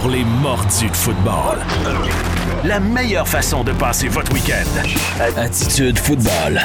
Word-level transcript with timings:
pour 0.00 0.10
les 0.10 0.24
mordus 0.24 0.88
de 0.88 0.96
football. 0.96 1.58
La 2.64 2.80
meilleure 2.80 3.28
façon 3.28 3.62
de 3.62 3.70
passer 3.70 4.08
votre 4.08 4.32
week-end. 4.32 4.66
Attitude 5.36 5.96
Football. 6.00 6.60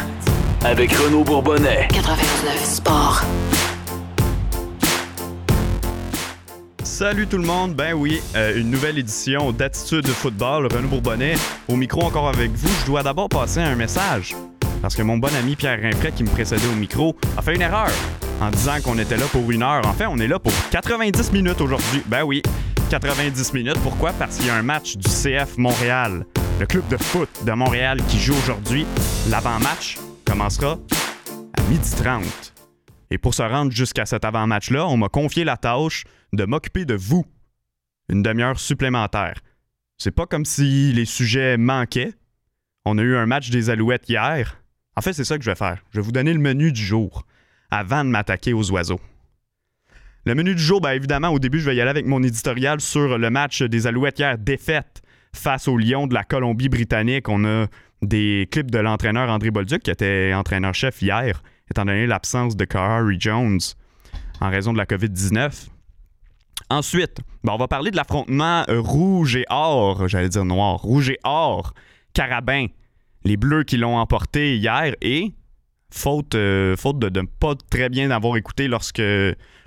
Avec 0.65 0.91
Renaud 0.93 1.23
Bourbonnais. 1.23 1.87
99 1.91 2.65
Sport. 2.65 3.21
Salut 6.81 7.27
tout 7.27 7.37
le 7.37 7.45
monde, 7.45 7.75
ben 7.75 7.93
oui, 7.93 8.19
euh, 8.35 8.59
une 8.59 8.71
nouvelle 8.71 8.97
édition 8.97 9.51
d'Attitude 9.51 10.07
Football, 10.07 10.67
Renaud 10.73 10.87
Bourbonnais, 10.87 11.35
au 11.67 11.75
micro 11.75 12.01
encore 12.01 12.29
avec 12.29 12.49
vous. 12.51 12.69
Je 12.81 12.85
dois 12.87 13.03
d'abord 13.03 13.29
passer 13.29 13.59
un 13.59 13.75
message, 13.75 14.35
parce 14.81 14.95
que 14.95 15.03
mon 15.03 15.19
bon 15.19 15.29
ami 15.35 15.55
Pierre 15.55 15.79
Rinfret 15.83 16.13
qui 16.13 16.23
me 16.23 16.29
précédait 16.29 16.67
au 16.67 16.75
micro 16.75 17.15
a 17.37 17.43
fait 17.43 17.53
une 17.53 17.61
erreur 17.61 17.91
en 18.41 18.49
disant 18.49 18.77
qu'on 18.83 18.97
était 18.97 19.17
là 19.17 19.25
pour 19.31 19.49
une 19.51 19.63
heure. 19.63 19.85
En 19.85 19.93
fait, 19.93 20.07
on 20.07 20.17
est 20.17 20.27
là 20.27 20.39
pour 20.39 20.53
90 20.71 21.31
minutes 21.31 21.61
aujourd'hui. 21.61 22.01
Ben 22.07 22.23
oui, 22.23 22.41
90 22.89 23.53
minutes. 23.53 23.79
Pourquoi? 23.83 24.13
Parce 24.13 24.37
qu'il 24.37 24.47
y 24.47 24.49
a 24.49 24.55
un 24.55 24.63
match 24.63 24.97
du 24.97 25.07
CF 25.07 25.57
Montréal, 25.57 26.25
le 26.59 26.65
club 26.65 26.87
de 26.87 26.97
foot 26.97 27.29
de 27.45 27.51
Montréal 27.51 27.99
qui 28.07 28.17
joue 28.17 28.33
aujourd'hui. 28.33 28.87
L'avant-match 29.29 29.97
commencera 30.25 30.79
à 31.53 31.61
12h30. 31.71 32.23
Et 33.11 33.19
pour 33.19 33.35
se 33.35 33.43
rendre 33.43 33.71
jusqu'à 33.71 34.07
cet 34.07 34.25
avant-match-là, 34.25 34.87
on 34.87 34.97
m'a 34.97 35.07
confié 35.07 35.43
la 35.43 35.55
tâche 35.55 36.05
de 36.33 36.45
m'occuper 36.45 36.85
de 36.85 36.95
vous. 36.95 37.25
Une 38.09 38.23
demi-heure 38.23 38.59
supplémentaire. 38.59 39.35
C'est 39.99 40.11
pas 40.11 40.25
comme 40.25 40.45
si 40.45 40.91
les 40.91 41.05
sujets 41.05 41.57
manquaient. 41.57 42.13
On 42.85 42.97
a 42.97 43.03
eu 43.03 43.15
un 43.15 43.27
match 43.27 43.51
des 43.51 43.69
Alouettes 43.69 44.09
hier. 44.09 44.63
En 44.95 45.01
fait, 45.01 45.13
c'est 45.13 45.25
ça 45.25 45.37
que 45.37 45.43
je 45.43 45.51
vais 45.51 45.55
faire. 45.55 45.77
Je 45.91 45.99
vais 45.99 46.03
vous 46.03 46.11
donner 46.11 46.33
le 46.33 46.39
menu 46.39 46.71
du 46.71 46.83
jour 46.83 47.23
avant 47.69 48.03
de 48.03 48.09
m'attaquer 48.09 48.53
aux 48.53 48.71
oiseaux. 48.71 48.99
Le 50.25 50.35
menu 50.35 50.53
du 50.53 50.61
jour, 50.61 50.81
bien 50.81 50.91
évidemment, 50.91 51.29
au 51.29 51.39
début, 51.39 51.59
je 51.59 51.65
vais 51.65 51.75
y 51.75 51.81
aller 51.81 51.89
avec 51.89 52.05
mon 52.05 52.21
éditorial 52.21 52.81
sur 52.81 53.17
le 53.17 53.29
match 53.29 53.63
des 53.63 53.87
Alouettes 53.87 54.19
hier, 54.19 54.37
défaite 54.37 55.01
face 55.33 55.67
aux 55.67 55.77
Lions 55.77 56.07
de 56.07 56.13
la 56.13 56.23
Colombie-Britannique. 56.23 57.29
On 57.29 57.45
a 57.45 57.67
des 58.01 58.47
clips 58.51 58.69
de 58.69 58.79
l'entraîneur 58.79 59.29
André 59.29 59.49
Bolduc, 59.49 59.81
qui 59.81 59.91
était 59.91 60.33
entraîneur-chef 60.33 61.01
hier, 61.01 61.41
étant 61.71 61.85
donné 61.85 62.05
l'absence 62.05 62.57
de 62.57 62.67
Harry 62.75 63.15
Jones 63.17 63.59
en 64.41 64.49
raison 64.49 64.73
de 64.73 64.77
la 64.77 64.85
COVID-19. 64.85 65.67
Ensuite, 66.69 67.19
ben, 67.45 67.53
on 67.53 67.57
va 67.57 67.69
parler 67.69 67.89
de 67.89 67.95
l'affrontement 67.95 68.65
euh, 68.69 68.79
rouge 68.79 69.37
et 69.37 69.45
or, 69.49 70.07
j'allais 70.09 70.29
dire 70.29 70.45
noir, 70.45 70.75
rouge 70.77 71.09
et 71.09 71.19
or, 71.23 71.73
carabin, 72.13 72.67
les 73.23 73.37
Bleus 73.37 73.63
qui 73.63 73.77
l'ont 73.77 73.97
emporté 73.97 74.57
hier 74.57 74.93
et 75.01 75.33
faute, 75.89 76.35
euh, 76.35 76.75
faute 76.75 76.99
de 76.99 77.21
ne 77.21 77.25
pas 77.25 77.53
très 77.69 77.89
bien 77.89 78.11
avoir 78.11 78.35
écouté 78.37 78.67
lorsque, 78.67 79.01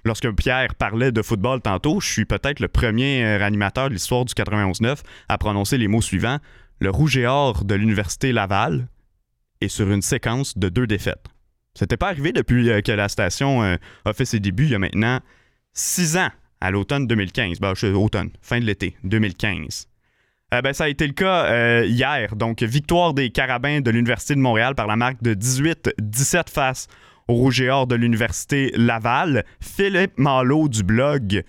lorsque 0.05 0.31
Pierre 0.33 0.75
parlait 0.75 1.13
de 1.13 1.23
football 1.23 1.61
tantôt, 1.61 2.01
je 2.01 2.11
suis 2.11 2.25
peut-être 2.25 2.61
le 2.61 2.69
premier 2.69 3.25
euh, 3.25 3.45
animateur 3.45 3.89
de 3.89 3.95
l'histoire 3.95 4.25
du 4.25 4.35
91-9 4.35 4.99
à 5.29 5.39
prononcer 5.39 5.79
les 5.79 5.89
mots 5.89 6.03
suivants. 6.03 6.39
Le 6.81 6.91
rouge 6.91 7.17
et 7.17 7.27
or 7.27 7.65
de 7.65 7.75
l'Université 7.75 8.33
Laval 8.33 8.89
est 9.61 9.69
sur 9.69 9.91
une 9.91 10.03
séquence 10.03 10.59
de 10.59 10.69
deux 10.69 10.87
défaites. 10.87 11.27
C'était 11.75 11.97
pas 11.97 12.09
arrivé 12.09 12.33
depuis 12.33 12.71
euh, 12.71 12.81
que 12.81 12.93
la 12.93 13.09
station 13.09 13.63
a 13.63 14.13
fait 14.13 14.25
ses 14.25 14.41
débuts 14.41 14.65
il 14.65 14.71
y 14.71 14.75
a 14.75 14.79
maintenant 14.79 15.21
six 15.73 16.17
ans, 16.17 16.31
à 16.61 16.71
l'automne 16.71 17.07
2015. 17.07 17.61
Ben, 17.61 17.75
automne, 17.95 18.31
fin 18.41 18.61
de 18.61 18.65
l'été 18.65 18.97
2015. 19.05 19.89
Euh, 20.53 20.61
ben, 20.61 20.73
ça 20.73 20.85
a 20.85 20.89
été 20.89 21.07
le 21.07 21.13
cas 21.13 21.47
euh, 21.47 21.85
hier. 21.87 22.37
Donc, 22.37 22.63
victoire 22.63 23.15
des 23.15 23.31
Carabins 23.31 23.81
de 23.81 23.91
l'Université 23.91 24.35
de 24.35 24.41
Montréal 24.41 24.75
par 24.75 24.87
la 24.87 24.97
marque 24.97 25.23
de 25.23 25.35
18-17 25.35 26.51
face 26.51 26.89
Rouge 27.29 27.61
et 27.61 27.71
Or 27.71 27.87
de 27.87 27.95
l'Université 27.95 28.73
Laval. 28.75 29.45
Philippe 29.61 30.19
Malo 30.19 30.69
du 30.69 30.83
blog 30.83 31.43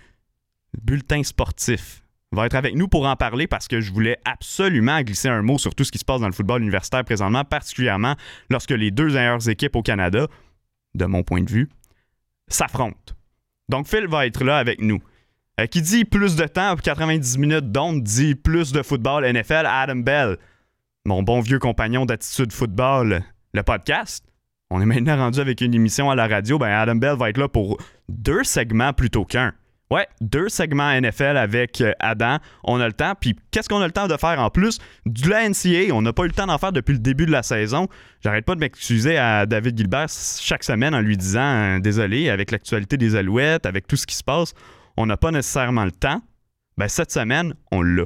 Bulletin 0.81 1.23
sportif 1.23 2.03
va 2.31 2.45
être 2.45 2.55
avec 2.55 2.75
nous 2.75 2.87
pour 2.87 3.05
en 3.05 3.15
parler 3.15 3.47
parce 3.47 3.67
que 3.67 3.79
je 3.79 3.91
voulais 3.91 4.17
absolument 4.25 5.01
glisser 5.01 5.29
un 5.29 5.41
mot 5.41 5.57
sur 5.57 5.75
tout 5.75 5.83
ce 5.83 5.91
qui 5.91 5.99
se 5.99 6.05
passe 6.05 6.21
dans 6.21 6.27
le 6.27 6.33
football 6.33 6.61
universitaire 6.61 7.03
présentement, 7.03 7.43
particulièrement 7.45 8.15
lorsque 8.49 8.71
les 8.71 8.91
deux 8.91 9.07
meilleures 9.07 9.47
équipes 9.49 9.75
au 9.75 9.81
Canada, 9.81 10.27
de 10.95 11.05
mon 11.05 11.23
point 11.23 11.41
de 11.41 11.49
vue, 11.49 11.69
s'affrontent. 12.47 13.13
Donc 13.69 13.87
Phil 13.87 14.07
va 14.07 14.25
être 14.25 14.43
là 14.43 14.57
avec 14.57 14.81
nous. 14.81 15.01
Euh, 15.59 15.67
qui 15.67 15.83
dit 15.83 16.03
plus 16.03 16.35
de 16.35 16.45
temps, 16.45 16.75
90 16.75 17.37
minutes 17.37 17.71
d'onde, 17.71 18.01
dit 18.01 18.33
plus 18.33 18.71
de 18.71 18.81
football 18.81 19.23
NFL, 19.31 19.67
Adam 19.67 19.97
Bell, 19.97 20.37
mon 21.05 21.21
bon 21.21 21.41
vieux 21.41 21.59
compagnon 21.59 22.05
d'attitude 22.05 22.51
football, 22.51 23.23
le 23.53 23.63
podcast. 23.63 24.25
On 24.75 24.81
est 24.81 24.87
maintenant 24.87 25.15
rendu 25.17 25.39
avec 25.39 25.61
une 25.61 25.75
émission 25.75 26.09
à 26.09 26.15
la 26.15 26.27
radio. 26.27 26.57
Ben 26.57 26.69
Adam 26.69 26.95
Bell 26.95 27.15
va 27.15 27.29
être 27.29 27.37
là 27.37 27.47
pour 27.47 27.77
deux 28.09 28.43
segments 28.43 28.91
plutôt 28.91 29.23
qu'un. 29.23 29.53
Ouais, 29.91 30.07
deux 30.19 30.49
segments 30.49 30.99
NFL 30.99 31.37
avec 31.37 31.79
euh, 31.79 31.91
Adam. 31.99 32.39
On 32.63 32.79
a 32.79 32.87
le 32.87 32.93
temps. 32.93 33.13
Puis 33.13 33.35
qu'est-ce 33.51 33.69
qu'on 33.69 33.81
a 33.81 33.85
le 33.85 33.91
temps 33.91 34.07
de 34.07 34.17
faire 34.17 34.39
en 34.39 34.49
plus? 34.49 34.79
Du 35.05 35.29
la 35.29 35.47
NCA, 35.47 35.93
on 35.93 36.01
n'a 36.01 36.11
pas 36.11 36.23
eu 36.23 36.29
le 36.29 36.33
temps 36.33 36.47
d'en 36.47 36.57
faire 36.57 36.71
depuis 36.71 36.93
le 36.93 36.97
début 36.97 37.27
de 37.27 37.31
la 37.31 37.43
saison. 37.43 37.87
J'arrête 38.23 38.45
pas 38.45 38.55
de 38.55 38.61
m'excuser 38.61 39.15
à 39.15 39.45
David 39.45 39.77
Gilbert 39.77 40.07
chaque 40.09 40.63
semaine 40.63 40.95
en 40.95 41.01
lui 41.01 41.17
disant 41.17 41.75
euh, 41.75 41.79
désolé, 41.79 42.31
avec 42.31 42.49
l'actualité 42.49 42.97
des 42.97 43.15
Alouettes, 43.15 43.67
avec 43.67 43.85
tout 43.85 43.95
ce 43.95 44.07
qui 44.07 44.15
se 44.15 44.23
passe, 44.23 44.55
on 44.97 45.05
n'a 45.05 45.17
pas 45.17 45.29
nécessairement 45.29 45.85
le 45.85 45.91
temps, 45.91 46.19
ben 46.79 46.87
cette 46.87 47.11
semaine, 47.11 47.53
on 47.71 47.83
l'a. 47.83 48.05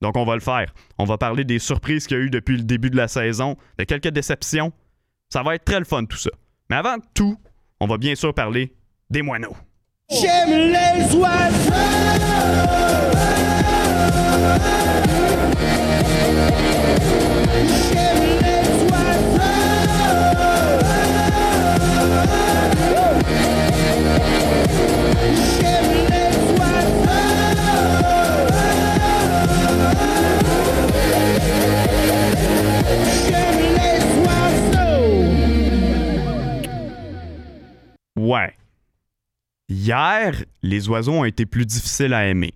Donc 0.00 0.16
on 0.16 0.24
va 0.24 0.34
le 0.34 0.40
faire. 0.40 0.72
On 0.98 1.04
va 1.06 1.18
parler 1.18 1.42
des 1.42 1.58
surprises 1.58 2.06
qu'il 2.06 2.18
y 2.18 2.20
a 2.20 2.22
eu 2.22 2.30
depuis 2.30 2.56
le 2.56 2.62
début 2.62 2.90
de 2.90 2.96
la 2.96 3.08
saison, 3.08 3.56
de 3.78 3.84
quelques 3.84 4.10
déceptions. 4.10 4.72
Ça 5.32 5.42
va 5.42 5.54
être 5.54 5.64
très 5.64 5.78
le 5.78 5.86
fun 5.86 6.04
tout 6.04 6.18
ça. 6.18 6.28
Mais 6.68 6.76
avant 6.76 6.96
tout, 7.14 7.38
on 7.80 7.86
va 7.86 7.96
bien 7.96 8.14
sûr 8.14 8.34
parler 8.34 8.74
des 9.08 9.22
moineaux. 9.22 9.56
J'aime 10.10 10.50
les 10.50 11.16
oiseaux! 11.16 11.72
Ouais. 38.22 38.54
Hier, 39.68 40.44
les 40.62 40.88
oiseaux 40.88 41.12
ont 41.12 41.24
été 41.24 41.44
plus 41.44 41.66
difficiles 41.66 42.14
à 42.14 42.28
aimer. 42.28 42.54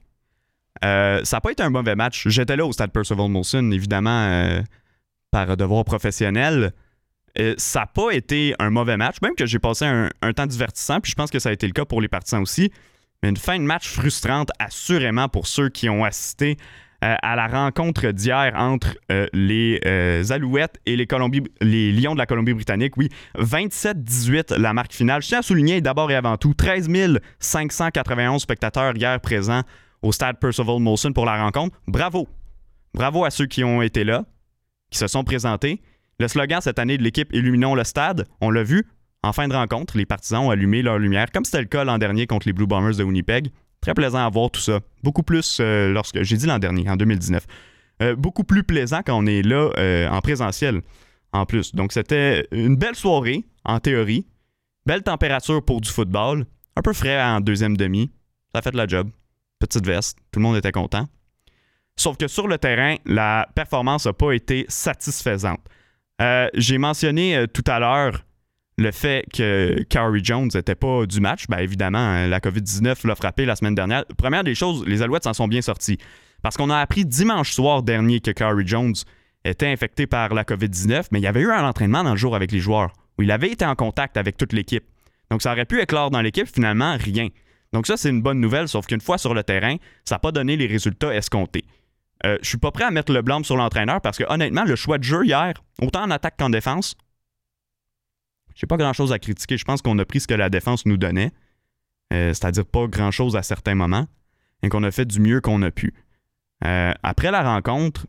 Euh, 0.85 1.25
ça 1.25 1.39
n'a 1.39 1.41
pas 1.41 1.51
été 1.51 1.65
un 1.65 1.71
mauvais 1.71 1.97
match. 1.97 2.29
J'étais 2.29 2.55
là 2.55 2.65
au 2.65 2.73
stade 2.73 2.93
Percival 2.93 3.29
Molson, 3.29 3.73
évidemment, 3.73 4.29
euh, 4.29 4.63
par 5.33 5.57
devoir 5.57 5.85
professionnel. 5.85 6.73
Euh, 7.41 7.55
ça 7.59 7.81
n'a 7.81 7.87
pas 7.87 8.13
été 8.13 8.55
un 8.61 8.71
mauvais 8.71 8.97
match, 8.97 9.17
même 9.23 9.35
que 9.35 9.45
j'ai 9.45 9.59
passé 9.59 9.87
un, 9.87 10.09
un, 10.23 10.33
temps 10.33 10.47
divertissant, 10.47 11.01
puis 11.01 11.11
je 11.11 11.17
pense 11.17 11.33
que 11.33 11.41
ça 11.41 11.49
a 11.49 11.53
été 11.53 11.67
le 11.67 11.73
cas 11.73 11.85
pour 11.85 12.01
les 12.01 12.09
partisans 12.09 12.41
aussi. 12.41 12.71
Mais 13.23 13.31
une 13.31 13.37
fin 13.37 13.59
de 13.59 13.65
match 13.65 13.89
frustrante, 13.89 14.51
assurément, 14.61 15.29
pour 15.29 15.49
ceux 15.49 15.69
qui 15.69 15.89
ont 15.89 16.05
assisté 16.05 16.59
à 17.01 17.37
la 17.37 17.47
rencontre 17.47 18.11
d'hier 18.11 18.53
entre 18.57 18.97
euh, 19.11 19.27
les 19.33 19.81
euh, 19.85 20.25
Alouettes 20.31 20.79
et 20.87 20.97
les, 20.97 21.07
les 21.61 21.93
Lions 21.93 22.15
de 22.15 22.19
la 22.19 22.27
Colombie-Britannique. 22.27 22.97
Oui, 22.97 23.09
27-18 23.39 24.59
la 24.59 24.73
marque 24.73 24.93
finale. 24.93 25.23
Je 25.23 25.29
tiens 25.29 25.39
à 25.41 25.43
souligner 25.43 25.81
d'abord 25.81 26.11
et 26.11 26.15
avant 26.15 26.37
tout 26.37 26.55
13 26.55 26.89
591 27.39 28.41
spectateurs 28.41 28.97
hier 28.97 29.21
présents 29.21 29.63
au 30.03 30.13
stade 30.13 30.39
Percival 30.39 30.81
Molson 30.81 31.13
pour 31.13 31.27
la 31.27 31.43
rencontre. 31.43 31.79
Bravo! 31.87 32.29
Bravo 32.95 33.25
à 33.25 33.31
ceux 33.31 33.47
qui 33.47 33.63
ont 33.63 33.83
été 33.83 34.05
là, 34.05 34.25
qui 34.91 34.99
se 34.99 35.07
sont 35.07 35.25
présentés. 35.25 35.83
Le 36.19 36.29
slogan 36.29 36.61
cette 36.63 36.79
année 36.79 36.97
de 36.97 37.03
l'équipe 37.03 37.29
Illuminons 37.33 37.75
le 37.75 37.85
stade, 37.85 38.27
on 38.41 38.51
l'a 38.51 38.63
vu, 38.63 38.87
en 39.23 39.33
fin 39.33 39.49
de 39.49 39.53
rencontre, 39.53 39.99
les 39.99 40.07
partisans 40.07 40.45
ont 40.45 40.51
allumé 40.51 40.83
leur 40.83 40.99
lumière, 40.99 41.31
comme 41.33 41.45
c'était 41.45 41.61
le 41.61 41.67
cas 41.67 41.85
l'an 41.85 41.99
dernier 41.99 42.27
contre 42.27 42.47
les 42.47 42.53
Blue 42.53 42.67
Bombers 42.67 42.97
de 42.97 43.05
Winnipeg. 43.05 43.51
Très 43.87 43.95
plaisant 43.95 44.27
à 44.27 44.29
voir 44.29 44.51
tout 44.51 44.61
ça. 44.61 44.81
Beaucoup 45.05 45.23
plus 45.23 45.59
euh, 45.61 45.93
lorsque. 45.93 46.21
J'ai 46.21 46.37
dit 46.37 46.47
l'an 46.47 46.59
dernier, 46.59 46.91
en 46.91 46.97
2019. 46.97 47.47
Euh, 48.03 48.17
beaucoup 48.17 48.43
plus 48.43 48.65
plaisant 48.65 49.01
quand 49.07 49.17
on 49.17 49.27
est 49.27 49.43
là 49.43 49.71
euh, 49.79 50.09
en 50.09 50.21
présentiel, 50.21 50.83
en 51.33 51.47
plus. 51.47 51.73
Donc, 51.73 51.93
c'était 51.93 52.49
une 52.51 52.75
belle 52.75 52.97
soirée, 52.97 53.45
en 53.65 53.79
théorie. 53.79 54.27
Belle 54.87 55.05
température 55.05 55.65
pour 55.65 55.81
du 55.81 55.89
football. 55.89 56.47
Un 56.75 56.83
peu 56.83 56.93
frais 56.93 57.23
en 57.23 57.41
deuxième 57.41 57.77
demi. 57.77 58.11
Ça 58.53 58.59
a 58.59 58.63
fait 58.63 58.75
la 58.75 58.89
job. 58.89 59.09
Petite 59.61 59.87
veste. 59.87 60.19
Tout 60.33 60.41
le 60.41 60.43
monde 60.43 60.57
était 60.57 60.73
content. 60.73 61.07
Sauf 61.95 62.17
que 62.17 62.27
sur 62.27 62.49
le 62.49 62.59
terrain, 62.59 62.97
la 63.05 63.49
performance 63.55 64.07
n'a 64.07 64.13
pas 64.13 64.33
été 64.33 64.67
satisfaisante. 64.69 65.61
J'ai 66.55 66.79
mentionné 66.79 67.47
tout 67.55 67.65
à 67.69 67.79
l'heure 67.79 68.26
le 68.79 68.91
fait 68.91 69.25
que 69.33 69.83
Carrie 69.85 70.23
Jones 70.23 70.51
n'était 70.53 70.75
pas 70.75 71.07
du 71.07 71.21
match, 71.21 71.47
bien 71.49 71.59
évidemment, 71.59 71.99
hein, 71.99 72.27
la 72.29 72.41
COVID-19 72.41 73.07
l'a 73.07 73.15
frappé 73.15 73.47
la 73.47 73.57
semaine 73.57 73.75
dernière. 73.75 74.05
Première 74.19 74.45
des 74.45 74.55
choses, 74.55 74.85
les 74.87 75.01
Alouettes 75.03 75.25
s'en 75.25 75.33
sont 75.33 75.49
bien 75.49 75.63
sortis. 75.63 75.99
Parce 76.43 76.57
qu'on 76.57 76.69
a 76.69 76.79
appris 76.79 77.07
dimanche 77.07 77.53
soir 77.53 77.83
dernier 77.83 78.21
que 78.21 78.31
Carrie 78.31 78.67
Jones 78.67 78.95
était 79.45 79.67
infecté 79.67 80.07
par 80.07 80.35
la 80.35 80.45
COVID-19, 80.45 81.07
mais 81.11 81.21
il 81.21 81.23
y 81.23 81.27
avait 81.27 81.41
eu 81.41 81.51
un 81.51 81.67
entraînement 81.67 82.05
dans 82.05 82.11
le 82.11 82.17
jour 82.17 82.37
avec 82.37 82.53
les 82.53 82.61
joueurs, 82.61 82.93
où 83.19 83.23
il 83.23 83.31
avait 83.31 83.51
été 83.51 83.65
en 83.65 83.75
contact 83.75 84.19
avec 84.19 84.37
toute 84.37 84.53
l'équipe. 84.53 84.85
Donc 85.31 85.41
ça 85.41 85.53
aurait 85.53 85.65
pu 85.65 85.81
éclore 85.81 86.11
dans 86.11 86.21
l'équipe, 86.21 86.47
finalement, 86.47 86.97
rien. 86.99 87.29
Donc 87.73 87.87
ça, 87.87 87.97
c'est 87.97 88.11
une 88.11 88.23
bonne 88.23 88.41
nouvelle, 88.41 88.69
sauf 88.69 88.87
qu'une 88.87 89.01
fois 89.01 89.17
sur 89.17 89.33
le 89.33 89.43
terrain, 89.43 89.77
ça 90.05 90.17
n'a 90.17 90.19
pas 90.19 90.33
donné 90.33 90.57
les 90.57 90.67
résultats 90.67 91.15
escomptés. 91.15 91.65
Euh, 92.25 92.39
je 92.43 92.49
suis 92.49 92.59
pas 92.59 92.71
prêt 92.71 92.85
à 92.85 92.91
mettre 92.91 93.13
le 93.13 93.23
blâme 93.23 93.45
sur 93.45 93.57
l'entraîneur 93.57 94.01
parce 94.01 94.19
que 94.19 94.25
honnêtement, 94.29 94.65
le 94.65 94.77
choix 94.77 94.99
de 94.99 95.05
jeu 95.05 95.25
hier, 95.25 95.55
autant 95.83 96.03
en 96.03 96.11
attaque 96.11 96.37
qu'en 96.39 96.51
défense, 96.51 96.95
j'ai 98.57 98.67
pas 98.67 98.77
grand-chose 98.77 99.13
à 99.13 99.19
critiquer. 99.19 99.57
Je 99.57 99.65
pense 99.65 99.83
qu'on 99.83 99.97
a 99.99 100.05
pris 100.05 100.21
ce 100.21 100.27
que 100.27 100.35
la 100.35 100.51
défense 100.51 100.87
nous 100.87 100.97
donnait, 100.97 101.31
euh, 102.13 102.33
c'est-à-dire 102.33 102.67
pas 102.67 102.87
grand-chose 102.87 103.37
à 103.37 103.43
certains 103.43 103.75
moments, 103.75 104.07
et 104.63 104.69
qu'on 104.69 104.83
a 104.83 104.91
fait 104.91 105.05
du 105.05 105.21
mieux 105.21 105.41
qu'on 105.41 105.63
a 105.63 105.71
pu. 105.71 105.95
Euh, 106.65 106.93
après 107.03 107.31
la 107.31 107.43
rencontre, 107.43 108.07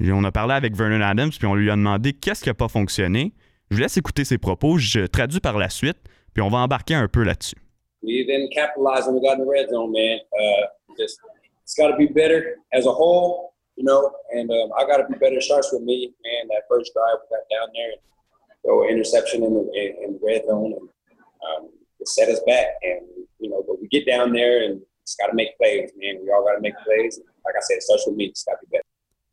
on 0.00 0.24
a 0.24 0.32
parlé 0.32 0.54
avec 0.54 0.74
Vernon 0.74 1.02
Adams, 1.02 1.30
puis 1.30 1.46
on 1.46 1.54
lui 1.54 1.70
a 1.70 1.76
demandé 1.76 2.14
qu'est-ce 2.14 2.42
qui 2.42 2.48
n'a 2.48 2.54
pas 2.54 2.68
fonctionné. 2.68 3.34
Je 3.70 3.76
vous 3.76 3.82
laisse 3.82 3.96
écouter 3.96 4.24
ses 4.24 4.38
propos, 4.38 4.78
je 4.78 5.06
traduis 5.06 5.40
par 5.40 5.58
la 5.58 5.68
suite, 5.68 5.98
puis 6.32 6.42
on 6.42 6.48
va 6.48 6.58
embarquer 6.58 6.94
un 6.94 7.06
peu 7.06 7.22
là-dessus. 7.22 7.56
We 8.02 8.26
capitalize 8.52 9.06
we 9.06 9.20
got 9.20 9.38
in 9.38 9.44
the 9.44 9.48
red 9.48 9.68
zone, 9.70 9.92
man. 9.92 10.18
Uh, 10.32 10.66
just, 10.98 11.20
it's 11.62 11.76
got 11.76 11.88
to 11.88 11.96
be 11.96 12.06
better 12.06 12.56
as 12.72 12.84
a 12.84 12.90
whole, 12.90 13.54
you 13.76 13.84
know, 13.84 14.10
and 14.34 14.50
um, 14.50 14.72
I 14.76 14.84
got 14.84 14.98
man. 15.08 16.48
That 16.50 16.66
first 16.68 16.92
drive, 16.92 17.22
we 17.22 17.36
got 17.36 17.46
down 17.48 17.68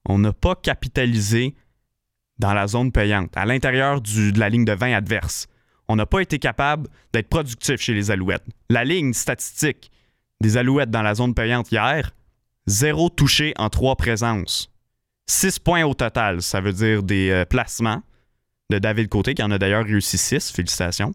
on 0.10 0.18
n'a 0.18 0.34
pas 0.34 0.56
capitalisé 0.56 1.54
dans 2.40 2.54
la 2.54 2.68
zone 2.68 2.92
payante, 2.92 3.32
à 3.36 3.46
l'intérieur 3.46 4.02
de 4.02 4.40
la 4.40 4.50
ligne 4.50 4.66
de 4.66 4.74
20 4.74 4.94
adverse. 4.94 5.48
On 5.88 5.96
n'a 5.96 6.06
pas 6.06 6.22
été 6.22 6.40
capable 6.40 6.88
d'être 7.14 7.30
productif 7.30 7.80
chez 7.80 7.94
les 7.94 8.12
Alouettes. 8.12 8.46
La 8.70 8.84
ligne 8.84 9.14
statistique 9.14 9.92
des 10.42 10.58
Alouettes 10.58 10.90
dans 10.90 11.02
la 11.02 11.16
zone 11.16 11.34
payante 11.34 11.72
hier, 11.72 12.12
zéro 12.66 13.10
touché 13.10 13.54
en 13.58 13.70
trois 13.70 13.96
présences. 13.96 14.72
Six 15.28 15.60
points 15.60 15.86
au 15.86 15.94
total, 15.94 16.42
ça 16.42 16.62
veut 16.62 16.74
dire 16.74 17.04
des 17.04 17.30
euh, 17.30 17.46
placements 17.46 18.02
de 18.70 18.80
David 18.80 19.10
Côté, 19.10 19.34
qui 19.34 19.44
en 19.44 19.52
a 19.52 19.58
d'ailleurs 19.58 19.86
réussi 19.86 20.18
six. 20.18 20.52
Félicitations. 20.52 21.14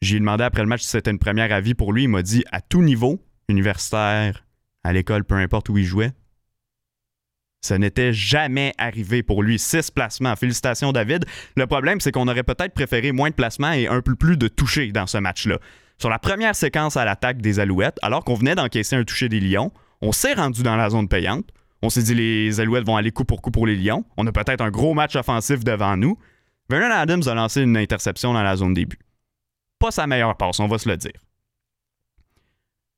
J'ai 0.00 0.18
demandé 0.18 0.44
après 0.44 0.62
le 0.62 0.68
match 0.68 0.82
si 0.82 0.88
c'était 0.88 1.10
une 1.10 1.18
première 1.18 1.52
avis 1.52 1.74
pour 1.74 1.92
lui. 1.92 2.04
Il 2.04 2.08
m'a 2.08 2.22
dit 2.22 2.44
à 2.52 2.60
tout 2.60 2.82
niveau, 2.82 3.20
universitaire, 3.48 4.44
à 4.84 4.92
l'école, 4.92 5.24
peu 5.24 5.34
importe 5.34 5.68
où 5.68 5.78
il 5.78 5.84
jouait, 5.84 6.12
ça 7.60 7.76
n'était 7.78 8.12
jamais 8.12 8.72
arrivé 8.78 9.22
pour 9.22 9.42
lui. 9.42 9.58
Six 9.58 9.90
placements. 9.90 10.36
Félicitations, 10.36 10.92
David. 10.92 11.24
Le 11.56 11.66
problème, 11.66 12.00
c'est 12.00 12.12
qu'on 12.12 12.28
aurait 12.28 12.44
peut-être 12.44 12.72
préféré 12.72 13.12
moins 13.12 13.30
de 13.30 13.34
placements 13.34 13.72
et 13.72 13.88
un 13.88 14.00
peu 14.00 14.14
plus 14.14 14.36
de 14.36 14.48
touchés 14.48 14.92
dans 14.92 15.06
ce 15.06 15.18
match-là. 15.18 15.58
Sur 15.98 16.10
la 16.10 16.20
première 16.20 16.54
séquence 16.54 16.96
à 16.96 17.04
l'attaque 17.04 17.42
des 17.42 17.58
Alouettes, 17.58 17.98
alors 18.02 18.24
qu'on 18.24 18.34
venait 18.34 18.54
d'encaisser 18.54 18.94
un 18.94 19.02
toucher 19.02 19.28
des 19.28 19.40
Lions, 19.40 19.72
on 20.00 20.12
s'est 20.12 20.34
rendu 20.34 20.62
dans 20.62 20.76
la 20.76 20.90
zone 20.90 21.08
payante. 21.08 21.46
On 21.82 21.90
s'est 21.90 22.02
dit 22.02 22.14
les 22.14 22.60
Alouettes 22.60 22.86
vont 22.86 22.96
aller 22.96 23.10
coup 23.10 23.24
pour 23.24 23.42
coup 23.42 23.50
pour 23.50 23.66
les 23.66 23.74
Lions. 23.74 24.04
On 24.16 24.26
a 24.26 24.32
peut-être 24.32 24.60
un 24.60 24.70
gros 24.70 24.94
match 24.94 25.16
offensif 25.16 25.64
devant 25.64 25.96
nous. 25.96 26.16
Vernon 26.70 26.94
Adams 26.94 27.22
a 27.26 27.34
lancé 27.34 27.62
une 27.62 27.76
interception 27.76 28.32
dans 28.32 28.42
la 28.42 28.56
zone 28.56 28.74
début. 28.74 28.98
Pas 29.78 29.90
sa 29.90 30.06
meilleure 30.06 30.36
passe, 30.36 30.60
on 30.60 30.66
va 30.66 30.78
se 30.78 30.88
le 30.88 30.96
dire. 30.96 31.12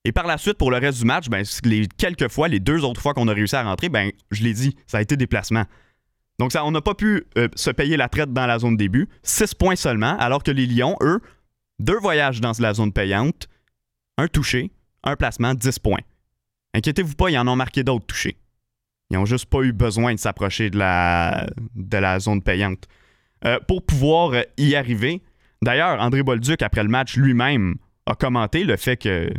Et 0.05 0.13
par 0.13 0.27
la 0.27 0.39
suite, 0.39 0.57
pour 0.57 0.71
le 0.71 0.79
reste 0.79 0.99
du 0.99 1.05
match, 1.05 1.29
ben, 1.29 1.45
les 1.65 1.87
quelques 1.87 2.29
fois, 2.29 2.49
les 2.49 2.59
deux 2.59 2.85
autres 2.85 3.03
fois 3.03 3.13
qu'on 3.13 3.29
a 3.29 3.33
réussi 3.33 3.55
à 3.55 3.63
rentrer, 3.63 3.89
ben, 3.91 4.11
je 4.31 4.43
l'ai 4.43 4.55
dit, 4.55 4.77
ça 4.87 4.99
a 4.99 5.03
été 5.03 5.17
déplacement. 5.17 5.65
Donc, 6.39 6.53
ça, 6.53 6.65
on 6.65 6.71
n'a 6.71 6.81
pas 6.81 6.95
pu 6.95 7.27
euh, 7.37 7.49
se 7.55 7.71
payer 7.71 7.99
la 7.99 8.09
traite 8.09 8.33
dans 8.33 8.47
la 8.47 8.59
zone 8.59 8.79
début. 8.79 9.09
Six 9.23 9.55
points 9.55 9.77
seulement, 9.77 10.17
alors 10.19 10.43
que 10.43 10.51
les 10.51 10.65
Lions, 10.65 10.97
eux, 11.03 11.21
deux 11.79 11.99
voyages 11.99 12.41
dans 12.41 12.53
la 12.59 12.73
zone 12.73 12.93
payante, 12.93 13.49
un 14.17 14.27
touché, 14.27 14.71
un 15.05 15.17
placement, 15.17 15.55
10 15.55 15.79
points. 15.79 16.01
Inquiétez-vous 16.75 17.15
pas, 17.15 17.31
ils 17.31 17.39
en 17.39 17.47
ont 17.47 17.57
marqué 17.57 17.85
d'autres 17.85 18.07
touchés. 18.07 18.39
Ils 19.11 19.19
n'ont 19.19 19.27
juste 19.27 19.47
pas 19.47 19.61
eu 19.63 19.73
besoin 19.73 20.15
de 20.15 20.19
s'approcher 20.19 20.71
de 20.71 20.79
la, 20.79 21.47
de 21.75 21.99
la 21.99 22.21
zone 22.21 22.43
payante. 22.43 22.87
Euh, 23.45 23.59
pour 23.67 23.85
pouvoir 23.85 24.33
y 24.57 24.75
arriver, 24.75 25.23
d'ailleurs, 25.63 26.01
André 26.01 26.23
Bolduc, 26.23 26.63
après 26.63 26.83
le 26.83 26.89
match 26.89 27.17
lui-même, 27.17 27.77
a 28.07 28.15
commenté 28.15 28.65
le 28.65 28.77
fait 28.77 28.97
que 28.97 29.31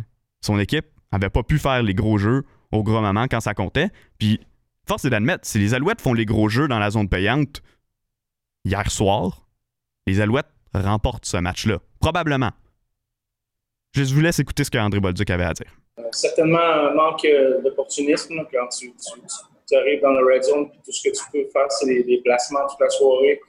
son 0.42 0.60
équipe 0.60 0.86
avait 1.12 1.30
pas 1.30 1.44
pu 1.44 1.60
faire 1.60 1.84
les 1.84 1.94
gros 1.94 2.18
jeux 2.18 2.44
au 2.72 2.84
gros 2.84 3.02
moment 3.02 3.26
quand 3.30 3.42
ça 3.42 3.54
comptait. 3.54 3.90
Puis, 4.18 4.40
force 4.88 5.06
est 5.06 5.10
d'admettre, 5.10 5.46
si 5.46 5.60
les 5.60 5.74
Alouettes 5.74 6.02
font 6.02 6.14
les 6.14 6.26
gros 6.26 6.50
jeux 6.50 6.68
dans 6.68 6.80
la 6.80 6.90
zone 6.90 7.10
payante 7.10 7.62
hier 8.66 8.90
soir, 8.90 9.48
les 10.08 10.22
Alouettes 10.22 10.52
remportent 10.74 11.26
ce 11.26 11.38
match-là. 11.38 11.80
Probablement. 12.00 12.52
Je 13.94 14.04
vous 14.04 14.22
laisse 14.22 14.40
écouter 14.40 14.64
ce 14.64 14.72
qu'André 14.72 15.00
Bolduc 15.00 15.30
avait 15.30 15.44
à 15.44 15.54
dire. 15.54 15.72
Euh, 16.00 16.04
certainement 16.12 16.94
manque 16.96 17.26
euh, 17.26 17.62
d'opportunisme 17.62 18.36
quand 18.52 18.68
tu, 18.70 18.94
arrives 19.76 20.02
dans 20.02 20.12
le 20.12 20.26
red 20.26 20.44
zone 20.44 20.70
puis 20.70 20.80
tout 20.84 20.92
ce 20.92 21.10
que 21.10 21.14
tu 21.14 21.24
peux 21.32 21.50
faire, 21.52 21.70
c'est 21.72 21.86
des, 21.86 22.22
placements 22.24 22.68
toute 22.70 22.80
la 22.80 22.90
soirée. 22.90 23.40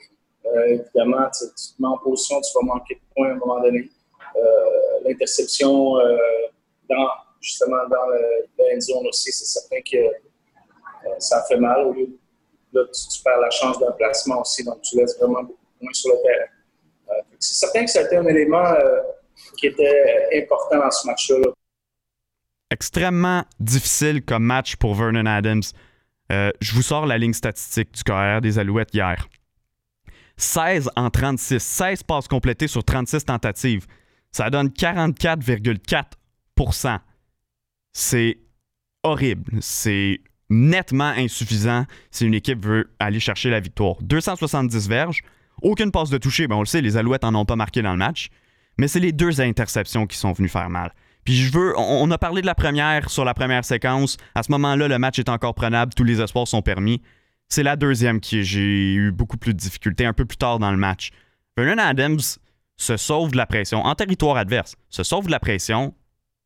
Euh, 0.47 0.67
évidemment, 0.67 1.29
tu, 1.31 1.47
te 1.47 1.83
mets 1.83 1.89
en 1.89 1.99
position, 1.99 2.41
tu 2.41 2.51
vas 2.55 2.75
manquer 2.75 2.95
de 2.97 3.01
points 3.15 3.29
à 3.29 3.33
un 3.33 3.37
moment 3.37 3.61
donné. 3.61 3.91
L'interception 5.05 5.99
justement 7.43 7.89
dans 7.91 8.07
le, 8.07 8.81
zone 8.81 9.07
aussi, 9.09 9.33
c'est 9.33 9.45
certain 9.45 9.81
que 9.81 9.99
euh, 9.99 11.19
ça 11.19 11.45
fait 11.49 11.59
mal. 11.59 11.81
Au 11.87 11.93
lieu 11.93 12.07
de, 12.73 12.81
là, 12.81 12.87
tu, 12.87 13.23
perds 13.23 13.41
la 13.41 13.51
chance 13.51 13.79
d'un 13.79 13.91
placement 13.93 14.41
aussi, 14.41 14.65
donc 14.65 14.81
tu 14.83 14.97
laisses 14.97 15.19
vraiment 15.19 15.43
beaucoup 15.43 15.59
moins 15.81 15.93
sur 15.93 16.13
le 16.13 16.23
terrain. 16.23 16.47
Euh, 17.11 17.23
c'est 17.39 17.55
certain 17.55 17.85
que 17.85 17.91
c'était 17.91 18.17
un 18.17 18.27
élément 18.27 18.65
euh, 18.65 19.01
qui 19.59 19.67
était 19.67 20.29
important 20.43 20.79
dans 20.79 20.91
ce 20.91 21.07
match-là. 21.07 21.49
Extrêmement 22.71 23.45
difficile 23.61 24.25
comme 24.25 24.45
match 24.45 24.77
pour 24.77 24.95
Vernon 24.95 25.27
Adams. 25.27 25.63
je 26.31 26.75
vous 26.75 26.81
sors 26.81 27.05
la 27.05 27.19
ligne 27.19 27.35
statistique 27.35 27.93
du 27.93 28.03
carrière 28.03 28.41
des 28.41 28.59
Alouettes 28.59 28.95
hier. 28.95 29.29
16 30.37 30.91
en 30.97 31.11
36, 31.11 31.63
16 31.63 32.03
passes 32.03 32.29
complétées 32.29 32.69
sur 32.69 32.85
36 32.85 33.25
tentatives. 33.25 33.87
Ça 34.31 34.51
donne 34.51 34.69
44,4% 34.69 37.01
c'est 37.93 38.39
horrible. 39.03 39.59
C'est 39.61 40.21
nettement 40.51 41.13
insuffisant 41.17 41.85
si 42.11 42.27
une 42.27 42.35
équipe 42.35 42.65
veut 42.65 42.91
aller 42.99 43.21
chercher 43.21 43.51
la 43.51 43.61
victoire. 43.61 43.97
270 44.03 44.89
verges, 44.89 45.23
aucune 45.63 45.91
passe 45.91 46.11
de 46.11 46.19
toucher. 46.19 46.47
Ben 46.47 46.57
on 46.57 46.61
le 46.61 46.67
sait, 46.67 46.81
les 46.81 46.97
Alouettes 46.97 47.25
en 47.25 47.35
ont 47.35 47.45
pas 47.45 47.57
marqué 47.57 47.83
dans 47.83 47.93
le 47.93 47.99
match. 47.99 48.29
Mais 48.79 48.89
c'est 48.89 49.01
les 49.01 49.13
deux 49.13 49.41
interceptions 49.41 50.07
qui 50.07 50.17
sont 50.17 50.33
venues 50.33 50.49
faire 50.49 50.71
mal. 50.71 50.93
Puis 51.25 51.37
je 51.37 51.53
veux, 51.53 51.79
on, 51.79 52.11
a 52.11 52.19
parlé 52.19 52.41
de 52.41 52.47
la 52.47 52.55
première 52.55 53.09
sur 53.09 53.25
la 53.25 53.33
première 53.33 53.65
séquence. 53.65 54.17
À 54.35 54.43
ce 54.43 54.51
moment-là, 54.53 54.89
le 54.89 54.99
match 54.99 55.19
est 55.19 55.29
encore 55.29 55.55
prenable, 55.55 55.95
tous 55.95 56.05
les 56.05 56.21
espoirs 56.21 56.49
sont 56.49 56.63
permis. 56.63 57.01
C'est 57.53 57.63
la 57.63 57.77
deuxième 57.77 58.19
qui 58.19 58.45
j'ai 58.45 58.95
eu 58.95 59.13
beaucoup 59.13 59.37
plus 59.37 59.53
de 59.53 59.59
difficultés 59.59 60.07
un 60.07 60.15
peu 60.15 60.25
plus 60.25 60.39
tard 60.39 60.59
dans 60.59 60.71
le 60.71 60.79
match. 60.79 61.11
Vernon 61.55 61.77
Adams 61.83 62.19
se 62.79 62.97
sauve 62.97 63.33
de 63.33 63.37
la 63.37 63.45
pression 63.45 63.85
en 63.85 63.95
territoire 63.95 64.39
adverse, 64.39 64.75
se 64.89 65.03
sauve 65.03 65.27
de 65.27 65.31
la 65.31 65.39
pression, 65.39 65.95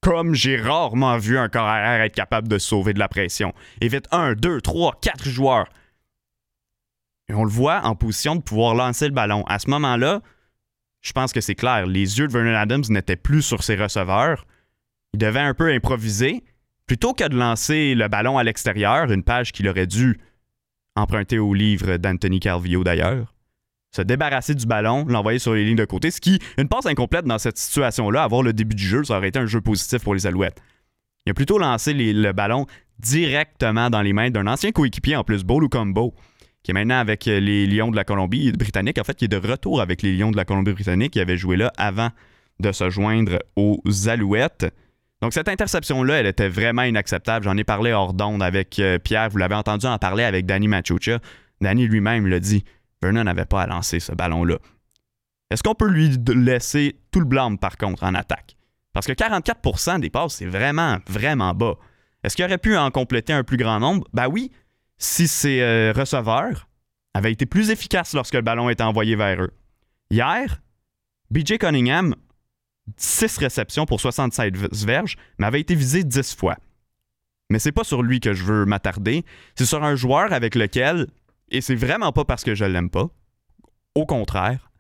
comme 0.01 0.35
j'ai 0.35 0.57
rarement 0.57 1.17
vu 1.17 1.39
un 1.39 1.49
corps 1.49 1.73
être 1.73 2.13
capable 2.13 2.49
de 2.49 2.59
sauver 2.59 2.93
de 2.93 2.99
la 2.99 3.07
pression. 3.07 3.55
Évite 3.81 4.09
un, 4.11 4.33
deux, 4.33 4.61
trois, 4.61 4.99
quatre 5.01 5.29
joueurs. 5.29 5.69
Et 7.29 7.35
on 7.35 7.45
le 7.45 7.51
voit 7.51 7.83
en 7.85 7.95
position 7.95 8.35
de 8.35 8.43
pouvoir 8.43 8.75
lancer 8.75 9.07
le 9.07 9.15
ballon. 9.15 9.45
À 9.47 9.61
ce 9.61 9.71
moment-là, 9.71 10.23
je 11.03 11.13
pense 11.13 11.33
que 11.33 11.41
c'est 11.41 11.55
clair. 11.55 11.87
Les 11.87 12.19
yeux 12.19 12.27
de 12.27 12.33
Vernon 12.33 12.57
Adams 12.57 12.85
n'étaient 12.89 13.15
plus 13.15 13.43
sur 13.43 13.63
ses 13.63 13.77
receveurs. 13.77 14.45
Il 15.13 15.21
devait 15.21 15.39
un 15.39 15.55
peu 15.55 15.73
improviser. 15.73 16.43
Plutôt 16.89 17.13
que 17.13 17.29
de 17.29 17.37
lancer 17.37 17.95
le 17.95 18.09
ballon 18.09 18.39
à 18.39 18.43
l'extérieur, 18.43 19.13
une 19.13 19.23
page 19.23 19.53
qu'il 19.53 19.69
aurait 19.69 19.87
dû 19.87 20.19
emprunter 20.97 21.39
au 21.39 21.55
livre 21.55 21.97
d'Anthony 21.99 22.41
Calvillo 22.41 22.83
d'ailleurs, 22.83 23.35
se 23.95 24.03
débarrasser 24.03 24.55
du 24.55 24.67
ballon, 24.67 25.05
l'envoyer 25.09 25.39
sur 25.39 25.55
les 25.55 25.65
lignes 25.65 25.77
de 25.77 25.85
côté, 25.85 26.11
ce 26.11 26.21
qui, 26.21 26.39
une 26.59 26.69
passe 26.69 26.87
incomplète 26.87 27.25
dans 27.25 27.39
cette 27.39 27.59
situation-là, 27.59 28.23
avoir 28.23 28.43
le 28.43 28.53
début 28.53 28.75
du 28.75 28.87
jeu, 28.87 29.05
ça 29.05 29.17
aurait 29.17 29.29
été 29.29 29.39
un 29.39 29.47
jeu 29.47 29.61
positif 29.61 30.03
pour 30.03 30.15
les 30.15 30.27
Alouettes. 30.27 30.61
Il 31.25 31.31
a 31.31 31.35
plutôt 31.35 31.59
lancé 31.59 31.93
le 31.95 32.33
ballon 32.33 32.67
directement 32.99 33.91
dans 33.91 34.03
les 34.03 34.13
mains 34.13 34.31
d'un 34.31 34.47
ancien 34.47 34.73
coéquipier 34.73 35.17
en 35.17 35.25
plus, 35.25 35.45
Beau 35.45 35.67
Combo, 35.69 36.15
qui 36.63 36.71
est 36.71 36.75
maintenant 36.75 36.99
avec 36.99 37.25
les 37.27 37.67
Lions 37.67 37.91
de 37.91 37.97
la 37.97 38.05
Colombie-Britannique, 38.05 38.99
en 38.99 39.05
fait, 39.05 39.17
qui 39.17 39.27
est 39.27 39.29
de 39.29 39.37
retour 39.37 39.81
avec 39.81 40.03
les 40.03 40.17
Lions 40.17 40.31
de 40.31 40.37
la 40.37 40.45
Colombie-Britannique, 40.45 41.13
qui 41.13 41.21
avait 41.21 41.37
joué 41.37 41.57
là 41.57 41.73
avant 41.77 42.11
de 42.61 42.73
se 42.73 42.91
joindre 42.91 43.39
aux 43.57 43.81
Alouettes. 44.09 44.73
Donc 45.27 45.33
cette 45.33 45.49
interception-là, 45.49 46.21
elle 46.21 46.27
était 46.27 46.49
vraiment 46.49 46.83
inacceptable. 46.83 47.47
J'en 47.47 47.57
ai 47.57 47.65
parlé 47.65 47.91
hors 47.91 48.15
d'onde 48.15 48.45
avec 48.45 48.79
euh, 48.79 49.01
Pierre, 49.01 49.29
vous 49.29 49.39
l'avez 49.39 49.57
entendu 49.57 49.85
en 49.85 49.99
parler 49.99 50.23
avec 50.23 50.47
Danny 50.47 50.69
Machucha. 50.69 51.19
Danny 51.61 51.89
lui-même 51.89 52.29
l'a 52.29 52.39
dit. 52.39 52.63
Vernon 53.03 53.25
n'avait 53.25 53.45
pas 53.45 53.63
à 53.63 53.67
lancer 53.67 53.99
ce 53.99 54.13
ballon-là. 54.13 54.59
Est-ce 55.51 55.65
qu'on 55.65 55.75
peut 55.75 55.89
lui 55.89 56.17
laisser 56.29 57.01
tout 57.11 57.19
le 57.19 57.25
blâme, 57.27 57.59
par 57.59 57.77
contre, 57.77 58.05
en 58.05 58.15
attaque? 58.15 58.57
Parce 58.93 59.05
que 59.05 59.13
44% 59.15 59.99
des 59.99 60.11
passes, 60.11 60.35
c'est 60.35 60.47
vraiment, 60.47 60.99
vraiment 61.09 61.55
bas. 61.55 61.75
Est-ce 62.23 62.37
qu'il 62.37 62.45
aurait 62.45 62.57
pu 62.57 62.77
en 62.77 62.93
compléter 62.93 63.33
un 63.33 63.43
plus 63.43 63.57
grand 63.57 63.81
nombre? 63.81 64.07
Ben 64.13 64.29
oui, 64.29 64.53
si 64.97 65.27
ses 65.27 65.61
euh, 65.61 65.93
receveurs 65.93 66.69
avaient 67.15 67.33
été 67.33 67.47
plus 67.47 67.71
efficaces 67.71 68.15
lorsque 68.15 68.35
le 68.35 68.43
ballon 68.43 68.71
était 68.71 68.85
envoyé 68.85 69.17
vers 69.17 69.43
eux. 69.43 69.53
Hier, 70.09 70.61
BJ 71.33 71.59
Cunningham 71.59 72.15
6 72.97 73.39
réceptions 73.39 73.87
pour 73.87 74.01
67 74.01 74.57
verges, 74.57 75.17
mais 75.39 75.47
avait 75.47 75.61
été 75.61 75.75
visé 75.75 76.05
10 76.05 76.35
fois. 76.35 76.57
Mais 77.51 77.59
c'est 77.59 77.73
pas 77.73 77.85
sur 77.85 78.03
lui 78.03 78.21
que 78.21 78.33
je 78.33 78.45
veux 78.45 78.65
m'attarder, 78.65 79.25
c'est 79.55 79.67
sur 79.67 79.83
un 79.85 79.95
joueur 79.95 80.33
avec 80.33 80.55
lequel, 80.55 81.07
et 81.51 81.61
c'est 81.61 81.75
vraiment 81.75 82.13
pas 82.13 82.25
parce 82.25 82.43
que 82.43 82.55
je 82.55 82.65
l'aime 82.65 82.91
pas, 82.91 83.09
au 83.95 84.07
contraire, 84.07 84.71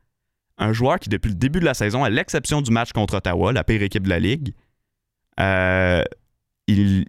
un 0.58 0.72
joueur 0.72 0.98
qui 0.98 1.08
depuis 1.08 1.28
le 1.28 1.34
début 1.34 1.60
de 1.60 1.64
la 1.64 1.74
saison, 1.74 2.02
à 2.02 2.10
l'exception 2.10 2.62
du 2.62 2.70
match 2.70 2.92
contre 2.92 3.14
Ottawa, 3.16 3.52
la 3.52 3.64
pire 3.64 3.82
équipe 3.82 4.04
de 4.04 4.08
la 4.08 4.18
ligue, 4.18 4.54
euh, 5.38 6.02
il, 6.66 7.06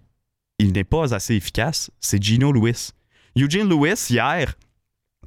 il 0.60 0.74
n'est 0.74 0.84
pas 0.84 1.14
assez 1.14 1.36
efficace, 1.36 1.90
c'est 2.00 2.22
Gino 2.22 2.52
Lewis. 2.52 2.92
Eugene 3.36 3.70
Lewis, 3.70 4.08
hier, 4.10 4.56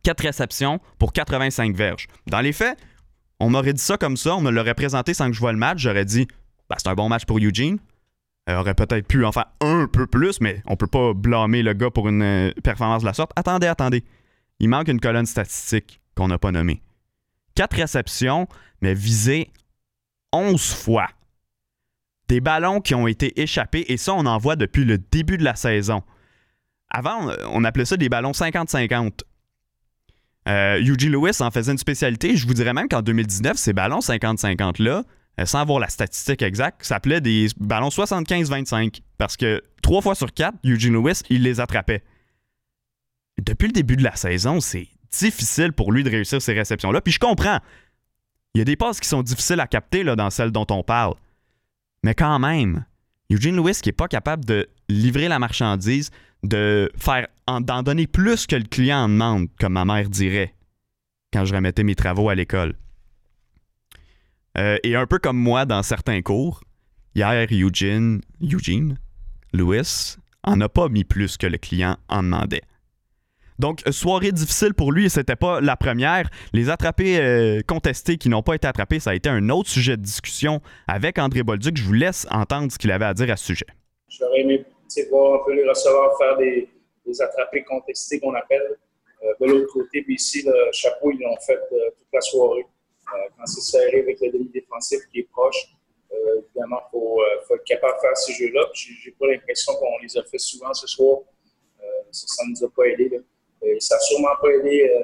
4 0.02 0.20
réceptions 0.20 0.80
pour 0.98 1.12
85 1.12 1.74
verges. 1.74 2.06
Dans 2.26 2.40
les 2.40 2.52
faits, 2.52 2.78
on 3.40 3.50
m'aurait 3.50 3.72
dit 3.72 3.82
ça 3.82 3.96
comme 3.96 4.16
ça, 4.16 4.36
on 4.36 4.40
me 4.42 4.50
l'aurait 4.50 4.74
présenté 4.74 5.14
sans 5.14 5.28
que 5.28 5.32
je 5.32 5.40
vois 5.40 5.52
le 5.52 5.58
match, 5.58 5.78
j'aurais 5.78 6.04
dit 6.04 6.28
bah, 6.68 6.76
c'est 6.78 6.88
un 6.88 6.94
bon 6.94 7.08
match 7.08 7.24
pour 7.24 7.38
Eugene. 7.38 7.78
Il 8.48 8.54
aurait 8.54 8.74
peut-être 8.74 9.06
pu 9.06 9.24
en 9.24 9.32
faire 9.32 9.46
un 9.60 9.86
peu 9.86 10.06
plus, 10.06 10.40
mais 10.40 10.62
on 10.66 10.76
peut 10.76 10.86
pas 10.86 11.12
blâmer 11.14 11.62
le 11.62 11.72
gars 11.72 11.90
pour 11.90 12.08
une 12.08 12.22
euh, 12.22 12.52
performance 12.62 13.02
de 13.02 13.06
la 13.06 13.14
sorte. 13.14 13.32
Attendez, 13.36 13.66
attendez. 13.66 14.04
Il 14.60 14.68
manque 14.68 14.88
une 14.88 15.00
colonne 15.00 15.26
statistique 15.26 16.00
qu'on 16.16 16.28
n'a 16.28 16.38
pas 16.38 16.52
nommée. 16.52 16.82
4 17.54 17.76
réceptions, 17.76 18.48
mais 18.80 18.94
visées 18.94 19.50
11 20.32 20.74
fois. 20.74 21.08
Des 22.28 22.40
ballons 22.40 22.80
qui 22.80 22.94
ont 22.94 23.06
été 23.06 23.40
échappés, 23.40 23.84
et 23.88 23.96
ça, 23.96 24.14
on 24.14 24.26
en 24.26 24.38
voit 24.38 24.56
depuis 24.56 24.84
le 24.84 24.98
début 24.98 25.36
de 25.36 25.44
la 25.44 25.56
saison. 25.56 26.02
Avant, 26.88 27.32
on 27.52 27.64
appelait 27.64 27.84
ça 27.84 27.96
des 27.96 28.08
ballons 28.08 28.32
50-50. 28.32 29.20
Eugene 30.80 31.12
Lewis 31.12 31.38
en 31.40 31.50
faisait 31.50 31.72
une 31.72 31.78
spécialité. 31.78 32.36
Je 32.36 32.46
vous 32.46 32.54
dirais 32.54 32.72
même 32.72 32.88
qu'en 32.88 33.02
2019, 33.02 33.56
ces 33.56 33.72
ballons 33.72 34.00
50-50-là, 34.00 35.04
euh, 35.40 35.46
sans 35.46 35.60
avoir 35.60 35.78
la 35.78 35.88
statistique 35.88 36.42
exacte, 36.42 36.84
s'appelaient 36.84 37.20
des 37.20 37.48
ballons 37.58 37.88
75-25. 37.88 39.00
Parce 39.18 39.36
que 39.36 39.62
trois 39.82 40.02
fois 40.02 40.14
sur 40.14 40.32
quatre, 40.32 40.56
Eugene 40.64 40.94
Lewis, 40.94 41.22
il 41.30 41.42
les 41.42 41.60
attrapait. 41.60 42.02
Depuis 43.40 43.68
le 43.68 43.72
début 43.72 43.96
de 43.96 44.02
la 44.04 44.16
saison, 44.16 44.60
c'est 44.60 44.88
difficile 45.12 45.72
pour 45.72 45.92
lui 45.92 46.04
de 46.04 46.10
réussir 46.10 46.42
ces 46.42 46.52
réceptions-là. 46.52 47.00
Puis 47.00 47.12
je 47.12 47.18
comprends. 47.18 47.58
Il 48.54 48.58
y 48.58 48.62
a 48.62 48.64
des 48.64 48.76
passes 48.76 49.00
qui 49.00 49.08
sont 49.08 49.22
difficiles 49.22 49.60
à 49.60 49.66
capter 49.66 50.02
là, 50.02 50.16
dans 50.16 50.30
celles 50.30 50.50
dont 50.50 50.66
on 50.70 50.82
parle. 50.82 51.14
Mais 52.02 52.14
quand 52.14 52.38
même, 52.38 52.84
Eugene 53.30 53.56
Lewis 53.56 53.78
qui 53.82 53.88
n'est 53.88 53.94
pas 53.94 54.08
capable 54.08 54.44
de 54.44 54.68
livrer 54.88 55.28
la 55.28 55.38
marchandise, 55.38 56.10
de 56.42 56.90
faire 56.96 57.26
d'en 57.46 57.82
donner 57.82 58.06
plus 58.06 58.46
que 58.46 58.56
le 58.56 58.64
client 58.64 59.04
en 59.04 59.08
demande, 59.08 59.48
comme 59.58 59.74
ma 59.74 59.84
mère 59.84 60.08
dirait 60.08 60.54
quand 61.32 61.44
je 61.44 61.54
remettais 61.54 61.84
mes 61.84 61.94
travaux 61.94 62.28
à 62.28 62.34
l'école. 62.34 62.74
Euh, 64.58 64.78
et 64.82 64.96
un 64.96 65.06
peu 65.06 65.18
comme 65.18 65.38
moi 65.38 65.64
dans 65.64 65.82
certains 65.82 66.22
cours, 66.22 66.62
hier, 67.14 67.46
Eugene, 67.50 68.20
Eugene 68.42 68.98
Lewis 69.52 70.16
en 70.42 70.60
a 70.60 70.68
pas 70.68 70.88
mis 70.88 71.04
plus 71.04 71.36
que 71.36 71.46
le 71.46 71.58
client 71.58 71.96
en 72.08 72.22
demandait. 72.22 72.62
Donc, 73.58 73.82
soirée 73.90 74.32
difficile 74.32 74.72
pour 74.72 74.90
lui, 74.90 75.10
c'était 75.10 75.36
pas 75.36 75.60
la 75.60 75.76
première. 75.76 76.30
Les 76.54 76.70
attrapés 76.70 77.20
euh, 77.20 77.60
contestés 77.66 78.16
qui 78.16 78.30
n'ont 78.30 78.42
pas 78.42 78.54
été 78.54 78.66
attrapés, 78.66 79.00
ça 79.00 79.10
a 79.10 79.14
été 79.14 79.28
un 79.28 79.50
autre 79.50 79.68
sujet 79.68 79.98
de 79.98 80.02
discussion 80.02 80.62
avec 80.88 81.18
André 81.18 81.42
Bolduc. 81.42 81.76
Je 81.76 81.82
vous 81.82 81.92
laisse 81.92 82.26
entendre 82.30 82.72
ce 82.72 82.78
qu'il 82.78 82.90
avait 82.90 83.04
à 83.04 83.12
dire 83.12 83.30
à 83.30 83.36
ce 83.36 83.44
sujet. 83.44 83.66
J'aurais 84.08 84.40
aimé 84.40 84.64
voir 85.10 85.40
un 85.40 85.44
peu 85.44 85.52
les 85.52 85.68
receveurs 85.68 86.16
faire 86.18 86.36
des, 86.36 86.68
attrapés 87.20 87.64
contestés 87.64 88.20
qu'on 88.20 88.34
appelle. 88.34 88.78
Euh, 89.22 89.32
de 89.40 89.46
l'autre 89.46 89.72
côté, 89.72 90.02
puis 90.02 90.14
ici, 90.14 90.42
le 90.46 90.72
chapeau, 90.72 91.10
ils 91.10 91.20
l'ont 91.20 91.36
fait 91.40 91.60
euh, 91.72 91.90
toute 91.90 92.08
la 92.12 92.20
soirée. 92.20 92.64
quand 93.06 93.46
c'est 93.46 93.60
serré 93.60 94.00
avec 94.00 94.20
le 94.20 94.30
demi-défensif 94.30 95.00
qui 95.12 95.20
est 95.20 95.30
proche, 95.30 95.74
évidemment, 96.38 96.80
il 96.92 96.98
faut, 97.46 97.54
être 97.54 97.64
capable 97.64 97.94
de 97.96 98.00
faire 98.00 98.16
ces 98.16 98.32
jeux-là. 98.32 98.66
J'ai 98.74 99.10
pas 99.12 99.26
l'impression 99.26 99.74
qu'on 99.74 99.98
les 100.02 100.16
a 100.16 100.22
fait 100.24 100.38
souvent 100.38 100.72
ce 100.74 100.86
soir. 100.86 101.20
ça 102.10 102.44
ne 102.44 102.50
nous 102.50 102.64
a 102.64 102.70
pas 102.70 102.84
aidé. 102.84 103.08
Là. 103.08 103.18
Ça 103.78 103.96
n'a 103.96 104.00
sûrement 104.00 104.36
pas 104.40 104.48
aidé 104.48 104.90
euh, 104.90 105.02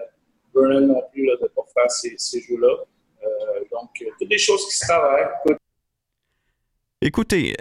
Vernon 0.55 0.87
non 0.87 1.03
plus 1.13 1.27
de 1.27 1.39
ne 1.43 1.49
pas 1.49 1.65
faire 1.75 1.91
ces, 1.91 2.41
jeux-là. 2.41 2.85
Euh, 3.23 3.65
donc, 3.71 3.91
euh, 4.03 4.07
toutes 4.19 4.29
des 4.29 4.39
choses 4.39 4.65
qui 4.67 4.77
se 4.77 4.87
travaillent. 4.87 5.29
Écoutez, 7.07 7.55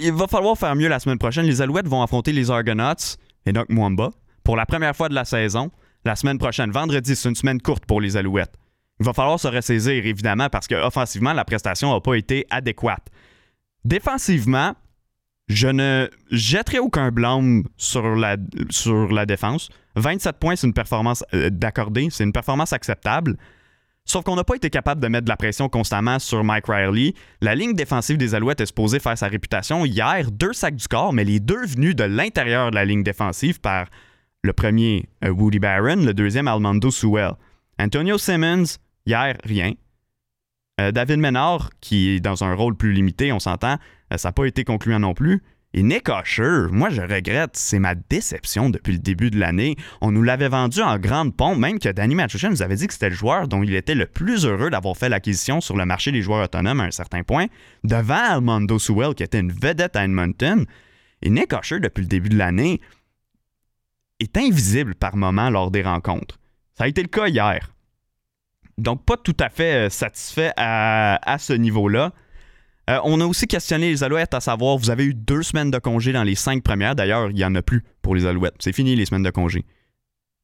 il 0.00 0.12
va 0.12 0.28
falloir 0.28 0.56
faire 0.56 0.76
mieux 0.76 0.86
la 0.86 1.00
semaine 1.00 1.18
prochaine. 1.18 1.44
Les 1.44 1.60
Alouettes 1.60 1.88
vont 1.88 2.02
affronter 2.02 2.30
les 2.30 2.52
Argonauts 2.52 3.16
et 3.44 3.52
donc 3.52 3.68
Mwamba 3.68 4.12
pour 4.44 4.54
la 4.54 4.64
première 4.64 4.94
fois 4.94 5.08
de 5.08 5.14
la 5.14 5.24
saison 5.24 5.72
la 6.04 6.14
semaine 6.14 6.38
prochaine. 6.38 6.70
Vendredi, 6.70 7.16
c'est 7.16 7.28
une 7.28 7.34
semaine 7.34 7.60
courte 7.60 7.84
pour 7.84 8.00
les 8.00 8.16
Alouettes. 8.16 8.54
Il 9.00 9.06
va 9.06 9.12
falloir 9.12 9.40
se 9.40 9.48
ressaisir, 9.48 10.06
évidemment, 10.06 10.48
parce 10.48 10.68
qu'offensivement, 10.68 11.32
la 11.32 11.44
prestation 11.44 11.92
n'a 11.92 12.00
pas 12.00 12.14
été 12.14 12.46
adéquate. 12.48 13.08
Défensivement, 13.84 14.76
je 15.48 15.66
ne 15.66 16.08
jetterai 16.30 16.78
aucun 16.78 17.10
blâme 17.10 17.64
sur 17.76 18.14
la, 18.14 18.36
sur 18.70 19.10
la 19.10 19.26
défense. 19.26 19.68
27 19.96 20.36
points, 20.38 20.54
c'est 20.54 20.68
une 20.68 20.74
performance 20.74 21.24
euh, 21.34 21.50
d'accordé, 21.50 22.06
c'est 22.12 22.22
une 22.22 22.32
performance 22.32 22.72
acceptable. 22.72 23.36
Sauf 24.06 24.24
qu'on 24.24 24.36
n'a 24.36 24.44
pas 24.44 24.54
été 24.54 24.70
capable 24.70 25.00
de 25.00 25.08
mettre 25.08 25.24
de 25.24 25.28
la 25.28 25.36
pression 25.36 25.68
constamment 25.68 26.20
sur 26.20 26.44
Mike 26.44 26.66
Riley. 26.68 27.14
La 27.40 27.56
ligne 27.56 27.74
défensive 27.74 28.16
des 28.16 28.36
Alouettes 28.36 28.60
est 28.60 28.66
supposée 28.66 29.00
faire 29.00 29.18
sa 29.18 29.26
réputation. 29.26 29.84
Hier, 29.84 30.30
deux 30.30 30.52
sacs 30.52 30.76
du 30.76 30.86
corps, 30.86 31.12
mais 31.12 31.24
les 31.24 31.40
deux 31.40 31.66
venus 31.66 31.96
de 31.96 32.04
l'intérieur 32.04 32.70
de 32.70 32.76
la 32.76 32.84
ligne 32.84 33.02
défensive 33.02 33.60
par 33.60 33.86
le 34.44 34.52
premier 34.52 35.08
euh, 35.24 35.30
Woody 35.30 35.58
Barron, 35.58 35.96
le 35.96 36.14
deuxième 36.14 36.46
Armando 36.46 36.90
Sewell. 36.92 37.32
Antonio 37.80 38.16
Simmons, 38.16 38.78
hier, 39.06 39.36
rien. 39.42 39.72
Euh, 40.80 40.92
David 40.92 41.18
Ménard, 41.18 41.70
qui 41.80 42.10
est 42.10 42.20
dans 42.20 42.44
un 42.44 42.54
rôle 42.54 42.76
plus 42.76 42.92
limité, 42.92 43.32
on 43.32 43.40
s'entend, 43.40 43.76
ça 44.14 44.28
n'a 44.28 44.32
pas 44.32 44.44
été 44.44 44.62
concluant 44.62 45.00
non 45.00 45.14
plus. 45.14 45.42
Et 45.78 45.82
Nick 45.82 46.08
Usher, 46.08 46.68
moi 46.70 46.88
je 46.88 47.02
regrette, 47.02 47.50
c'est 47.54 47.78
ma 47.78 47.94
déception 47.94 48.70
depuis 48.70 48.94
le 48.94 48.98
début 48.98 49.30
de 49.30 49.38
l'année. 49.38 49.76
On 50.00 50.10
nous 50.10 50.22
l'avait 50.22 50.48
vendu 50.48 50.80
en 50.80 50.98
grande 50.98 51.36
pompe, 51.36 51.58
même 51.58 51.78
que 51.78 51.90
Danny 51.90 52.14
Machuchin 52.14 52.48
nous 52.48 52.62
avait 52.62 52.76
dit 52.76 52.86
que 52.86 52.94
c'était 52.94 53.10
le 53.10 53.14
joueur 53.14 53.46
dont 53.46 53.62
il 53.62 53.74
était 53.74 53.94
le 53.94 54.06
plus 54.06 54.46
heureux 54.46 54.70
d'avoir 54.70 54.96
fait 54.96 55.10
l'acquisition 55.10 55.60
sur 55.60 55.76
le 55.76 55.84
marché 55.84 56.12
des 56.12 56.22
joueurs 56.22 56.42
autonomes 56.42 56.80
à 56.80 56.84
un 56.84 56.90
certain 56.90 57.22
point, 57.24 57.48
devant 57.84 58.14
Armando 58.14 58.78
Sewell 58.78 59.14
qui 59.14 59.22
était 59.22 59.38
une 59.38 59.52
vedette 59.52 59.96
à 59.96 60.04
Edmonton. 60.04 60.64
Et 61.20 61.28
Nick 61.28 61.52
Usher, 61.52 61.78
depuis 61.78 62.00
le 62.00 62.08
début 62.08 62.30
de 62.30 62.38
l'année, 62.38 62.80
est 64.18 64.34
invisible 64.38 64.94
par 64.94 65.14
moments 65.14 65.50
lors 65.50 65.70
des 65.70 65.82
rencontres. 65.82 66.38
Ça 66.72 66.84
a 66.84 66.88
été 66.88 67.02
le 67.02 67.08
cas 67.08 67.28
hier. 67.28 67.74
Donc 68.78 69.04
pas 69.04 69.18
tout 69.18 69.36
à 69.40 69.50
fait 69.50 69.86
euh, 69.86 69.90
satisfait 69.90 70.52
à, 70.56 71.18
à 71.30 71.36
ce 71.36 71.52
niveau-là. 71.52 72.14
Euh, 72.88 73.00
on 73.02 73.20
a 73.20 73.26
aussi 73.26 73.46
questionné 73.46 73.90
les 73.90 74.04
Alouettes, 74.04 74.34
à 74.34 74.40
savoir, 74.40 74.76
vous 74.76 74.90
avez 74.90 75.04
eu 75.04 75.14
deux 75.14 75.42
semaines 75.42 75.70
de 75.70 75.78
congé 75.78 76.12
dans 76.12 76.22
les 76.22 76.36
cinq 76.36 76.62
premières. 76.62 76.94
D'ailleurs, 76.94 77.30
il 77.30 77.34
n'y 77.34 77.44
en 77.44 77.54
a 77.56 77.62
plus 77.62 77.82
pour 78.00 78.14
les 78.14 78.26
Alouettes. 78.26 78.54
C'est 78.60 78.72
fini 78.72 78.94
les 78.94 79.06
semaines 79.06 79.24
de 79.24 79.30
congé. 79.30 79.64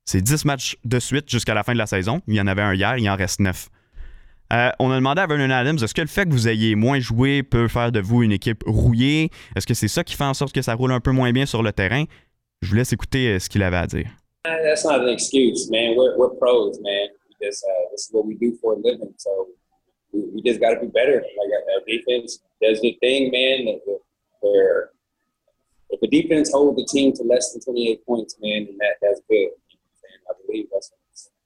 C'est 0.04 0.20
10 0.20 0.44
matchs 0.44 0.76
de 0.84 0.98
suite 0.98 1.30
jusqu'à 1.30 1.54
la 1.54 1.62
fin 1.62 1.72
de 1.72 1.78
la 1.78 1.86
saison. 1.86 2.20
Il 2.26 2.34
y 2.34 2.40
en 2.40 2.48
avait 2.48 2.62
un 2.62 2.74
hier, 2.74 2.98
il 2.98 3.08
en 3.08 3.14
reste 3.14 3.38
neuf. 3.38 3.68
Euh, 4.52 4.70
on 4.80 4.90
a 4.90 4.96
demandé 4.96 5.20
à 5.20 5.26
Vernon 5.26 5.50
Adams, 5.50 5.78
est-ce 5.80 5.94
que 5.94 6.02
le 6.02 6.08
fait 6.08 6.24
que 6.26 6.30
vous 6.30 6.48
ayez 6.48 6.74
moins 6.74 6.98
joué 6.98 7.42
peut 7.42 7.68
faire 7.68 7.92
de 7.92 8.00
vous 8.00 8.22
une 8.22 8.32
équipe 8.32 8.64
rouillée? 8.66 9.30
Est-ce 9.56 9.66
que 9.66 9.74
c'est 9.74 9.88
ça 9.88 10.02
qui 10.02 10.14
fait 10.14 10.24
en 10.24 10.34
sorte 10.34 10.52
que 10.52 10.60
ça 10.60 10.74
roule 10.74 10.92
un 10.92 11.00
peu 11.00 11.12
moins 11.12 11.32
bien 11.32 11.46
sur 11.46 11.62
le 11.62 11.72
terrain? 11.72 12.04
Je 12.60 12.70
vous 12.70 12.74
laisse 12.74 12.92
écouter 12.92 13.28
euh, 13.28 13.38
ce 13.38 13.48
qu'il 13.48 13.62
avait 13.62 13.76
à 13.76 13.86
dire. 13.86 14.10
That's 14.44 14.84
not 14.84 15.04
an 15.04 15.08
excuse, 15.08 15.70
man. 15.70 15.94
We're, 15.96 16.36
pros, 16.38 16.78
man. 16.82 17.08
Uh, 17.40 17.46
this 17.90 18.08
is 18.08 18.10
what 18.12 18.26
we 18.26 18.34
do 18.34 18.52
we, 20.12 20.20
we 20.34 20.42
just 20.42 20.60
got 20.60 20.74
to 20.74 20.80
be 20.80 20.86
better. 20.86 21.16
Like 21.16 21.50
our 21.74 21.84
defense 21.86 22.40
does 22.60 22.80
the 22.80 22.96
thing, 23.00 23.30
man. 23.30 23.80
Where 24.40 24.90
if 25.90 26.00
the 26.00 26.08
defense 26.08 26.50
holds 26.52 26.76
the 26.76 26.86
team 26.86 27.12
to 27.14 27.22
less 27.22 27.52
than 27.52 27.62
28 27.62 28.06
points, 28.06 28.36
man, 28.40 28.66
then 28.66 28.78
that 28.78 28.96
that's 29.00 29.20
good. 29.28 29.48
And 29.48 30.20
I 30.28 30.32
believe 30.46 30.66
that's 30.72 30.90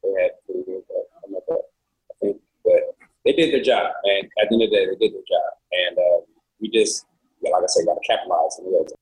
what 0.00 0.14
they 0.14 0.22
had 0.22 0.30
to 0.46 0.64
do. 0.64 0.82
But 0.88 1.70
I 2.10 2.14
think, 2.20 2.36
but 2.64 2.96
they 3.24 3.32
did 3.32 3.52
their 3.52 3.62
job, 3.62 3.92
man. 4.04 4.28
At 4.40 4.48
the 4.48 4.54
end 4.54 4.62
of 4.62 4.70
the 4.70 4.76
day, 4.76 4.86
they 4.86 5.06
did 5.06 5.14
their 5.14 5.26
job, 5.28 5.50
and 5.72 5.98
uh, 5.98 6.20
we 6.60 6.70
just, 6.70 7.06
like 7.42 7.52
I 7.52 7.66
said, 7.66 7.86
got 7.86 7.94
to 7.94 8.06
capitalize 8.06 8.60
on 8.60 8.70
the 8.70 8.94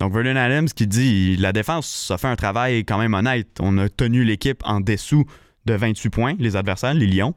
Donc, 0.00 0.12
Vernon 0.12 0.36
Adams 0.36 0.68
qui 0.76 0.86
dit 0.86 1.36
la 1.38 1.52
défense, 1.52 1.88
ça 1.88 2.18
fait 2.18 2.28
un 2.28 2.36
travail 2.36 2.84
quand 2.84 2.98
même 2.98 3.14
honnête. 3.14 3.58
On 3.60 3.76
a 3.78 3.88
tenu 3.88 4.22
l'équipe 4.22 4.62
en 4.64 4.80
dessous 4.80 5.24
de 5.64 5.74
28 5.74 6.10
points, 6.10 6.36
les 6.38 6.54
adversaires, 6.54 6.94
les 6.94 7.06
Lions 7.06 7.34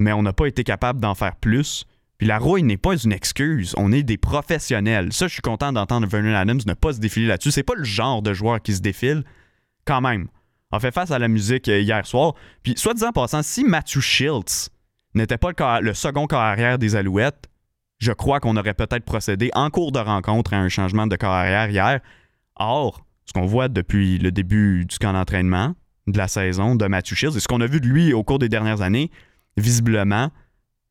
mais 0.00 0.12
on 0.12 0.22
n'a 0.22 0.32
pas 0.32 0.46
été 0.46 0.64
capable 0.64 1.00
d'en 1.00 1.14
faire 1.14 1.36
plus. 1.36 1.84
Puis 2.18 2.28
la 2.28 2.38
rouille 2.38 2.62
n'est 2.62 2.76
pas 2.76 2.96
une 2.96 3.12
excuse. 3.12 3.74
On 3.76 3.92
est 3.92 4.02
des 4.02 4.16
professionnels. 4.16 5.12
Ça, 5.12 5.26
je 5.26 5.32
suis 5.32 5.42
content 5.42 5.72
d'entendre 5.72 6.06
Vernon 6.06 6.34
Adams 6.34 6.60
ne 6.66 6.74
pas 6.74 6.92
se 6.92 7.00
défiler 7.00 7.26
là-dessus. 7.26 7.50
C'est 7.50 7.62
pas 7.62 7.74
le 7.74 7.84
genre 7.84 8.22
de 8.22 8.32
joueur 8.32 8.62
qui 8.62 8.74
se 8.74 8.80
défile. 8.80 9.24
Quand 9.84 10.00
même. 10.00 10.28
On 10.70 10.80
fait 10.80 10.92
face 10.92 11.10
à 11.10 11.18
la 11.18 11.28
musique 11.28 11.68
euh, 11.68 11.80
hier 11.80 12.06
soir. 12.06 12.34
Puis, 12.62 12.74
soit 12.76 12.94
disant 12.94 13.08
en 13.08 13.12
passant, 13.12 13.42
si 13.42 13.64
Matthew 13.64 14.00
Schiltz 14.00 14.70
n'était 15.14 15.38
pas 15.38 15.50
le, 15.50 15.84
le, 15.84 15.94
second 15.94 16.26
corps 16.26 16.40
arrière 16.40 16.78
des 16.78 16.96
Alouettes, 16.96 17.48
je 17.98 18.12
crois 18.12 18.40
qu'on 18.40 18.56
aurait 18.56 18.74
peut-être 18.74 19.04
procédé 19.04 19.50
en 19.54 19.70
cours 19.70 19.92
de 19.92 20.00
rencontre 20.00 20.52
à 20.52 20.56
un 20.56 20.68
changement 20.68 21.06
de 21.06 21.14
corps 21.16 21.32
arrière 21.32 21.70
hier. 21.70 22.00
Or, 22.56 23.04
ce 23.24 23.32
qu'on 23.32 23.46
voit 23.46 23.68
depuis 23.68 24.18
le 24.18 24.32
début 24.32 24.84
du 24.84 24.98
camp 24.98 25.12
d'entraînement 25.12 25.74
de 26.06 26.18
la 26.18 26.28
saison 26.28 26.74
de 26.74 26.86
Matthew 26.86 27.14
Shields 27.14 27.36
et 27.36 27.40
ce 27.40 27.48
qu'on 27.48 27.60
a 27.60 27.66
vu 27.66 27.80
de 27.80 27.86
lui 27.86 28.12
au 28.12 28.22
cours 28.24 28.38
des 28.38 28.48
dernières 28.48 28.82
années, 28.82 29.10
visiblement, 29.56 30.30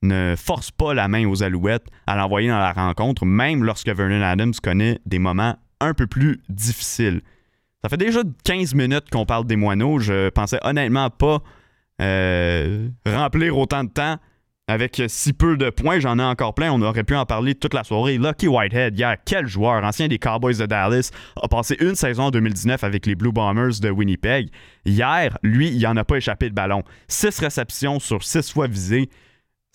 ne 0.02 0.36
force 0.38 0.72
pas 0.72 0.94
la 0.94 1.08
main 1.08 1.26
aux 1.28 1.44
Alouettes 1.44 1.88
à 2.08 2.16
l'envoyer 2.16 2.50
dans 2.50 2.58
la 2.58 2.74
rencontre, 2.74 3.26
même 3.26 3.64
lorsque 3.64 3.90
Vernon 3.90 4.22
Adams 4.22 4.54
connaît 4.62 5.00
des 5.06 5.20
moments 5.20 5.58
un 5.80 5.94
peu 5.94 6.08
plus 6.08 6.42
difficiles. 6.50 7.22
Ça 7.82 7.90
fait 7.90 7.98
déjà 7.98 8.22
15 8.44 8.76
minutes 8.76 9.10
qu'on 9.12 9.26
parle 9.26 9.46
des 9.46 9.56
moineaux. 9.56 10.00
Je 10.00 10.30
pensais 10.30 10.60
honnêtement 10.64 11.10
pas 11.10 11.42
euh, 12.02 12.90
remplir 13.06 13.58
autant 13.58 13.84
de 13.84 13.90
temps 13.90 14.18
avec 14.68 15.02
si 15.08 15.34
peu 15.34 15.58
de 15.58 15.70
points. 15.70 16.00
J'en 16.00 16.20
ai 16.20 16.24
encore 16.24 16.54
plein. 16.54 16.72
On 16.72 16.82
aurait 16.82 17.04
pu 17.04 17.16
en 17.16 17.26
parler 17.26 17.56
toute 17.56 17.74
la 17.74 17.84
soirée. 17.84 18.18
Lucky 18.18 18.48
Whitehead, 18.48 18.98
hier, 18.98 19.18
quel 19.26 19.48
joueur, 19.48 19.84
ancien 19.84 20.08
des 20.08 20.20
Cowboys 20.20 20.58
de 20.58 20.66
Dallas, 20.66 21.12
a 21.42 21.48
passé 21.48 21.76
une 21.80 21.96
saison 21.96 22.24
en 22.24 22.32
2019 22.32 22.84
avec 22.84 23.06
les 23.06 23.16
Blue 23.16 23.32
Bombers 23.32 23.80
de 23.82 23.90
Winnipeg. 23.90 24.50
Hier, 24.86 25.38
lui, 25.44 25.70
il 25.70 25.82
n'en 25.82 25.98
a 25.98 26.04
pas 26.04 26.18
échappé 26.18 26.50
de 26.50 26.56
ballon. 26.56 26.84
6 27.08 27.40
réceptions 27.40 28.00
sur 28.00 28.24
6 28.24 28.52
fois 28.52 28.68
visées. 28.68 29.10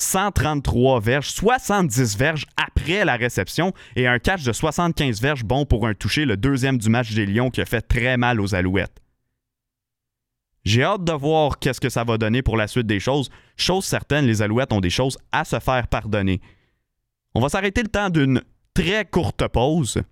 133 0.00 1.00
verges, 1.00 1.30
70 1.30 2.16
verges 2.16 2.46
après 2.56 3.04
la 3.04 3.16
réception 3.16 3.72
et 3.96 4.06
un 4.06 4.20
catch 4.20 4.44
de 4.44 4.52
75 4.52 5.20
verges 5.20 5.42
bon 5.42 5.66
pour 5.66 5.88
un 5.88 5.94
toucher, 5.94 6.24
le 6.24 6.36
deuxième 6.36 6.78
du 6.78 6.88
match 6.88 7.12
des 7.14 7.26
Lions 7.26 7.50
qui 7.50 7.60
a 7.60 7.64
fait 7.64 7.80
très 7.80 8.16
mal 8.16 8.40
aux 8.40 8.54
Alouettes. 8.54 8.94
J'ai 10.64 10.82
hâte 10.82 11.04
de 11.04 11.12
voir 11.12 11.58
qu'est-ce 11.58 11.80
que 11.80 11.88
ça 11.88 12.04
va 12.04 12.18
donner 12.18 12.42
pour 12.42 12.56
la 12.56 12.66
suite 12.66 12.86
des 12.86 13.00
choses. 13.00 13.30
Chose 13.56 13.84
certaine, 13.84 14.26
les 14.26 14.42
Alouettes 14.42 14.72
ont 14.72 14.80
des 14.80 14.90
choses 14.90 15.18
à 15.32 15.44
se 15.44 15.58
faire 15.60 15.88
pardonner. 15.88 16.40
On 17.34 17.40
va 17.40 17.48
s'arrêter 17.48 17.82
le 17.82 17.88
temps 17.88 18.10
d'une 18.10 18.42
très 18.74 19.04
courte 19.04 19.46
pause. 19.48 20.02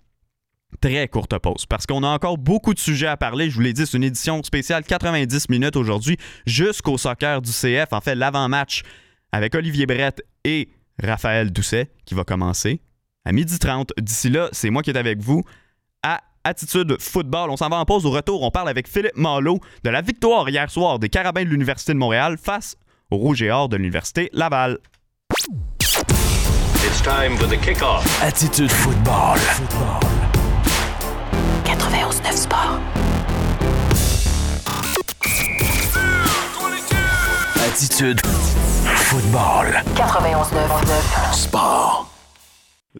Très 0.80 1.08
courte 1.08 1.38
pause, 1.38 1.64
parce 1.66 1.86
qu'on 1.86 2.02
a 2.02 2.08
encore 2.08 2.38
beaucoup 2.38 2.74
de 2.74 2.78
sujets 2.78 3.06
à 3.06 3.16
parler. 3.16 3.48
Je 3.50 3.54
vous 3.54 3.62
l'ai 3.62 3.72
dit, 3.72 3.86
c'est 3.86 3.96
une 3.96 4.04
édition 4.04 4.42
spéciale 4.42 4.84
90 4.84 5.48
minutes 5.48 5.76
aujourd'hui 5.76 6.16
jusqu'au 6.44 6.98
soccer 6.98 7.40
du 7.40 7.50
CF. 7.50 7.92
En 7.92 8.00
fait, 8.00 8.14
l'avant-match 8.14 8.82
avec 9.32 9.54
Olivier 9.54 9.86
Brett 9.86 10.22
et 10.44 10.68
Raphaël 11.02 11.50
Doucet 11.52 11.90
qui 12.04 12.14
va 12.14 12.24
commencer 12.24 12.80
à 13.24 13.32
12h30. 13.32 13.90
D'ici 14.00 14.30
là, 14.30 14.48
c'est 14.52 14.70
moi 14.70 14.82
qui 14.82 14.90
est 14.90 14.98
avec 14.98 15.20
vous 15.20 15.42
à 16.02 16.20
Attitude 16.46 16.96
Football. 17.00 17.50
On 17.50 17.56
s'en 17.56 17.68
va 17.68 17.76
en 17.76 17.84
pause. 17.84 18.06
Au 18.06 18.10
retour, 18.10 18.44
on 18.44 18.52
parle 18.52 18.68
avec 18.68 18.86
Philippe 18.86 19.16
Marlowe 19.16 19.58
de 19.82 19.90
la 19.90 20.00
victoire 20.00 20.48
hier 20.48 20.70
soir 20.70 21.00
des 21.00 21.08
Carabins 21.08 21.42
de 21.42 21.48
l'Université 21.48 21.92
de 21.92 21.98
Montréal 21.98 22.36
face 22.40 22.76
au 23.10 23.16
Rouge 23.16 23.42
et 23.42 23.50
Or 23.50 23.68
de 23.68 23.76
l'Université 23.76 24.30
Laval. 24.32 24.78
It's 26.84 27.02
time 27.02 27.36
for 27.36 27.48
the 27.48 27.60
kick-off. 27.60 28.06
Attitude 28.22 28.70
Football. 28.70 29.38
91-9 31.64 32.36
Sport. 32.36 32.78
Attitude 37.56 38.20
Football. 38.84 39.82
91-9 39.96 41.34
Sport. 41.34 42.05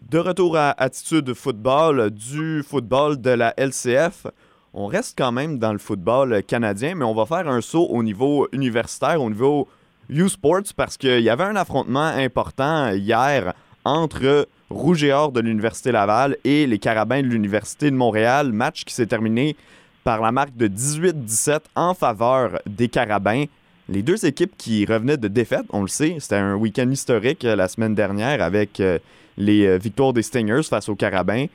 De 0.01 0.19
retour 0.19 0.55
à 0.55 0.71
Attitude 0.71 1.33
Football, 1.33 2.11
du 2.11 2.63
football 2.63 3.19
de 3.19 3.31
la 3.31 3.53
LCF. 3.57 4.27
On 4.73 4.85
reste 4.85 5.17
quand 5.17 5.31
même 5.31 5.57
dans 5.57 5.71
le 5.71 5.79
football 5.79 6.43
canadien, 6.43 6.95
mais 6.95 7.03
on 7.03 7.15
va 7.15 7.25
faire 7.25 7.47
un 7.47 7.61
saut 7.61 7.87
au 7.87 8.03
niveau 8.03 8.47
universitaire, 8.51 9.21
au 9.21 9.29
niveau 9.29 9.67
U-Sports, 10.09 10.73
parce 10.75 10.97
qu'il 10.97 11.21
y 11.21 11.29
avait 11.29 11.45
un 11.45 11.55
affrontement 11.55 12.07
important 12.07 12.91
hier 12.91 13.53
entre 13.85 14.47
Rouge 14.69 15.03
et 15.03 15.11
Or 15.11 15.31
de 15.31 15.39
l'Université 15.39 15.91
Laval 15.91 16.37
et 16.43 16.67
les 16.67 16.79
Carabins 16.79 17.21
de 17.21 17.27
l'Université 17.27 17.89
de 17.89 17.95
Montréal. 17.95 18.51
Match 18.51 18.85
qui 18.85 18.93
s'est 18.93 19.07
terminé 19.07 19.55
par 20.03 20.21
la 20.21 20.31
marque 20.31 20.55
de 20.55 20.67
18-17 20.67 21.59
en 21.75 21.93
faveur 21.93 22.59
des 22.65 22.87
Carabins. 22.87 23.45
Les 23.89 24.03
deux 24.03 24.25
équipes 24.25 24.55
qui 24.57 24.85
revenaient 24.85 25.17
de 25.17 25.27
défaite, 25.27 25.65
on 25.71 25.81
le 25.81 25.87
sait, 25.87 26.17
c'était 26.19 26.35
un 26.35 26.55
week-end 26.55 26.89
historique 26.89 27.43
la 27.43 27.67
semaine 27.67 27.95
dernière 27.95 28.41
avec 28.41 28.79
euh, 28.79 28.99
les 29.37 29.65
euh, 29.65 29.77
victoires 29.77 30.13
des 30.13 30.23
Stingers 30.23 30.63
face 30.63 30.89
aux 30.89 30.95
Carabins 30.95 31.45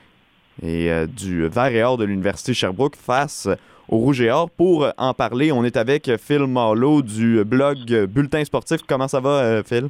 et 0.62 0.91
euh, 0.91 1.07
du 1.07 1.47
Vert 1.49 1.67
et 1.67 1.83
Or 1.83 1.97
de 1.97 2.05
l'Université 2.05 2.55
Sherbrooke 2.55 2.97
face 2.97 3.49
au 3.88 3.99
Rouge 3.99 4.21
et 4.21 4.31
Or. 4.31 4.51
Pour 4.51 4.88
en 4.97 5.14
parler, 5.14 5.53
on 5.53 5.64
est 5.64 5.77
avec 5.77 6.11
Phil 6.18 6.47
Marlowe 6.47 7.03
du 7.03 7.45
blog 7.45 8.07
Bulletin 8.07 8.45
Sportif. 8.45 8.81
Comment 8.87 9.09
ça 9.09 9.21
va, 9.21 9.31
euh, 9.31 9.62
Phil? 9.62 9.88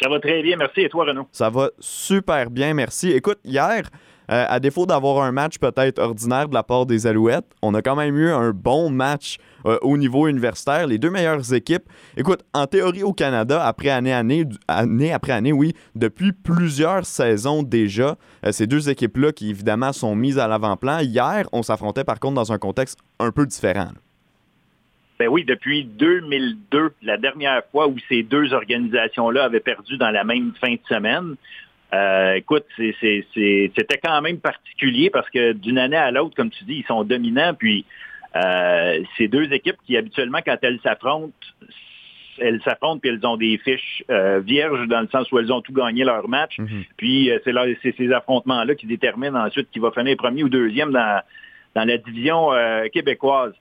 Ça 0.00 0.08
va 0.08 0.18
très 0.18 0.42
bien, 0.42 0.56
merci. 0.56 0.80
Et 0.80 0.88
toi, 0.88 1.04
Renaud? 1.04 1.26
Ça 1.30 1.50
va 1.50 1.70
super 1.78 2.48
bien, 2.50 2.72
merci. 2.72 3.10
Écoute, 3.10 3.38
hier, 3.44 3.82
euh, 4.30 4.46
à 4.48 4.58
défaut 4.60 4.86
d'avoir 4.86 5.24
un 5.24 5.32
match 5.32 5.58
peut-être 5.58 5.98
ordinaire 5.98 6.48
de 6.48 6.54
la 6.54 6.62
part 6.62 6.86
des 6.86 7.06
Alouettes, 7.06 7.44
on 7.62 7.74
a 7.74 7.82
quand 7.82 7.96
même 7.96 8.16
eu 8.16 8.30
un 8.30 8.52
bon 8.52 8.88
match 8.88 9.36
euh, 9.66 9.78
au 9.82 9.96
niveau 9.96 10.28
universitaire. 10.28 10.86
Les 10.86 10.98
deux 10.98 11.10
meilleures 11.10 11.52
équipes. 11.52 11.84
Écoute, 12.16 12.44
en 12.54 12.66
théorie 12.66 13.02
au 13.02 13.12
Canada, 13.12 13.64
après 13.64 13.90
année, 13.90 14.12
année, 14.12 14.44
année 14.68 15.12
après 15.12 15.32
année, 15.32 15.52
oui, 15.52 15.74
depuis 15.94 16.32
plusieurs 16.32 17.04
saisons 17.06 17.62
déjà, 17.62 18.16
euh, 18.46 18.52
ces 18.52 18.66
deux 18.66 18.88
équipes-là 18.88 19.32
qui 19.32 19.50
évidemment 19.50 19.92
sont 19.92 20.14
mises 20.14 20.38
à 20.38 20.48
l'avant-plan. 20.48 21.00
Hier, 21.00 21.46
on 21.52 21.62
s'affrontait 21.62 22.04
par 22.04 22.20
contre 22.20 22.34
dans 22.34 22.52
un 22.52 22.58
contexte 22.58 22.98
un 23.18 23.32
peu 23.32 23.46
différent. 23.46 23.90
Ben 25.18 25.28
oui, 25.28 25.44
depuis 25.44 25.84
2002, 25.84 26.94
la 27.02 27.18
dernière 27.18 27.62
fois 27.70 27.88
où 27.88 27.96
ces 28.08 28.22
deux 28.22 28.54
organisations-là 28.54 29.44
avaient 29.44 29.60
perdu 29.60 29.98
dans 29.98 30.10
la 30.10 30.24
même 30.24 30.52
fin 30.58 30.72
de 30.72 30.80
semaine. 30.88 31.36
Euh, 31.92 32.34
écoute, 32.34 32.64
c'était 32.78 34.00
quand 34.02 34.22
même 34.22 34.38
particulier 34.38 35.10
parce 35.10 35.28
que 35.28 35.52
d'une 35.52 35.76
année 35.76 35.96
à 35.96 36.10
l'autre, 36.10 36.34
comme 36.36 36.50
tu 36.50 36.64
dis, 36.64 36.76
ils 36.76 36.86
sont 36.86 37.04
dominants. 37.04 37.52
Puis 37.52 37.84
euh, 38.36 39.02
ces 39.16 39.28
deux 39.28 39.52
équipes 39.52 39.76
qui 39.86 39.96
habituellement, 39.96 40.38
quand 40.44 40.56
elles 40.62 40.80
s'affrontent, 40.82 41.34
elles 42.38 42.60
s'affrontent 42.62 42.98
puis 43.00 43.10
elles 43.10 43.26
ont 43.26 43.36
des 43.36 43.58
fiches 43.58 44.04
euh, 44.10 44.40
vierges 44.40 44.86
dans 44.88 45.00
le 45.00 45.08
sens 45.08 45.30
où 45.32 45.38
elles 45.38 45.52
ont 45.52 45.60
tout 45.60 45.72
gagné 45.72 46.04
leur 46.04 46.28
match. 46.28 46.58
Puis 46.96 47.30
euh, 47.30 47.38
c'est 47.44 47.52
c'est 47.82 47.96
ces 47.96 48.12
affrontements-là 48.12 48.74
qui 48.74 48.86
déterminent 48.86 49.38
ensuite 49.38 49.68
qui 49.70 49.78
va 49.78 49.90
finir 49.90 50.16
premier 50.16 50.44
ou 50.44 50.48
deuxième 50.48 50.92
dans, 50.92 51.22
dans 51.74 51.84
la 51.84 51.98
division 51.98 52.52
euh, 52.52 52.86
québécoise. 52.88 53.52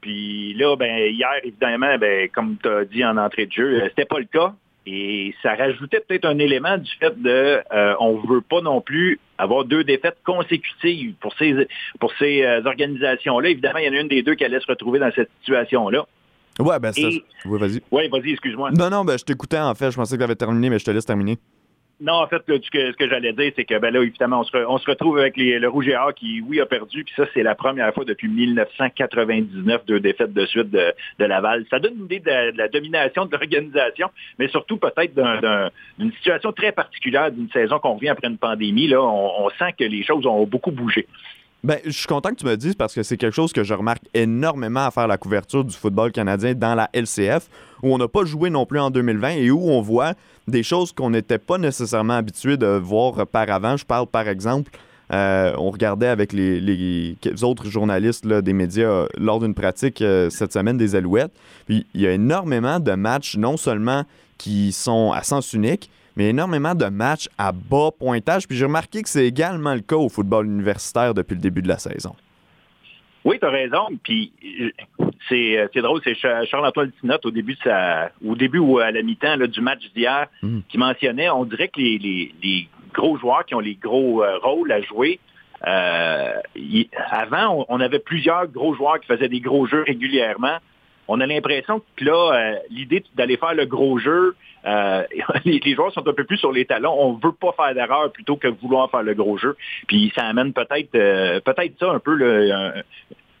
Puis 0.00 0.54
là, 0.54 0.76
ben, 0.76 1.12
hier, 1.12 1.40
évidemment, 1.42 1.98
ben, 1.98 2.28
comme 2.28 2.56
tu 2.62 2.68
as 2.68 2.84
dit 2.84 3.04
en 3.04 3.16
entrée 3.16 3.46
de 3.46 3.52
jeu, 3.52 3.82
c'était 3.88 4.04
pas 4.04 4.20
le 4.20 4.26
cas. 4.26 4.54
Et 4.90 5.34
ça 5.42 5.54
rajoutait 5.54 6.00
peut-être 6.00 6.24
un 6.24 6.38
élément 6.38 6.78
du 6.78 6.90
fait 6.98 7.20
de 7.20 7.60
euh, 7.74 7.94
on 8.00 8.16
veut 8.16 8.40
pas 8.40 8.62
non 8.62 8.80
plus 8.80 9.20
avoir 9.36 9.66
deux 9.66 9.84
défaites 9.84 10.16
consécutives 10.24 11.12
pour 11.20 11.34
ces 11.38 11.68
pour 12.00 12.10
ces 12.18 12.42
euh, 12.42 12.62
organisations-là. 12.64 13.50
Évidemment, 13.50 13.80
il 13.80 13.86
y 13.86 13.90
en 13.90 13.92
a 13.98 14.00
une 14.00 14.08
des 14.08 14.22
deux 14.22 14.34
qui 14.34 14.44
allait 14.46 14.60
se 14.60 14.66
retrouver 14.66 14.98
dans 14.98 15.10
cette 15.14 15.28
situation-là. 15.40 16.06
Ouais, 16.58 16.78
ben, 16.78 16.92
c'est. 16.92 17.02
Et- 17.02 17.24
Oui, 17.44 17.60
vas-y. 17.60 17.82
Oui, 17.90 18.08
vas-y, 18.08 18.30
excuse-moi. 18.32 18.70
Non, 18.70 18.88
non, 18.88 19.04
ben, 19.04 19.18
je 19.18 19.24
t'écoutais 19.24 19.58
en 19.58 19.74
fait. 19.74 19.90
Je 19.90 19.96
pensais 19.96 20.14
que 20.16 20.20
tu 20.20 20.24
avais 20.24 20.34
terminé, 20.36 20.70
mais 20.70 20.78
je 20.78 20.84
te 20.86 20.90
laisse 20.90 21.04
terminer. 21.04 21.36
Non, 22.00 22.12
en 22.12 22.28
fait, 22.28 22.42
ce 22.46 22.96
que, 22.96 23.08
j'allais 23.08 23.32
dire, 23.32 23.52
c'est 23.56 23.64
que 23.64 23.76
ben 23.78 23.92
là, 23.92 24.00
évidemment, 24.02 24.40
on 24.40 24.78
se, 24.78 24.86
retrouve 24.88 25.18
avec 25.18 25.36
le 25.36 25.66
Rouge 25.66 25.88
et 25.88 25.96
Or 25.96 26.14
qui, 26.14 26.40
oui, 26.40 26.60
a 26.60 26.66
perdu, 26.66 27.02
puis 27.02 27.12
ça, 27.16 27.24
c'est 27.34 27.42
la 27.42 27.56
première 27.56 27.92
fois 27.92 28.04
depuis 28.04 28.28
1999, 28.28 29.84
deux 29.84 29.98
défaites 29.98 30.32
de 30.32 30.46
suite 30.46 30.70
de, 30.70 30.94
Laval. 31.18 31.66
Ça 31.70 31.80
donne 31.80 31.94
une 31.98 32.04
idée 32.04 32.20
de 32.20 32.56
la, 32.56 32.68
domination 32.68 33.26
de 33.26 33.32
l'organisation, 33.32 34.10
mais 34.38 34.46
surtout 34.48 34.76
peut-être 34.76 35.12
d'un- 35.14 35.40
d'un- 35.40 35.70
d'une 35.98 36.12
situation 36.12 36.52
très 36.52 36.70
particulière 36.70 37.32
d'une 37.32 37.50
saison 37.50 37.80
qu'on 37.80 37.94
revient 37.94 38.10
après 38.10 38.28
une 38.28 38.38
pandémie. 38.38 38.86
Là, 38.86 39.02
on 39.02 39.50
sent 39.58 39.72
que 39.76 39.84
les 39.84 40.04
choses 40.04 40.24
ont 40.26 40.46
beaucoup 40.46 40.70
bougé. 40.70 41.06
Ben, 41.64 41.78
je 41.84 41.90
suis 41.90 42.06
content 42.06 42.30
que 42.30 42.36
tu 42.36 42.46
me 42.46 42.56
dises 42.56 42.76
parce 42.76 42.94
que 42.94 43.02
c'est 43.02 43.16
quelque 43.16 43.34
chose 43.34 43.52
que 43.52 43.64
je 43.64 43.74
remarque 43.74 44.04
énormément 44.14 44.86
à 44.86 44.90
faire 44.92 45.08
la 45.08 45.18
couverture 45.18 45.64
du 45.64 45.74
football 45.74 46.12
canadien 46.12 46.54
dans 46.54 46.76
la 46.76 46.88
LCF, 46.92 47.48
où 47.82 47.92
on 47.92 47.98
n'a 47.98 48.06
pas 48.06 48.24
joué 48.24 48.48
non 48.48 48.64
plus 48.64 48.78
en 48.78 48.90
2020 48.90 49.30
et 49.30 49.50
où 49.50 49.68
on 49.68 49.80
voit 49.80 50.14
des 50.46 50.62
choses 50.62 50.92
qu'on 50.92 51.10
n'était 51.10 51.38
pas 51.38 51.58
nécessairement 51.58 52.14
habitué 52.14 52.56
de 52.56 52.66
voir 52.66 53.26
par 53.26 53.50
avant. 53.50 53.76
Je 53.76 53.84
parle 53.84 54.06
par 54.06 54.28
exemple, 54.28 54.70
euh, 55.12 55.52
on 55.58 55.70
regardait 55.70 56.06
avec 56.06 56.32
les, 56.32 57.16
autres 57.42 57.66
journalistes 57.66 58.26
des 58.26 58.52
médias 58.52 58.88
euh, 58.88 59.06
lors 59.16 59.40
d'une 59.40 59.54
pratique 59.54 60.00
euh, 60.00 60.30
cette 60.30 60.52
semaine 60.52 60.76
des 60.76 60.94
Alouettes. 60.94 61.32
Il 61.68 61.84
y 61.94 62.06
a 62.06 62.12
énormément 62.12 62.78
de 62.78 62.92
matchs, 62.92 63.36
non 63.36 63.56
seulement 63.56 64.04
qui 64.36 64.70
sont 64.70 65.10
à 65.12 65.24
sens 65.24 65.52
unique, 65.54 65.90
mais 66.18 66.30
énormément 66.30 66.74
de 66.74 66.84
matchs 66.86 67.28
à 67.38 67.52
bas 67.52 67.90
pointage. 67.98 68.46
Puis 68.46 68.56
j'ai 68.58 68.66
remarqué 68.66 69.02
que 69.02 69.08
c'est 69.08 69.26
également 69.26 69.72
le 69.74 69.80
cas 69.80 69.96
au 69.96 70.08
football 70.10 70.44
universitaire 70.46 71.14
depuis 71.14 71.34
le 71.34 71.40
début 71.40 71.62
de 71.62 71.68
la 71.68 71.78
saison. 71.78 72.14
Oui, 73.24 73.38
tu 73.40 73.46
as 73.46 73.50
raison. 73.50 73.86
Puis 74.02 74.32
c'est 75.28 75.68
c'est 75.72 75.80
drôle, 75.82 76.00
c'est 76.04 76.14
Cha- 76.14 76.44
Charles-Antoine 76.46 76.90
Tinotte 77.00 77.24
au 77.26 77.30
début 77.30 77.54
de 77.54 77.60
sa, 77.62 78.10
au 78.26 78.34
début 78.34 78.58
ou 78.58 78.78
à 78.78 78.90
la 78.90 79.02
mi-temps 79.02 79.36
du 79.38 79.60
match 79.60 79.82
d'hier 79.94 80.26
Mhm. 80.42 80.62
qui 80.68 80.78
mentionnait, 80.78 81.30
on 81.30 81.44
dirait 81.44 81.68
que 81.68 81.80
les, 81.80 81.98
les- 81.98 82.34
les 82.42 82.68
gros 82.94 83.16
joueurs 83.18 83.44
qui 83.44 83.54
ont 83.54 83.60
les 83.60 83.74
gros 83.76 84.22
euh, 84.24 84.38
rôles 84.38 84.72
à 84.72 84.80
jouer. 84.82 85.20
euh, 85.66 86.32
y- 86.56 86.88
avant, 87.10 87.66
on, 87.68 87.76
on 87.76 87.80
avait 87.80 87.98
plusieurs 87.98 88.46
gros 88.46 88.74
joueurs 88.76 89.00
qui 89.00 89.06
faisaient 89.08 89.28
des 89.28 89.40
gros 89.40 89.66
jeux 89.66 89.82
régulièrement. 89.86 90.58
On 91.08 91.20
a 91.20 91.26
l'impression 91.26 91.82
que 91.96 92.04
là, 92.04 92.32
euh, 92.32 92.54
l'idée 92.70 93.02
d'aller 93.16 93.36
faire 93.36 93.54
le 93.54 93.66
gros 93.66 93.98
jeu, 93.98 94.36
euh, 94.66 95.04
les, 95.44 95.74
joueurs 95.74 95.92
sont 95.92 96.06
un 96.06 96.12
peu 96.12 96.24
plus 96.24 96.38
sur 96.38 96.52
les 96.52 96.64
talons. 96.64 96.94
On 96.98 97.12
veut 97.14 97.32
pas 97.32 97.52
faire 97.52 97.74
d'erreur 97.74 98.12
plutôt 98.12 98.36
que 98.36 98.48
vouloir 98.48 98.90
faire 98.90 99.02
le 99.02 99.14
gros 99.14 99.38
jeu. 99.38 99.56
Puis 99.86 100.12
ça 100.16 100.24
amène 100.26 100.52
peut-être 100.52 100.94
euh, 100.94 101.40
peut-être 101.40 101.78
ça 101.78 101.90
un 101.90 101.98
peu 101.98 102.14
le, 102.14 102.72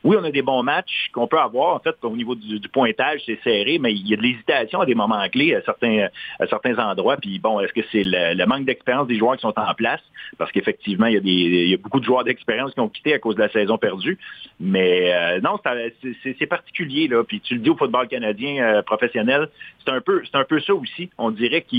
oui, 0.04 0.16
on 0.18 0.24
a 0.24 0.30
des 0.30 0.42
bons 0.42 0.62
matchs 0.62 1.10
qu'on 1.12 1.26
peut 1.26 1.38
avoir. 1.38 1.74
En 1.74 1.80
fait, 1.80 1.96
au 2.02 2.16
niveau 2.16 2.34
du, 2.34 2.60
pointage, 2.68 3.20
c'est 3.26 3.38
serré, 3.42 3.78
mais 3.78 3.92
il 3.92 4.06
y 4.08 4.14
a 4.14 4.16
de 4.16 4.22
l'hésitation 4.22 4.80
à 4.80 4.86
des 4.86 4.94
moments 4.94 5.28
clés 5.28 5.54
à 5.54 5.62
certains, 5.62 6.08
à 6.38 6.46
certains 6.46 6.78
endroits. 6.78 7.16
Puis 7.16 7.38
bon, 7.38 7.60
est-ce 7.60 7.72
que 7.72 7.80
c'est 7.90 8.04
le, 8.04 8.46
manque 8.46 8.64
d'expérience 8.64 9.08
des 9.08 9.18
joueurs 9.18 9.36
qui 9.36 9.42
sont 9.42 9.54
en 9.56 9.74
place? 9.74 10.00
Parce 10.38 10.52
qu'effectivement, 10.52 11.06
il 11.06 11.14
y 11.14 11.16
a, 11.16 11.20
des, 11.20 11.30
il 11.30 11.68
y 11.70 11.74
a 11.74 11.78
beaucoup 11.78 12.00
de 12.00 12.04
joueurs 12.04 12.24
d'expérience 12.24 12.72
qui 12.74 12.80
ont 12.80 12.88
quitté 12.88 13.14
à 13.14 13.18
cause 13.18 13.34
de 13.34 13.40
la 13.40 13.48
saison 13.50 13.78
perdue. 13.78 14.18
Mais 14.60 15.12
euh, 15.12 15.40
non, 15.40 15.58
c'est 16.22 16.46
particulier. 16.46 17.08
Là. 17.08 17.24
Puis 17.24 17.40
tu 17.40 17.54
le 17.54 17.60
dis 17.60 17.70
au 17.70 17.76
football 17.76 18.08
canadien 18.08 18.62
euh, 18.62 18.82
professionnel, 18.82 19.48
c'est 19.84 19.90
un 19.90 20.00
peu, 20.00 20.22
c'est 20.24 20.38
un 20.38 20.44
peu 20.44 20.60
ça 20.60 20.74
aussi. 20.74 21.10
On 21.18 21.30
dirait 21.30 21.62
qu'on 21.62 21.76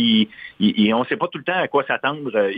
ne 0.60 1.06
sait 1.06 1.18
pas 1.18 1.28
tout 1.28 1.38
le 1.38 1.44
temps 1.44 1.58
à 1.60 1.68
quoi 1.68 1.84
s'attendre. 1.86 2.32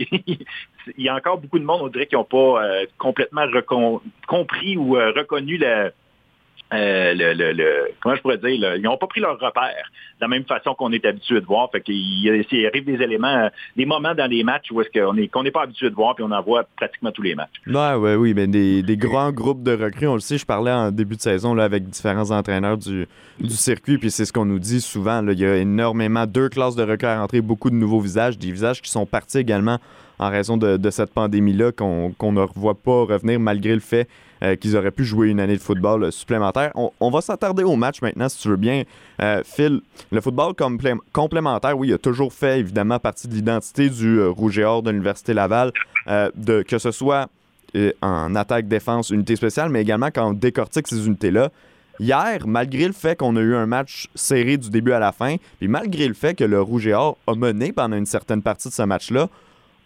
il 0.96 1.04
y 1.04 1.08
a 1.08 1.14
encore 1.14 1.38
beaucoup 1.38 1.58
de 1.58 1.64
monde, 1.64 1.80
on 1.82 1.88
dirait, 1.88 2.06
qui 2.06 2.14
n'ont 2.14 2.24
pas 2.24 2.64
euh, 2.64 2.86
complètement 2.98 3.46
compris 4.26 4.76
ou 4.76 4.92
reconnu 4.92 5.58
euh, 6.72 7.12
le, 7.14 7.52
le, 7.52 7.90
comment 8.00 8.14
je 8.14 8.22
pourrais 8.22 8.38
dire, 8.38 8.76
ils 8.76 8.82
n'ont 8.82 8.96
pas 8.96 9.06
pris 9.06 9.20
leur 9.20 9.38
repère 9.38 9.90
de 10.18 10.22
la 10.22 10.28
même 10.28 10.44
façon 10.44 10.74
qu'on 10.74 10.90
est 10.92 11.04
habitué 11.04 11.38
de 11.40 11.44
voir. 11.44 11.70
Fait 11.70 11.82
qu'il 11.82 11.94
il 11.94 12.66
arrive 12.66 12.84
des 12.84 13.02
éléments, 13.02 13.50
des 13.76 13.84
moments 13.84 14.14
dans 14.14 14.26
les 14.26 14.42
matchs 14.42 14.70
où 14.70 14.80
est-ce 14.80 14.88
qu'on 14.98 15.16
est 15.18 15.28
qu'on 15.28 15.42
n'est 15.42 15.50
pas 15.50 15.64
habitué 15.64 15.90
de 15.90 15.94
voir, 15.94 16.14
puis 16.14 16.24
on 16.26 16.30
en 16.30 16.42
voit 16.42 16.64
pratiquement 16.76 17.10
tous 17.12 17.22
les 17.22 17.34
matchs. 17.34 17.60
Ouais, 17.66 17.94
ouais, 17.94 18.14
oui, 18.14 18.32
mais 18.32 18.46
des, 18.46 18.96
grands 18.96 19.32
groupes 19.32 19.62
de 19.62 19.72
recrues, 19.72 20.08
on 20.08 20.14
le 20.14 20.20
sait, 20.20 20.38
je 20.38 20.46
parlais 20.46 20.72
en 20.72 20.90
début 20.90 21.16
de 21.16 21.20
saison 21.20 21.54
là, 21.54 21.64
avec 21.64 21.84
différents 21.88 22.30
entraîneurs 22.30 22.78
du, 22.78 23.06
circuit, 23.48 23.98
puis 23.98 24.10
c'est 24.10 24.24
ce 24.24 24.32
qu'on 24.32 24.46
nous 24.46 24.58
dit 24.58 24.80
souvent. 24.80 25.26
Il 25.28 25.38
y 25.38 25.44
a 25.44 25.56
énormément, 25.56 26.26
deux 26.26 26.48
classes 26.48 26.76
de 26.76 26.84
recrues 26.84 27.06
à 27.06 27.20
rentrer, 27.20 27.42
beaucoup 27.42 27.68
de 27.68 27.74
nouveaux 27.74 28.00
visages, 28.00 28.38
des 28.38 28.50
visages 28.50 28.80
qui 28.80 28.90
sont 28.90 29.04
partis 29.04 29.38
également 29.38 29.78
en 30.22 30.30
raison 30.30 30.56
de, 30.56 30.90
cette 30.90 31.12
pandémie-là 31.12 31.72
qu'on 31.72 32.12
ne 32.20 32.40
revoit 32.40 32.74
pas 32.74 33.04
revenir 33.04 33.40
malgré 33.40 33.74
le 33.74 33.80
fait 33.80 34.08
euh, 34.42 34.56
qu'ils 34.56 34.76
auraient 34.76 34.90
pu 34.90 35.04
jouer 35.04 35.28
une 35.28 35.40
année 35.40 35.56
de 35.56 35.60
football 35.60 36.12
supplémentaire. 36.12 36.72
On, 36.74 37.10
va 37.10 37.20
s'attarder 37.20 37.64
au 37.64 37.76
match 37.76 38.02
maintenant, 38.02 38.28
si 38.28 38.38
tu 38.38 38.48
veux 38.48 38.56
bien. 38.56 38.84
Euh, 39.20 39.42
Phil, 39.44 39.80
le 40.10 40.20
football 40.20 40.54
complémentaire, 41.12 41.76
oui, 41.76 41.92
a 41.92 41.98
toujours 41.98 42.32
fait 42.32 42.60
évidemment 42.60 42.98
partie 42.98 43.26
de 43.26 43.34
l'identité 43.34 43.88
du 43.88 44.18
euh, 44.18 44.30
Rouge 44.30 44.58
et 44.58 44.64
Or 44.64 44.82
de 44.82 44.90
l'Université 44.90 45.34
Laval, 45.34 45.72
que 46.06 46.78
ce 46.78 46.90
soit 46.90 47.28
en 48.02 48.34
attaque-défense, 48.34 49.10
unité 49.10 49.34
spéciale, 49.34 49.70
mais 49.70 49.80
également 49.80 50.10
quand 50.14 50.30
on 50.30 50.32
décortique 50.34 50.88
ces 50.88 51.06
unités-là. 51.06 51.50
Hier, 51.98 52.46
malgré 52.46 52.86
le 52.86 52.92
fait 52.92 53.16
qu'on 53.16 53.36
a 53.36 53.40
eu 53.40 53.54
un 53.54 53.66
match 53.66 54.08
serré 54.14 54.56
du 54.56 54.70
début 54.70 54.92
à 54.92 54.98
la 54.98 55.12
fin, 55.12 55.36
puis 55.58 55.68
malgré 55.68 56.08
le 56.08 56.14
fait 56.14 56.34
que 56.34 56.44
le 56.44 56.60
Rouge 56.60 56.86
et 56.86 56.94
Or 56.94 57.16
a 57.26 57.34
mené 57.34 57.72
pendant 57.72 57.96
une 57.96 58.06
certaine 58.06 58.42
partie 58.42 58.68
de 58.68 58.72
ce 58.72 58.82
match-là, 58.82 59.28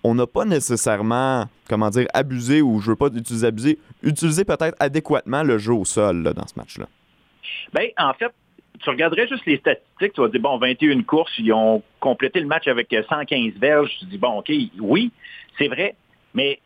on 0.06 0.14
n'a 0.14 0.26
pas 0.26 0.44
nécessairement, 0.44 1.46
comment 1.68 1.90
dire, 1.90 2.06
abusé 2.14 2.62
ou 2.62 2.80
je 2.80 2.90
veux 2.90 2.96
pas 2.96 3.08
utiliser 3.08 3.46
abusé, 3.46 3.78
utiliser 4.02 4.44
peut-être 4.44 4.76
adéquatement 4.78 5.42
le 5.42 5.58
jeu 5.58 5.72
au 5.72 5.84
sol 5.84 6.22
dans 6.22 6.46
ce 6.46 6.54
match-là. 6.56 6.86
Bien, 7.74 7.88
en 7.98 8.14
fait, 8.14 8.32
tu 8.80 8.90
regarderais 8.90 9.26
juste 9.26 9.44
les 9.46 9.56
statistiques, 9.56 10.12
tu 10.12 10.20
vas 10.20 10.28
dire, 10.28 10.40
bon, 10.40 10.58
21 10.58 11.02
courses, 11.02 11.32
ils 11.38 11.52
ont 11.52 11.82
complété 11.98 12.38
le 12.38 12.46
match 12.46 12.68
avec 12.68 12.94
115 13.08 13.54
verges. 13.54 13.90
Tu 13.98 14.04
dis, 14.06 14.18
bon, 14.18 14.38
OK, 14.38 14.52
oui, 14.78 15.10
c'est 15.58 15.66
vrai, 15.66 15.96
mais 16.34 16.60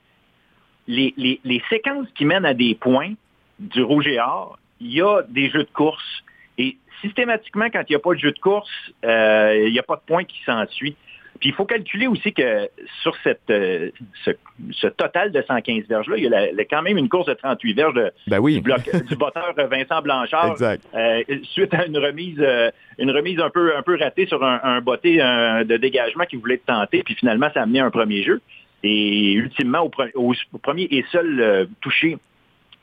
les, 0.87 1.63
séquences 1.71 2.09
qui 2.15 2.27
mènent 2.27 2.45
à 2.45 2.55
des 2.55 2.75
points 2.75 3.15
du 3.59 3.83
rouge 3.83 4.07
et 4.07 4.21
or, 4.21 4.59
il 4.81 4.93
y 4.93 5.01
a 5.01 5.23
des 5.29 5.49
jeux 5.49 5.65
de 5.65 5.71
course. 5.73 6.23
Et 6.59 6.77
systématiquement, 7.01 7.71
quand 7.71 7.83
il 7.89 7.93
n'y 7.93 7.97
a 7.97 8.01
pas 8.01 8.13
de 8.13 8.19
jeu 8.19 8.33
de 8.33 8.39
course, 8.39 8.71
euh, 9.05 9.65
il 9.67 9.73
n'y 9.73 9.79
a 9.79 9.83
pas 9.83 9.97
de 9.97 10.03
points 10.07 10.25
qui 10.25 10.43
s'ensuit. 10.45 10.97
Puis 11.41 11.49
il 11.49 11.55
faut 11.55 11.65
calculer 11.65 12.07
aussi 12.07 12.35
que 12.35 12.69
sur 13.03 13.17
cette, 13.25 13.49
euh, 13.51 13.91
ce, 14.25 14.87
total 14.89 15.33
de 15.33 15.43
115 15.43 15.85
verges-là, 15.89 16.17
il 16.19 16.25
y 16.25 16.35
a 16.61 16.65
quand 16.67 16.83
même 16.83 16.99
une 16.99 17.09
course 17.09 17.27
de 17.27 17.35
38 17.35 17.73
verges 17.73 18.11
ben 18.27 18.43
du, 18.43 18.61
bloc, 18.61 18.83
du 19.07 19.17
botteur 19.17 19.55
Vincent 19.57 20.03
Blanchard 20.03 20.57
euh, 20.61 21.23
suite 21.45 21.73
à 21.73 21.87
une 21.87 21.97
remise 21.97 22.39
euh, 22.41 22.71
une 22.99 23.11
remise 23.11 23.41
un 23.41 23.49
peu, 23.49 23.75
un 23.75 23.83
peu 23.83 23.97
ratée 23.99 24.27
sur 24.27 24.45
un, 24.45 24.61
un 24.63 24.81
botté 24.83 25.17
de 25.17 25.77
dégagement 25.79 26.25
qu'il 26.25 26.41
voulait 26.41 26.59
tenter, 26.59 27.03
puis 27.03 27.15
finalement 27.15 27.49
ça 27.55 27.61
a 27.61 27.63
amené 27.63 27.81
un 27.81 27.91
premier 27.91 28.23
jeu. 28.23 28.41
Et 28.83 29.33
ultimement, 29.33 29.91
au, 30.15 30.35
premier 30.59 30.89
et 30.91 31.05
seul 31.11 31.69
touché 31.81 32.17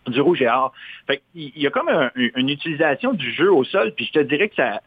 du 0.08 0.22
rouge 0.22 0.42
et 0.42 0.48
or. 0.48 0.74
Fait 1.06 1.22
il 1.36 1.52
y 1.58 1.68
a 1.68 1.70
comme 1.70 1.90
une 2.16 2.50
utilisation 2.50 3.14
du 3.14 3.32
jeu 3.32 3.52
au 3.52 3.64
sol, 3.64 3.94
puis 3.96 4.06
je 4.06 4.20
te 4.20 4.24
dirais 4.24 4.50
que 4.50 4.56
ça, 4.56 4.82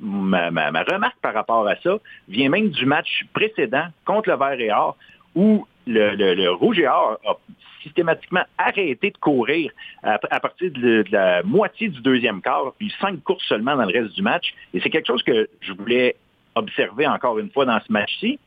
ma, 0.00 0.48
remarque 0.82 1.18
par 1.20 1.34
rapport 1.34 1.66
à 1.66 1.76
ça 1.76 1.98
vient 2.28 2.48
même 2.48 2.70
du 2.70 2.86
match 2.86 3.24
précédent 3.32 3.86
contre 4.04 4.30
le 4.30 4.36
Vert 4.36 4.60
et 4.60 4.72
Or, 4.72 4.96
où 5.34 5.66
le, 5.86 6.50
Rouge 6.50 6.78
et 6.78 6.88
Or 6.88 7.18
a 7.26 7.34
systématiquement 7.82 8.44
arrêté 8.56 9.10
de 9.10 9.18
courir 9.18 9.70
à, 10.02 10.40
partir 10.40 10.70
de, 10.72 11.04
la 11.10 11.42
moitié 11.42 11.88
du 11.88 12.00
deuxième 12.00 12.40
quart, 12.40 12.72
puis 12.78 12.92
cinq 13.00 13.22
courses 13.22 13.44
seulement 13.46 13.76
dans 13.76 13.84
le 13.84 13.92
reste 13.92 14.14
du 14.14 14.22
match. 14.22 14.54
Et 14.72 14.80
c'est 14.80 14.90
quelque 14.90 15.06
chose 15.06 15.22
que 15.22 15.48
je 15.60 15.72
voulais 15.72 16.16
observer 16.54 17.06
encore 17.06 17.38
une 17.38 17.50
fois 17.50 17.66
dans 17.66 17.78
ce 17.80 17.92
match-ci 17.92 18.38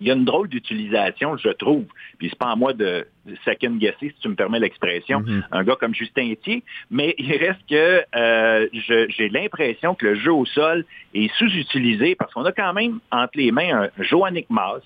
il 0.00 0.06
y 0.06 0.10
a 0.10 0.14
une 0.14 0.24
drôle 0.24 0.48
d'utilisation, 0.48 1.36
je 1.36 1.48
trouve. 1.50 1.84
Puis 2.18 2.28
c'est 2.30 2.38
pas 2.38 2.50
à 2.50 2.56
moi 2.56 2.72
de 2.72 3.06
second 3.44 3.76
guesser, 3.76 3.96
si 4.00 4.14
tu 4.20 4.28
me 4.28 4.34
permets 4.34 4.60
l'expression, 4.60 5.20
mm-hmm. 5.20 5.42
un 5.52 5.64
gars 5.64 5.76
comme 5.76 5.94
Justin 5.94 6.30
Etier, 6.30 6.62
mais 6.90 7.14
il 7.18 7.36
reste 7.36 7.60
que 7.68 8.04
euh, 8.16 8.68
j'ai 8.72 9.28
l'impression 9.28 9.94
que 9.94 10.06
le 10.06 10.14
jeu 10.14 10.32
au 10.32 10.44
sol 10.44 10.84
est 11.14 11.32
sous-utilisé 11.34 12.14
parce 12.14 12.32
qu'on 12.32 12.44
a 12.44 12.52
quand 12.52 12.72
même 12.72 13.00
entre 13.10 13.36
les 13.36 13.52
mains 13.52 13.88
un 13.98 14.02
Joannick 14.02 14.48
Maas 14.50 14.82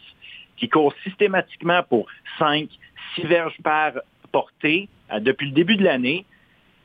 qui 0.56 0.68
court 0.68 0.94
systématiquement 1.02 1.82
pour 1.82 2.06
5, 2.38 2.68
6 3.16 3.22
verges 3.26 3.56
par 3.62 3.92
portée 4.30 4.88
euh, 5.12 5.20
depuis 5.20 5.46
le 5.46 5.52
début 5.52 5.76
de 5.76 5.84
l'année 5.84 6.24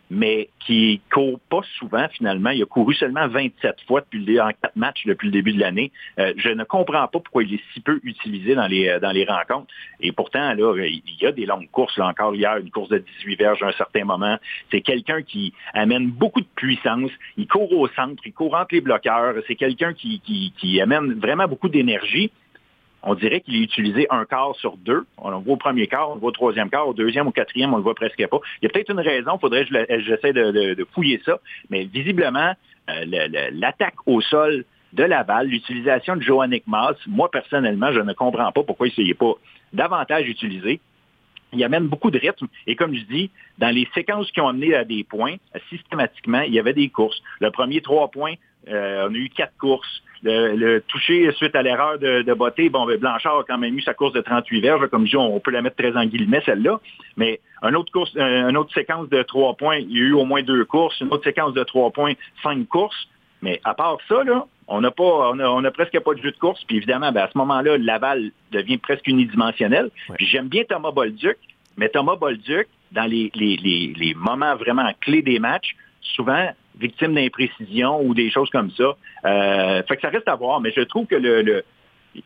mais 0.09 0.49
qui 0.59 1.01
court 1.11 1.39
pas 1.49 1.61
souvent 1.77 2.07
finalement. 2.09 2.51
Il 2.51 2.63
a 2.63 2.65
couru 2.65 2.93
seulement 2.95 3.27
27 3.27 3.75
fois 3.87 4.01
depuis 4.01 4.23
le, 4.23 4.41
en 4.41 4.49
quatre 4.49 4.75
matchs 4.75 5.05
depuis 5.05 5.27
le 5.27 5.31
début 5.31 5.53
de 5.53 5.59
l'année. 5.59 5.91
Euh, 6.19 6.33
je 6.37 6.49
ne 6.49 6.63
comprends 6.63 7.07
pas 7.07 7.19
pourquoi 7.19 7.43
il 7.43 7.55
est 7.55 7.61
si 7.73 7.81
peu 7.81 7.99
utilisé 8.03 8.55
dans 8.55 8.67
les, 8.67 8.87
euh, 8.87 8.99
dans 8.99 9.11
les 9.11 9.25
rencontres. 9.25 9.67
Et 9.99 10.11
pourtant, 10.11 10.53
là, 10.53 10.73
il 10.77 11.01
y 11.19 11.25
a 11.25 11.31
des 11.31 11.45
longues 11.45 11.69
courses. 11.71 11.97
Là, 11.97 12.07
encore 12.07 12.35
hier, 12.35 12.57
une 12.57 12.71
course 12.71 12.89
de 12.89 12.99
18 12.99 13.35
verges 13.35 13.63
à 13.63 13.67
un 13.67 13.73
certain 13.73 14.05
moment. 14.05 14.37
C'est 14.71 14.81
quelqu'un 14.81 15.21
qui 15.21 15.53
amène 15.73 16.07
beaucoup 16.07 16.41
de 16.41 16.47
puissance. 16.55 17.11
Il 17.37 17.47
court 17.47 17.71
au 17.71 17.87
centre, 17.89 18.21
il 18.25 18.33
court 18.33 18.55
entre 18.55 18.73
les 18.73 18.81
bloqueurs. 18.81 19.35
C'est 19.47 19.55
quelqu'un 19.55 19.93
qui, 19.93 20.19
qui, 20.21 20.53
qui 20.57 20.81
amène 20.81 21.13
vraiment 21.13 21.47
beaucoup 21.47 21.69
d'énergie 21.69 22.31
on 23.03 23.15
dirait 23.15 23.41
qu'il 23.41 23.55
est 23.55 23.63
utilisé 23.63 24.07
un 24.09 24.25
quart 24.25 24.55
sur 24.55 24.77
deux. 24.77 25.05
On 25.17 25.29
le 25.29 25.37
voit 25.37 25.53
au 25.53 25.57
premier 25.57 25.87
quart, 25.87 26.11
on 26.11 26.15
le 26.15 26.19
voit 26.19 26.29
au 26.29 26.33
troisième 26.33 26.69
quart, 26.69 26.87
au 26.87 26.93
deuxième, 26.93 27.27
au 27.27 27.31
quatrième, 27.31 27.73
on 27.73 27.77
le 27.77 27.83
voit 27.83 27.95
presque 27.95 28.25
pas. 28.27 28.39
Il 28.61 28.65
y 28.65 28.67
a 28.67 28.69
peut-être 28.69 28.91
une 28.91 28.99
raison, 28.99 29.37
faudrait 29.37 29.65
que 29.65 29.99
j'essaie 30.01 30.33
de, 30.33 30.87
fouiller 30.93 31.21
ça, 31.25 31.39
mais 31.69 31.85
visiblement, 31.85 32.53
euh, 32.89 33.05
l'attaque 33.51 33.95
au 34.05 34.21
sol 34.21 34.65
de 34.93 35.03
Laval, 35.03 35.47
l'utilisation 35.47 36.15
de 36.15 36.21
Joannick 36.21 36.65
Maas, 36.67 36.95
moi 37.07 37.29
personnellement, 37.29 37.91
je 37.91 37.99
ne 37.99 38.13
comprends 38.13 38.51
pas 38.51 38.63
pourquoi 38.63 38.87
il 38.87 39.07
n'est 39.07 39.13
pas 39.13 39.33
davantage 39.73 40.27
utilisé. 40.27 40.79
Il 41.53 41.59
y 41.59 41.63
a 41.63 41.69
même 41.69 41.87
beaucoup 41.87 42.11
de 42.11 42.19
rythme. 42.19 42.47
Et 42.65 42.75
comme 42.75 42.93
je 42.93 43.03
dis, 43.03 43.31
dans 43.57 43.73
les 43.73 43.87
séquences 43.93 44.29
qui 44.31 44.41
ont 44.41 44.49
amené 44.49 44.75
à 44.75 44.83
des 44.83 45.03
points, 45.03 45.35
systématiquement, 45.69 46.41
il 46.41 46.53
y 46.53 46.59
avait 46.59 46.73
des 46.73 46.89
courses. 46.89 47.21
Le 47.39 47.51
premier 47.51 47.81
trois 47.81 48.09
points, 48.09 48.33
euh, 48.69 49.07
on 49.09 49.13
a 49.13 49.17
eu 49.17 49.29
quatre 49.29 49.57
courses 49.57 50.01
le, 50.23 50.79
toucher 50.79 51.31
suite 51.33 51.55
à 51.55 51.61
l'erreur 51.61 51.99
de, 51.99 52.21
de 52.21 52.33
Beauté, 52.33 52.69
bon, 52.69 52.85
ben, 52.85 52.97
Blanchard 52.97 53.39
a 53.39 53.43
quand 53.43 53.57
même 53.57 53.77
eu 53.77 53.81
sa 53.81 53.93
course 53.93 54.13
de 54.13 54.21
38 54.21 54.61
verges, 54.61 54.87
comme 54.87 55.05
je 55.05 55.11
dis, 55.11 55.17
on 55.17 55.39
peut 55.39 55.51
la 55.51 55.61
mettre 55.61 55.77
très 55.77 55.95
en 55.95 56.05
guillemets, 56.05 56.41
celle-là. 56.45 56.79
Mais 57.15 57.39
une 57.63 57.75
autre 57.75 57.91
course, 57.91 58.11
euh, 58.17 58.49
une 58.49 58.57
autre 58.57 58.73
séquence 58.73 59.09
de 59.09 59.21
trois 59.23 59.55
points, 59.55 59.77
il 59.77 59.91
y 59.91 59.99
a 59.99 60.03
eu 60.03 60.13
au 60.13 60.25
moins 60.25 60.41
deux 60.43 60.65
courses, 60.65 60.99
une 61.01 61.11
autre 61.11 61.23
séquence 61.23 61.53
de 61.53 61.63
trois 61.63 61.91
points, 61.91 62.13
cinq 62.43 62.67
courses. 62.67 63.07
Mais 63.41 63.61
à 63.63 63.75
part 63.75 63.97
ça, 64.07 64.23
là, 64.23 64.45
on 64.67 64.81
n'a 64.81 64.91
pas, 64.91 65.31
on 65.33 65.63
a, 65.63 65.71
presque 65.71 65.99
pas 65.99 66.13
de 66.13 66.21
jeu 66.21 66.31
de 66.31 66.37
course. 66.37 66.63
Puis 66.65 66.77
évidemment, 66.77 67.11
ben, 67.11 67.21
à 67.21 67.29
ce 67.31 67.37
moment-là, 67.37 67.77
Laval 67.77 68.31
devient 68.51 68.77
presque 68.77 69.07
unidimensionnel. 69.07 69.91
Puis 70.15 70.25
j'aime 70.25 70.47
bien 70.47 70.63
Thomas 70.67 70.91
Bolduc, 70.91 71.37
mais 71.77 71.89
Thomas 71.89 72.15
Bolduc, 72.15 72.67
dans 72.91 73.05
les, 73.05 73.31
les, 73.35 73.57
les 73.95 74.13
moments 74.15 74.55
vraiment 74.55 74.89
clés 75.01 75.21
des 75.21 75.39
matchs, 75.39 75.75
souvent, 76.01 76.49
victime 76.79 77.13
d'imprécision 77.13 78.01
ou 78.01 78.13
des 78.13 78.29
choses 78.29 78.49
comme 78.49 78.71
ça. 78.71 78.95
Euh, 79.25 79.83
fait 79.83 79.95
que 79.95 80.01
ça 80.01 80.09
reste 80.09 80.27
à 80.27 80.35
voir, 80.35 80.61
mais 80.61 80.71
je 80.75 80.81
trouve 80.81 81.05
que 81.05 81.15
le, 81.15 81.63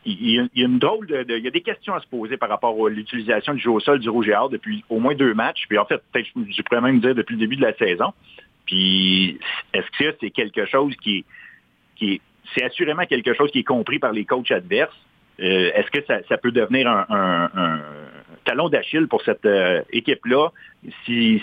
il 0.05 0.31
y 0.31 0.39
a 0.39 0.65
une 0.65 0.79
drôle 0.79 1.07
de, 1.07 1.25
il 1.37 1.43
y 1.43 1.47
a 1.47 1.51
des 1.51 1.61
questions 1.61 1.93
à 1.93 1.99
se 1.99 2.07
poser 2.07 2.37
par 2.37 2.49
rapport 2.49 2.75
à 2.85 2.89
l'utilisation 2.89 3.53
du 3.53 3.59
jeu 3.59 3.71
au 3.71 3.79
sol 3.79 3.99
du 3.99 4.09
Rouge 4.09 4.29
et 4.29 4.35
Or 4.35 4.49
depuis 4.49 4.83
au 4.89 4.99
moins 4.99 5.15
deux 5.15 5.33
matchs. 5.33 5.65
Puis 5.67 5.77
en 5.77 5.85
fait, 5.85 6.01
peut-être 6.11 6.29
je 6.35 6.61
pourrais 6.61 6.81
même 6.81 6.99
dire 6.99 7.15
depuis 7.15 7.33
le 7.33 7.39
début 7.39 7.55
de 7.55 7.61
la 7.61 7.73
saison. 7.73 8.13
Puis 8.65 9.39
est-ce 9.73 9.89
que 9.97 10.15
c'est 10.19 10.31
quelque 10.31 10.65
chose 10.65 10.95
qui, 11.01 11.25
qui 11.95 12.21
c'est 12.53 12.63
assurément 12.63 13.05
quelque 13.05 13.33
chose 13.33 13.51
qui 13.51 13.59
est 13.59 13.63
compris 13.63 13.99
par 13.99 14.11
les 14.11 14.25
coachs 14.25 14.51
adverses? 14.51 14.95
Euh, 15.39 15.71
est-ce 15.73 15.89
que 15.89 16.05
ça, 16.05 16.37
peut 16.37 16.51
devenir 16.51 16.87
un, 16.87 17.81
talon 18.45 18.69
d'Achille 18.69 19.07
pour 19.07 19.21
cette 19.23 19.45
euh, 19.45 19.81
équipe-là 19.91 20.51
si, 21.05 21.41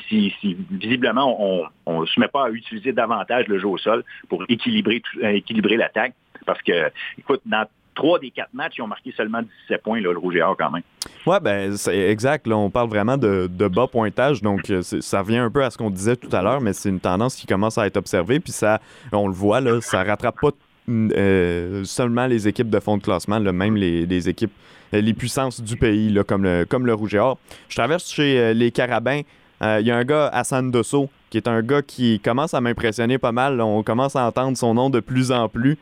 visiblement 0.70 1.68
on 1.86 2.00
ne 2.00 2.06
se 2.06 2.18
met 2.18 2.28
pas 2.28 2.46
à 2.46 2.50
utiliser 2.50 2.92
davantage 2.92 3.46
le 3.46 3.58
jeu 3.58 3.68
au 3.68 3.78
sol 3.78 4.04
pour 4.28 4.44
équilibrer, 4.48 5.02
euh, 5.22 5.28
équilibrer 5.28 5.76
l'attaque? 5.76 6.14
Parce 6.44 6.62
que, 6.62 6.90
écoute, 7.18 7.40
dans 7.46 7.66
trois 7.94 8.18
des 8.18 8.30
quatre 8.30 8.54
matchs, 8.54 8.74
ils 8.78 8.82
ont 8.82 8.86
marqué 8.86 9.12
seulement 9.16 9.42
17 9.68 9.82
points, 9.82 10.00
le 10.00 10.10
Rouge 10.16 10.36
et 10.36 10.42
Or, 10.42 10.56
quand 10.56 10.70
même. 10.70 10.82
Ouais, 11.26 11.40
ben, 11.40 11.76
c'est 11.76 12.10
exact. 12.10 12.46
On 12.48 12.70
parle 12.70 12.88
vraiment 12.88 13.16
de, 13.16 13.48
bas 13.68 13.86
pointage. 13.86 14.40
Donc, 14.40 14.70
euh, 14.70 14.82
ça 14.82 15.20
revient 15.20 15.38
un 15.38 15.50
peu 15.50 15.64
à 15.64 15.70
ce 15.70 15.76
qu'on 15.76 15.90
disait 15.90 16.16
tout 16.16 16.34
à 16.34 16.40
l'heure, 16.40 16.60
mais 16.60 16.72
c'est 16.72 16.88
une 16.88 17.00
tendance 17.00 17.34
qui 17.34 17.46
commence 17.46 17.76
à 17.76 17.86
être 17.86 17.96
observée. 17.96 18.40
Puis, 18.40 18.52
ça, 18.52 18.80
on 19.12 19.26
le 19.26 19.34
voit, 19.34 19.60
là, 19.60 19.80
ça 19.80 20.02
rattrape 20.04 20.40
pas 20.40 20.50
euh, 20.88 21.84
seulement 21.84 22.26
les 22.26 22.48
équipes 22.48 22.70
de 22.70 22.80
fond 22.80 22.96
de 22.96 23.02
classement, 23.02 23.38
là, 23.38 23.52
même 23.52 23.76
les, 23.76 24.28
équipes, 24.28 24.52
euh, 24.94 25.00
les 25.00 25.12
puissances 25.12 25.60
du 25.60 25.76
pays, 25.76 26.10
là, 26.10 26.24
comme, 26.24 26.44
le, 26.44 26.64
comme 26.64 26.86
le 26.86 26.94
Rouge 26.94 27.14
et 27.14 27.18
Or. 27.18 27.38
Je 27.68 27.76
traverse 27.76 28.10
chez 28.10 28.38
euh, 28.38 28.52
les 28.54 28.70
Carabins. 28.70 29.20
Il 29.60 29.86
y 29.86 29.90
a 29.90 29.96
un 29.96 30.04
gars, 30.04 30.28
Hassan 30.28 30.70
Dosso, 30.70 31.10
qui 31.30 31.36
est 31.36 31.48
un 31.48 31.62
gars 31.62 31.82
qui 31.82 32.20
commence 32.20 32.54
à 32.54 32.60
m'impressionner 32.60 33.18
pas 33.18 33.32
mal. 33.32 33.60
On 33.60 33.82
commence 33.82 34.14
à 34.14 34.24
entendre 34.24 34.56
son 34.56 34.72
nom 34.72 34.88
de 34.88 35.00
plus 35.00 35.32
en 35.32 35.48
plus. 35.48 35.76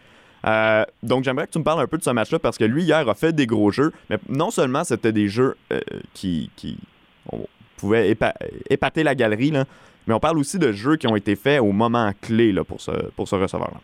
Donc, 1.02 1.24
j'aimerais 1.24 1.46
que 1.46 1.52
tu 1.52 1.58
me 1.58 1.64
parles 1.64 1.82
un 1.82 1.86
peu 1.86 1.98
de 1.98 2.02
ce 2.02 2.08
match-là 2.08 2.38
parce 2.38 2.56
que 2.56 2.64
lui, 2.64 2.84
hier, 2.84 3.06
a 3.06 3.14
fait 3.14 3.34
des 3.34 3.46
gros 3.46 3.70
jeux. 3.70 3.92
Mais 4.08 4.16
non 4.30 4.50
seulement 4.50 4.82
c'était 4.82 5.12
des 5.12 5.28
jeux 5.28 5.58
qui, 6.14 6.48
qui 6.56 6.78
on 7.30 7.46
épater 8.70 9.02
la 9.02 9.14
galerie, 9.14 9.50
là, 9.50 9.66
mais 10.06 10.14
on 10.14 10.20
parle 10.20 10.38
aussi 10.38 10.58
de 10.58 10.72
jeux 10.72 10.96
qui 10.96 11.06
ont 11.06 11.16
été 11.16 11.36
faits 11.36 11.60
au 11.60 11.72
moment 11.72 12.12
clé 12.22 12.52
là, 12.52 12.64
pour 12.64 12.80
ce, 12.80 12.92
pour 13.14 13.28
ce 13.28 13.34
receveur-là. 13.34 13.80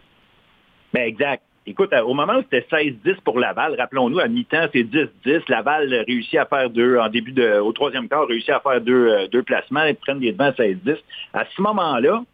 Ben 0.93 1.03
exact. 1.03 1.43
Écoute, 1.65 1.93
euh, 1.93 2.03
au 2.03 2.13
moment 2.13 2.35
où 2.39 2.43
c'était 2.43 2.67
16-10 2.71 3.21
pour 3.25 3.39
Laval, 3.39 3.77
rappelons-nous, 3.79 4.19
à 4.19 4.27
mi-temps, 4.27 4.67
c'est 4.73 4.83
10-10. 4.83 5.43
Laval 5.49 6.05
réussit 6.09 6.39
à 6.39 6.47
faire 6.47 6.69
deux, 6.71 6.99
en 6.99 7.09
début 7.09 7.31
de, 7.31 7.61
au 7.61 7.73
troisième 7.73 8.09
quart, 8.09 8.27
réussit 8.27 8.51
à 8.51 8.61
faire 8.61 8.81
deux, 8.81 9.09
euh, 9.09 9.29
deux 9.29 9.45
placements 9.45 9.85
et 9.85 9.95
prennent 9.95 10.19
les 10.19 10.33
devants 10.33 10.51
16-10. 10.51 10.97
À 11.33 11.45
ce 11.45 11.63
moment-là, 11.63 12.25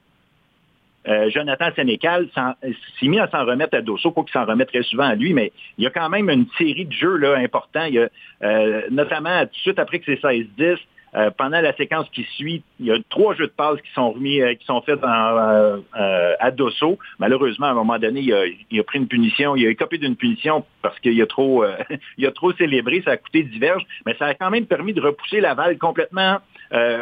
euh, 1.08 1.30
Jonathan 1.30 1.68
Sénécal 1.76 2.28
s'est 2.34 3.06
mis 3.06 3.20
à 3.20 3.28
s'en 3.28 3.44
remettre 3.44 3.76
à 3.76 3.82
Dosso, 3.82 4.10
pas 4.12 4.22
qu'il 4.22 4.32
s'en 4.32 4.46
remette 4.46 4.68
très 4.68 4.82
souvent 4.82 5.04
à 5.04 5.14
lui, 5.14 5.34
mais 5.34 5.52
il 5.76 5.84
y 5.84 5.86
a 5.86 5.90
quand 5.90 6.08
même 6.08 6.30
une 6.30 6.46
série 6.56 6.86
de 6.86 6.92
jeux 6.92 7.16
là, 7.16 7.36
importants. 7.36 7.84
Il 7.84 7.94
y 7.94 7.98
a, 8.00 8.08
notamment, 8.90 9.40
tout 9.42 9.52
de 9.52 9.56
suite 9.56 9.78
après 9.78 10.00
que 10.00 10.06
c'est 10.06 10.20
16-10, 10.20 10.78
euh, 11.14 11.30
pendant 11.36 11.60
la 11.60 11.74
séquence 11.74 12.08
qui 12.10 12.24
suit, 12.36 12.62
il 12.80 12.86
y 12.86 12.92
a 12.92 12.96
trois 13.08 13.34
jeux 13.34 13.46
de 13.46 13.52
passes 13.52 13.80
qui 13.80 13.90
sont 13.92 14.10
remis, 14.10 14.40
euh, 14.40 14.54
qui 14.54 14.64
sont 14.66 14.80
faits 14.82 15.02
en, 15.02 15.08
euh, 15.08 15.78
euh, 15.98 16.34
à 16.38 16.50
Dosso. 16.50 16.98
Malheureusement, 17.18 17.66
à 17.66 17.70
un 17.70 17.74
moment 17.74 17.98
donné, 17.98 18.20
il 18.20 18.32
a, 18.32 18.44
il 18.70 18.80
a 18.80 18.82
pris 18.82 18.98
une 18.98 19.08
punition, 19.08 19.56
il 19.56 19.66
a 19.66 19.70
écopé 19.70 19.98
d'une 19.98 20.16
punition 20.16 20.64
parce 20.82 20.98
qu'il 21.00 21.20
a 21.20 21.26
trop, 21.26 21.64
euh, 21.64 21.76
il 22.18 22.26
a 22.26 22.30
trop 22.32 22.52
célébré, 22.52 23.02
ça 23.04 23.12
a 23.12 23.16
coûté 23.16 23.42
diverge, 23.42 23.82
mais 24.06 24.14
ça 24.18 24.26
a 24.26 24.34
quand 24.34 24.50
même 24.50 24.66
permis 24.66 24.92
de 24.92 25.00
repousser 25.00 25.40
Laval 25.40 25.78
complètement 25.78 26.38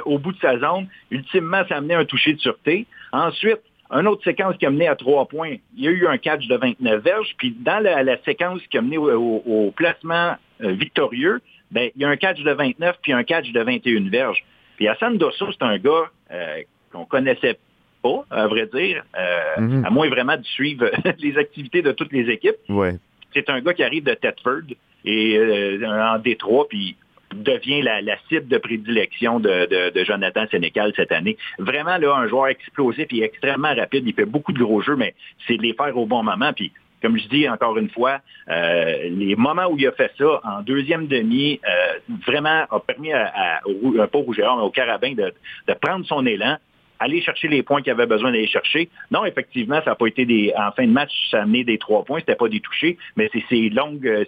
au 0.05 0.21
bout 0.21 0.31
de 0.31 0.39
sa 0.39 0.61
zone. 0.61 0.87
Ultimement, 1.11 1.65
ça 1.69 1.75
a 1.75 1.79
amené 1.79 1.95
un 1.95 2.05
toucher 2.05 2.35
de 2.35 2.39
sûreté. 2.39 2.87
Ensuite, 3.11 3.59
une 3.91 4.07
autre 4.07 4.23
séquence 4.23 4.57
qui 4.59 4.67
a 4.67 4.71
mené 4.71 4.87
à 4.87 4.95
trois 4.95 5.27
points, 5.27 5.57
il 5.77 5.85
y 5.85 5.89
a 5.89 5.91
eu 5.91 6.07
un 6.07 6.19
catch 6.19 6.47
de 6.47 6.57
29 6.57 7.03
verges, 7.03 7.35
puis 7.37 7.51
dans 7.59 7.83
la, 7.83 8.17
séquence 8.23 8.61
qui 8.71 8.79
a 8.79 8.83
mené 8.83 8.97
au, 8.97 9.43
au- 9.45 9.73
placement 9.73 10.37
victorieux, 10.61 11.41
ben, 11.71 11.91
il 11.95 12.03
y 12.03 12.05
a 12.05 12.09
un 12.09 12.17
catch 12.17 12.41
de 12.43 12.51
29 12.53 12.97
puis 13.03 13.13
un 13.13 13.25
catch 13.25 13.51
de 13.53 13.61
21 13.61 14.09
verges. 14.11 14.45
Puis 14.77 14.89
Hassan 14.89 15.17
Dosso, 15.19 15.47
c'est 15.53 15.63
un 15.65 15.79
gars 15.79 16.11
euh, 16.33 16.63
qu'on 16.93 17.05
connaissait 17.07 17.59
pas, 18.03 18.25
à 18.31 18.47
vrai 18.47 18.67
dire, 18.73 19.03
euh, 19.19 19.61
Mhm. 19.61 19.85
à 19.85 19.91
moins 19.91 20.09
vraiment 20.09 20.37
de 20.37 20.45
suivre 20.45 20.91
les 21.19 21.37
activités 21.39 21.83
de 21.83 21.93
toutes 21.93 22.13
les 22.13 22.29
équipes. 22.31 22.57
Ouais. 22.69 22.95
C'est 23.35 23.49
un 23.51 23.61
gars 23.61 23.75
qui 23.75 23.83
arrive 23.83 24.05
de 24.05 24.15
Thetford 24.15 24.63
et 25.05 25.37
euh, 25.39 25.85
en 25.89 26.19
Détroit, 26.19 26.67
puis 26.69 26.97
devient 27.35 27.83
la, 27.83 28.01
la 28.03 28.17
cible 28.29 28.47
de 28.49 28.57
prédilection 28.59 29.41
de, 29.41 29.67
de- 29.67 29.91
de 29.93 30.05
Jonathan 30.05 30.47
Sénécal 30.51 30.93
cette 30.95 31.11
année. 31.13 31.37
Vraiment, 31.59 31.97
là, 31.99 32.15
un 32.15 32.29
joueur 32.29 32.47
explosif 32.49 33.07
et 33.13 33.23
extrêmement 33.25 33.75
rapide. 33.75 34.05
Il 34.07 34.15
fait 34.15 34.25
beaucoup 34.25 34.53
de 34.53 34.59
gros 34.61 34.81
jeux, 34.81 34.97
mais 34.97 35.15
c'est 35.47 35.57
de 35.57 35.63
les 35.63 35.75
faire 35.75 35.97
au 35.99 36.07
bon 36.07 36.23
moment. 36.23 36.53
Puis, 36.53 36.71
comme 37.07 37.19
je 37.19 37.29
dis 37.29 37.49
encore 37.49 37.79
une 37.79 37.89
fois, 37.89 38.19
euh, 38.51 39.09
les 39.11 39.37
moments 39.37 39.67
où 39.71 39.79
il 39.79 39.87
a 39.87 39.93
fait 39.93 40.11
ça, 40.19 40.41
en 40.43 40.61
deuxième 40.63 41.07
demi, 41.07 41.61
euh, 41.65 42.17
vraiment 42.27 42.65
a 42.69 42.81
permis 42.81 43.13
à, 43.13 43.31
à- 43.33 43.61
euh, 43.69 44.09
pas 44.09 44.19
au 44.19 44.35
Or, 44.43 44.57
mais 44.57 44.63
au 44.65 44.71
Carabin 44.71 45.13
de, 45.15 45.33
prendre 45.81 46.05
son 46.05 46.27
élan, 46.27 46.57
aller 46.99 47.23
chercher 47.23 47.47
les 47.47 47.63
points 47.63 47.81
qu'il 47.81 47.93
avait 47.93 48.07
besoin 48.07 48.33
d'aller 48.33 48.49
chercher. 48.49 48.89
Non, 49.13 49.25
effectivement, 49.25 49.81
ça 49.85 49.91
n'a 49.91 49.95
pas 49.95 50.09
été 50.09 50.27
des. 50.27 50.53
En 50.59 50.73
fin 50.73 50.85
de 50.85 50.91
match, 50.91 51.13
ça 51.31 51.39
a 51.39 51.43
amené 51.43 51.63
des 51.63 51.79
trois 51.79 52.03
points, 52.05 52.19
c'était 52.19 52.35
pas 52.35 52.49
des 52.49 52.59
touchés, 52.59 52.99
mais 53.15 53.31
c'est 53.33 53.45
ces 53.49 53.71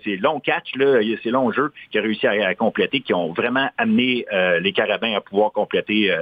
ces 0.05 0.17
longs 0.19 0.38
catchs, 0.38 0.71
ces 1.25 1.31
longs 1.31 1.51
jeux 1.51 1.73
qu'il 1.91 1.99
a 1.99 2.03
réussi 2.05 2.29
à, 2.29 2.55
compléter, 2.55 3.01
qui 3.01 3.12
ont 3.12 3.33
vraiment 3.33 3.69
amené 3.77 4.25
les 4.61 4.73
Carabins 4.73 5.14
à 5.17 5.21
pouvoir 5.21 5.51
compléter 5.51 6.12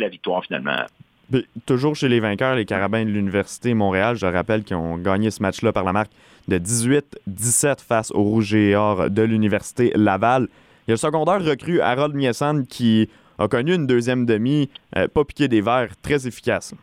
la 0.00 0.08
victoire 0.08 0.44
finalement. 0.44 0.86
Puis, 1.30 1.46
toujours 1.66 1.96
chez 1.96 2.08
les 2.08 2.20
vainqueurs, 2.20 2.54
les 2.56 2.64
Carabins 2.64 3.04
de 3.04 3.10
l'Université 3.10 3.74
Montréal, 3.74 4.16
je 4.16 4.26
rappelle 4.26 4.62
qu'ils 4.62 4.76
ont 4.76 4.96
gagné 4.98 5.30
ce 5.30 5.42
match-là 5.42 5.72
par 5.72 5.84
la 5.84 5.92
marque 5.92 6.10
de 6.48 6.58
18-17 6.58 7.80
face 7.86 8.10
au 8.12 8.22
Rouge 8.22 8.54
et 8.54 8.74
Or 8.76 9.08
de 9.10 9.22
l'Université 9.22 9.90
Laval. 9.94 10.48
Il 10.86 10.90
y 10.90 10.92
a 10.92 10.94
le 10.94 10.96
secondaire 10.98 11.42
recru 11.44 11.80
Harold 11.80 12.14
Miessan 12.14 12.64
qui 12.66 13.08
a 13.38 13.48
connu 13.48 13.74
une 13.74 13.86
deuxième 13.86 14.26
demi, 14.26 14.68
euh, 14.96 15.08
pas 15.08 15.24
piqué 15.24 15.48
des 15.48 15.60
verres, 15.62 15.96
très 16.02 16.26
efficace. 16.26 16.74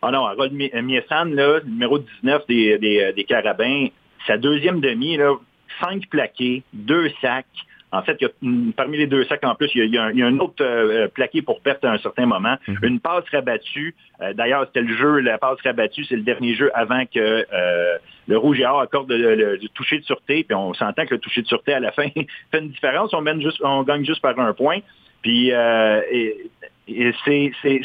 Ah 0.00 0.10
non, 0.10 0.24
Harold 0.26 0.52
Mi- 0.52 0.70
Miesan, 0.82 1.26
là, 1.26 1.60
numéro 1.64 1.98
19 1.98 2.46
des, 2.48 3.12
des, 3.14 3.24
Carabins, 3.24 3.86
sa 4.26 4.36
deuxième 4.36 4.80
demi, 4.80 5.16
là, 5.16 5.34
cinq 5.80 6.08
plaqués, 6.08 6.62
deux 6.72 7.08
sacs. 7.20 7.46
En 7.92 8.02
fait, 8.02 8.16
il 8.20 8.24
y 8.24 8.26
a, 8.26 8.30
mm, 8.40 8.72
parmi 8.72 8.96
les 8.96 9.06
deux 9.06 9.24
sacs 9.24 9.44
en 9.44 9.54
plus, 9.54 9.70
il 9.74 9.78
y 9.78 9.82
a, 9.82 9.84
il 9.84 9.94
y 9.94 9.98
a 9.98 10.04
un, 10.04 10.10
il 10.12 10.18
y 10.18 10.22
a 10.22 10.26
un 10.26 10.38
autre 10.38 10.62
euh, 10.64 11.08
plaqué 11.08 11.42
pour 11.42 11.60
perte 11.60 11.84
à 11.84 11.92
un 11.92 11.98
certain 11.98 12.24
moment. 12.26 12.56
Une 12.82 13.00
passe 13.00 13.24
rabattue. 13.30 13.94
Euh, 14.22 14.32
D'ailleurs, 14.32 14.64
c'était 14.66 14.80
le 14.80 14.96
jeu, 14.96 15.18
la 15.20 15.36
passe 15.38 15.60
rabattue, 15.62 16.04
c'est 16.04 16.16
le 16.16 16.22
dernier 16.22 16.54
jeu 16.54 16.70
avant 16.74 17.04
que 17.04 17.18
euh, 17.52 17.98
le 18.28 18.38
Rouge 18.38 18.60
et 18.60 18.64
Or 18.66 18.80
accorde 18.80 19.10
le, 19.12 19.34
le- 19.34 19.56
le 19.56 19.68
toucher 19.74 19.98
de 19.98 20.04
sûreté. 20.04 20.42
Puis 20.44 20.54
on 20.54 20.72
s'entend 20.74 21.04
que 21.06 21.14
le 21.14 21.20
toucher 21.20 21.42
de 21.42 21.46
sûreté 21.46 21.74
à 21.74 21.80
la 21.80 21.92
fin 21.92 22.08
fait 22.50 22.58
une 22.58 22.70
différence. 22.70 23.12
On, 23.14 23.20
mène 23.20 23.42
juste, 23.42 23.60
on 23.62 23.82
gagne 23.82 24.04
juste 24.04 24.22
par 24.22 24.38
un 24.40 24.52
point. 24.54 24.78
Puis 25.22 25.50
et- 25.50 26.50
et 26.88 27.12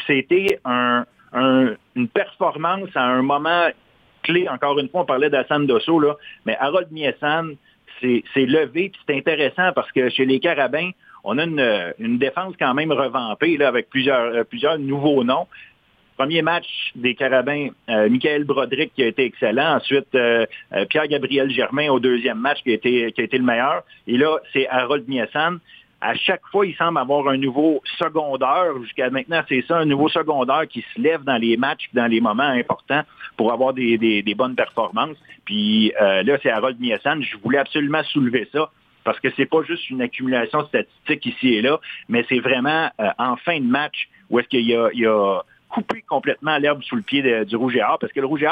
c'était 0.08 0.60
un, 0.66 1.06
un- 1.34 1.74
une 1.96 2.08
performance 2.08 2.90
à 2.96 3.04
un 3.04 3.22
moment 3.22 3.68
clé. 4.24 4.48
Encore 4.50 4.80
une 4.80 4.90
fois, 4.90 5.02
on 5.02 5.06
parlait 5.06 5.30
d'Hassan 5.30 5.66
Dosso, 5.66 6.00
là, 6.00 6.16
mais 6.46 6.56
Harold 6.60 6.88
Miesan 6.92 7.52
c'est 8.02 8.46
levé, 8.46 8.90
puis 8.90 9.02
c'est 9.08 9.16
intéressant 9.16 9.72
parce 9.74 9.92
que 9.92 10.10
chez 10.10 10.26
les 10.26 10.40
Carabins, 10.40 10.92
on 11.24 11.38
a 11.38 11.44
une, 11.44 12.18
défense 12.18 12.56
quand 12.60 12.74
même 12.74 12.92
revampée 12.92 13.58
là, 13.58 13.68
avec 13.68 13.90
plusieurs, 13.90 14.34
euh, 14.34 14.78
nouveaux 14.78 15.24
noms. 15.24 15.48
Premier 16.18 16.42
match 16.42 16.66
des 16.96 17.14
Carabins, 17.14 17.68
euh, 17.90 18.10
Michael 18.10 18.44
Broderick 18.44 18.94
qui 18.96 19.04
a 19.04 19.08
été 19.08 19.26
excellent. 19.26 19.76
Ensuite, 19.76 20.16
euh, 20.16 20.46
Pierre-Gabriel 20.90 21.52
Germain 21.52 21.90
au 21.90 22.00
deuxième 22.00 22.40
match 22.40 22.64
qui 22.64 22.72
a 22.72 22.74
été, 22.74 23.38
le 23.38 23.44
meilleur. 23.44 23.84
Et 24.08 24.18
là, 24.18 24.38
c'est 24.52 24.68
Harold 24.68 25.08
Miesan. 25.08 25.58
À 26.00 26.14
chaque 26.16 26.46
fois, 26.52 26.66
il 26.68 26.76
semble 26.76 27.00
avoir 27.00 27.28
un 27.28 27.38
nouveau 27.38 27.82
secondaire. 27.98 28.80
Jusqu'à 28.84 29.10
maintenant, 29.10 29.42
c'est 29.50 29.64
ça, 29.68 29.78
un 29.78 29.86
nouveau 29.86 30.10
secondaire 30.10 30.68
qui 30.68 30.86
se 30.94 31.02
lève 31.02 31.24
dans 31.24 31.38
les 31.38 31.58
matchs, 31.58 31.90
dans 31.94 32.06
les 32.06 32.22
moments 32.22 32.44
importants 32.44 33.02
pour 33.36 33.52
avoir 33.52 33.74
des, 33.74 33.98
des- 33.98 34.22
des 34.22 34.36
bonnes 34.36 34.56
performances. 34.56 35.18
Puis 35.46 35.92
euh, 36.00 36.22
là, 36.24 36.38
c'est 36.44 36.52
Harold 36.52 36.80
Miesan. 36.80 37.22
Je 37.22 37.38
voulais 37.38 37.58
absolument 37.58 38.04
soulever 38.04 38.48
ça 38.52 38.70
parce 39.04 39.20
que 39.20 39.30
c'est 39.36 39.46
pas 39.46 39.64
juste 39.64 39.90
une 39.90 40.02
accumulation 40.02 40.66
statistique 40.68 41.26
ici 41.26 41.56
et 41.56 41.62
là, 41.62 41.80
mais 42.10 42.26
c'est 42.30 42.40
vraiment 42.40 42.90
euh, 43.00 43.10
en 43.18 43.36
fin 43.38 43.58
de 43.60 43.66
match 43.66 44.10
où 44.30 44.38
est-ce 44.40 44.50
qu'il 44.50 44.68
y 44.68 44.76
a, 44.76 44.90
il 44.94 45.08
a 45.08 45.42
coupé 45.70 46.02
complètement 46.08 46.58
l'herbe 46.58 46.84
sous 46.84 46.96
le 46.96 47.02
pied 47.02 47.46
du 47.46 47.56
Rouge 47.56 47.76
et 47.76 47.82
Or, 47.84 47.98
parce 48.00 48.12
que 48.14 48.20
le 48.20 48.26
Rouge 48.26 48.44
et 48.44 48.48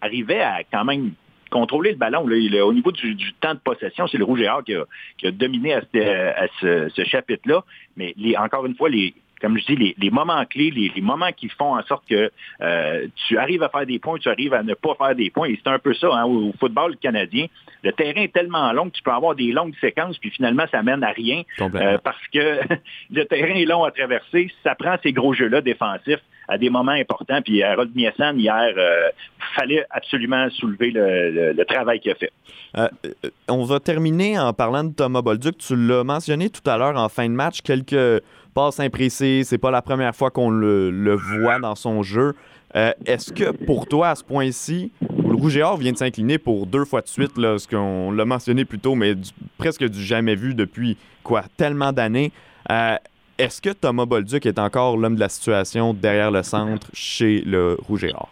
arrivait 0.00 0.40
à 0.42 0.62
quand 0.70 0.84
même 0.84 1.12
contrôler 1.52 1.90
le 1.92 1.96
ballon. 1.98 2.26
là. 2.26 2.36
Il- 2.36 2.60
au 2.60 2.72
niveau 2.72 2.90
du, 2.92 3.14
du 3.14 3.32
temps 3.34 3.54
de 3.54 3.60
possession, 3.60 4.06
c'est 4.08 4.18
le 4.18 4.24
Rouge 4.24 4.40
et 4.40 4.48
Or 4.48 4.64
qui 4.64 4.74
a, 4.74 4.84
qui 5.18 5.26
a 5.26 5.30
dominé 5.30 5.74
à, 5.74 5.82
ce, 5.92 5.98
à 5.98 6.46
ce- 6.60 6.88
ce 6.88 7.04
chapitre-là. 7.04 7.62
Mais 7.96 8.14
les, 8.16 8.36
encore 8.36 8.66
une 8.66 8.74
fois, 8.74 8.88
les, 8.88 9.14
comme 9.40 9.58
je 9.58 9.64
dis, 9.66 9.76
les, 9.76 9.94
les 9.98 10.10
moments 10.10 10.44
clés, 10.46 10.70
les, 10.70 10.90
les 10.94 11.00
moments 11.02 11.32
qui 11.32 11.48
font 11.48 11.76
en 11.76 11.82
sorte 11.82 12.04
que 12.08 12.30
euh, 12.60 13.06
tu 13.26 13.38
arrives 13.38 13.62
à 13.64 13.68
faire 13.68 13.86
des 13.86 13.98
points, 13.98 14.16
tu 14.18 14.28
arrives 14.28 14.54
à 14.54 14.62
ne 14.62 14.74
pas 14.74 14.94
faire 14.94 15.14
des 15.16 15.30
points. 15.30 15.48
Et 15.48 15.58
c'est 15.62 15.68
un 15.70 15.78
peu 15.80 15.94
ça 15.94 16.08
hein, 16.12 16.24
au 16.24 16.52
football 16.60 16.96
canadien. 16.96 17.46
Le 17.82 17.92
terrain 17.92 18.22
est 18.22 18.32
tellement 18.32 18.72
long 18.72 18.88
que 18.88 18.94
tu 18.96 19.02
peux 19.02 19.10
avoir 19.10 19.34
des 19.34 19.50
longues 19.50 19.74
séquences, 19.80 20.16
puis 20.18 20.30
finalement, 20.30 20.64
ça 20.70 20.82
mène 20.84 21.02
à 21.02 21.10
rien. 21.10 21.42
Euh, 21.82 21.98
parce 21.98 22.24
que 22.32 22.60
le 23.10 23.24
terrain 23.24 23.54
est 23.54 23.64
long 23.64 23.82
à 23.82 23.90
traverser. 23.90 24.48
Ça 24.62 24.74
prend 24.76 24.96
ces 25.02 25.12
gros 25.12 25.34
jeux-là 25.34 25.60
défensifs 25.60 26.22
à 26.52 26.58
des 26.58 26.70
moments 26.70 26.92
importants. 26.92 27.40
Puis 27.42 27.62
Harold 27.62 27.90
Miesan, 27.94 28.36
hier, 28.36 28.74
euh, 28.76 29.08
fallait 29.56 29.84
absolument 29.90 30.48
soulever 30.50 30.90
le, 30.90 31.64
travail 31.64 32.00
qu'il 32.00 32.12
a 32.12 32.14
fait. 32.14 32.32
Euh, 32.76 32.88
euh, 33.06 33.30
on 33.48 33.64
va 33.64 33.80
terminer 33.80 34.38
en 34.38 34.52
parlant 34.52 34.84
de 34.84 34.92
Thomas 34.92 35.22
Bolduc. 35.22 35.56
Tu 35.58 35.76
l'as 35.76 36.04
mentionné 36.04 36.50
tout 36.50 36.68
à 36.68 36.76
l'heure 36.76 36.96
en 36.96 37.08
fin 37.08 37.26
de 37.28 37.34
match, 37.34 37.62
quelques 37.62 38.22
passes 38.54 38.80
imprécises. 38.80 39.48
C'est 39.48 39.58
pas 39.58 39.70
la 39.70 39.82
première 39.82 40.14
fois 40.14 40.30
qu'on 40.30 40.50
le, 40.50 41.14
voit 41.14 41.58
dans 41.58 41.74
son 41.74 42.02
jeu. 42.02 42.34
Euh, 42.74 42.92
Est-ce 43.06 43.32
que 43.32 43.50
pour 43.50 43.86
toi, 43.86 44.10
à 44.10 44.14
ce 44.14 44.24
point-ci, 44.24 44.92
le 45.00 45.34
Rouge 45.34 45.56
et 45.56 45.62
Or 45.62 45.76
vient 45.76 45.92
de 45.92 45.96
s'incliner 45.96 46.38
pour 46.38 46.66
deux 46.66 46.84
fois 46.84 47.00
de 47.00 47.08
suite, 47.08 47.32
ce 47.36 47.68
qu'on 47.68 48.12
l'a 48.12 48.24
mentionné 48.24 48.64
plus 48.64 48.78
tôt, 48.78 48.94
mais 48.94 49.14
presque 49.58 49.84
du 49.84 50.02
jamais 50.02 50.34
vu 50.34 50.54
depuis 50.54 50.96
quoi, 51.22 51.44
tellement 51.56 51.92
d'années, 51.92 52.32
euh, 52.70 52.96
est-ce 53.38 53.60
que 53.60 53.70
Thomas 53.70 54.06
Bolduc 54.06 54.46
est 54.46 54.58
encore 54.58 54.96
l'homme 54.96 55.14
de 55.14 55.20
la 55.20 55.28
situation 55.28 55.94
derrière 55.94 56.30
le 56.30 56.42
centre 56.42 56.88
chez 56.92 57.40
le 57.40 57.76
Rouge 57.86 58.04
et 58.04 58.12
Or? 58.12 58.30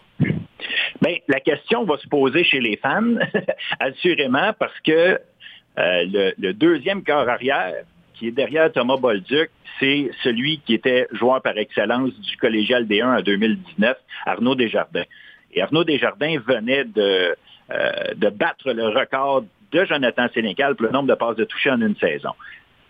Bien, 1.01 1.17
la 1.29 1.41
question 1.41 1.85
va 1.85 1.97
se 1.97 2.07
poser 2.09 2.45
chez 2.45 2.61
les 2.61 2.77
fans, 2.77 3.15
assurément, 3.81 4.53
parce 4.59 4.79
que 4.81 5.19
euh, 5.79 6.33
le, 6.39 6.53
deuxième 6.53 7.03
corps 7.03 7.29
arrière, 7.29 7.75
qui 8.15 8.29
est 8.29 8.33
derrière 8.33 8.71
Thomas 8.71 8.97
Bolduc, 8.97 9.51
c'est 9.79 10.11
celui 10.23 10.59
qui 10.59 10.75
était 10.75 11.07
joueur 11.13 11.41
par 11.41 11.57
excellence 11.57 12.13
du 12.21 12.37
collégial 12.37 12.87
D1 12.87 13.21
en 13.21 13.23
2019, 13.23 13.97
Arnaud 14.27 14.55
Desjardins. 14.55 15.05
Et 15.55 15.63
Arnaud 15.63 15.85
Desjardins 15.85 16.39
venait 16.47 16.85
de, 16.85 17.35
euh, 17.71 17.93
de 18.15 18.29
battre 18.29 18.73
le 18.73 18.89
record 18.89 19.45
de 19.73 19.85
Jonathan 19.85 20.29
Sénécal 20.35 20.75
pour 20.75 20.87
le 20.87 20.93
nombre 20.93 21.09
de 21.09 21.15
passes 21.15 21.37
de 21.37 21.45
toucher 21.45 21.71
en 21.71 21.81
une 21.81 21.97
saison. 21.97 22.31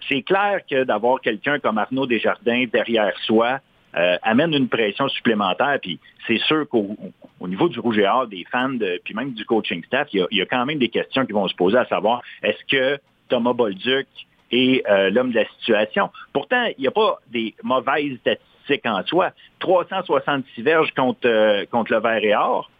C'est 0.08 0.22
clair 0.22 0.60
que 0.68 0.84
d'avoir 0.84 1.20
quelqu'un 1.20 1.58
comme 1.58 1.78
Arnaud 1.78 2.06
Desjardins 2.06 2.64
derrière 2.72 3.16
soi 3.20 3.60
euh, 3.96 4.16
amène 4.22 4.54
une 4.54 4.68
pression 4.68 5.08
supplémentaire. 5.08 5.78
Puis 5.80 5.98
c'est 6.26 6.38
sûr 6.38 6.68
qu'au 6.68 6.96
niveau 7.40 7.68
du 7.68 7.80
Rouge 7.80 7.98
et 7.98 8.06
Or, 8.06 8.26
des 8.26 8.44
fans, 8.50 8.78
puis 9.04 9.14
même 9.14 9.32
du 9.32 9.44
coaching 9.44 9.84
staff, 9.84 10.08
il 10.12 10.26
y, 10.30 10.40
a, 10.40 10.46
quand 10.46 10.64
même 10.64 10.78
des 10.78 10.88
questions 10.88 11.26
qui 11.26 11.32
vont 11.32 11.48
se 11.48 11.54
poser 11.54 11.78
à 11.78 11.86
savoir 11.86 12.22
est-ce 12.42 12.64
que 12.70 13.00
Thomas 13.28 13.52
Bolduc 13.52 14.06
est 14.52 14.88
euh, 14.88 15.10
l'homme 15.10 15.30
de 15.30 15.36
la 15.36 15.48
situation? 15.58 16.10
Pourtant, 16.32 16.64
il 16.78 16.82
n'y 16.82 16.88
a 16.88 16.92
pas 16.92 17.18
des 17.28 17.54
mauvaises 17.62 18.16
statistiques 18.18 18.86
en 18.86 19.04
soi. 19.06 19.32
366 19.58 20.62
verges 20.62 20.92
contre, 20.94 21.64
contre 21.66 21.92
le 21.92 22.00
Vert 22.00 22.24
et 22.24 22.34
Or 22.34 22.70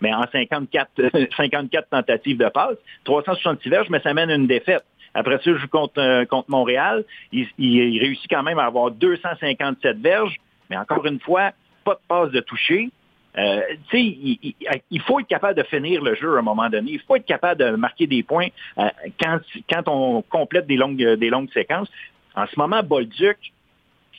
mais 0.00 0.14
en 0.14 0.24
54, 0.30 0.90
54 1.36 1.88
tentatives 1.90 2.38
de 2.38 2.48
passe, 2.48 2.76
366 3.04 3.68
verges, 3.68 3.90
mais 3.90 4.00
ça 4.00 4.14
mène 4.14 4.30
une 4.30 4.46
défaite. 4.46 4.84
Après 5.14 5.36
ça, 5.38 5.42
je 5.44 5.56
joue 5.56 5.68
contre, 5.68 5.98
euh, 5.98 6.24
Montréal. 6.48 7.04
Il, 7.32 7.98
réussit 7.98 8.30
quand 8.30 8.42
même 8.42 8.58
à 8.58 8.66
avoir 8.66 8.90
257 8.90 9.98
verges, 9.98 10.36
mais 10.68 10.76
encore 10.76 11.04
une 11.06 11.20
fois, 11.20 11.50
pas 11.84 11.94
de 11.94 12.00
passe 12.06 12.30
de 12.30 12.40
toucher. 12.40 12.90
Euh, 13.38 13.60
il, 13.92 14.54
il, 14.90 15.00
faut 15.02 15.20
être 15.20 15.28
capable 15.28 15.56
de 15.56 15.62
finir 15.62 16.02
le 16.02 16.14
jeu 16.16 16.36
à 16.36 16.40
un 16.40 16.42
moment 16.42 16.68
donné. 16.68 16.92
Il 16.92 17.00
faut 17.00 17.16
être 17.16 17.26
capable 17.26 17.60
de 17.60 17.76
marquer 17.76 18.06
des 18.06 18.22
points 18.22 18.48
euh, 18.78 18.88
quand, 19.20 19.38
quand 19.68 19.82
on 19.86 20.22
complète 20.22 20.66
des 20.66 20.76
longues, 20.76 20.96
des 20.96 21.30
longues 21.30 21.52
séquences. 21.52 21.88
En 22.34 22.46
ce 22.46 22.58
moment, 22.58 22.82
Bolduc 22.82 23.52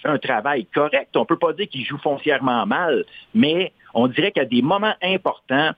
fait 0.02 0.10
un 0.10 0.18
travail 0.18 0.66
correct. 0.66 1.10
On 1.16 1.22
ne 1.22 1.26
peut 1.26 1.38
pas 1.38 1.54
dire 1.54 1.68
qu'il 1.68 1.86
joue 1.86 1.98
foncièrement 1.98 2.66
mal, 2.66 3.06
mais 3.34 3.72
on 3.94 4.08
dirait 4.08 4.32
qu'à 4.32 4.46
des 4.46 4.62
moments 4.62 4.96
importants, 5.02 5.72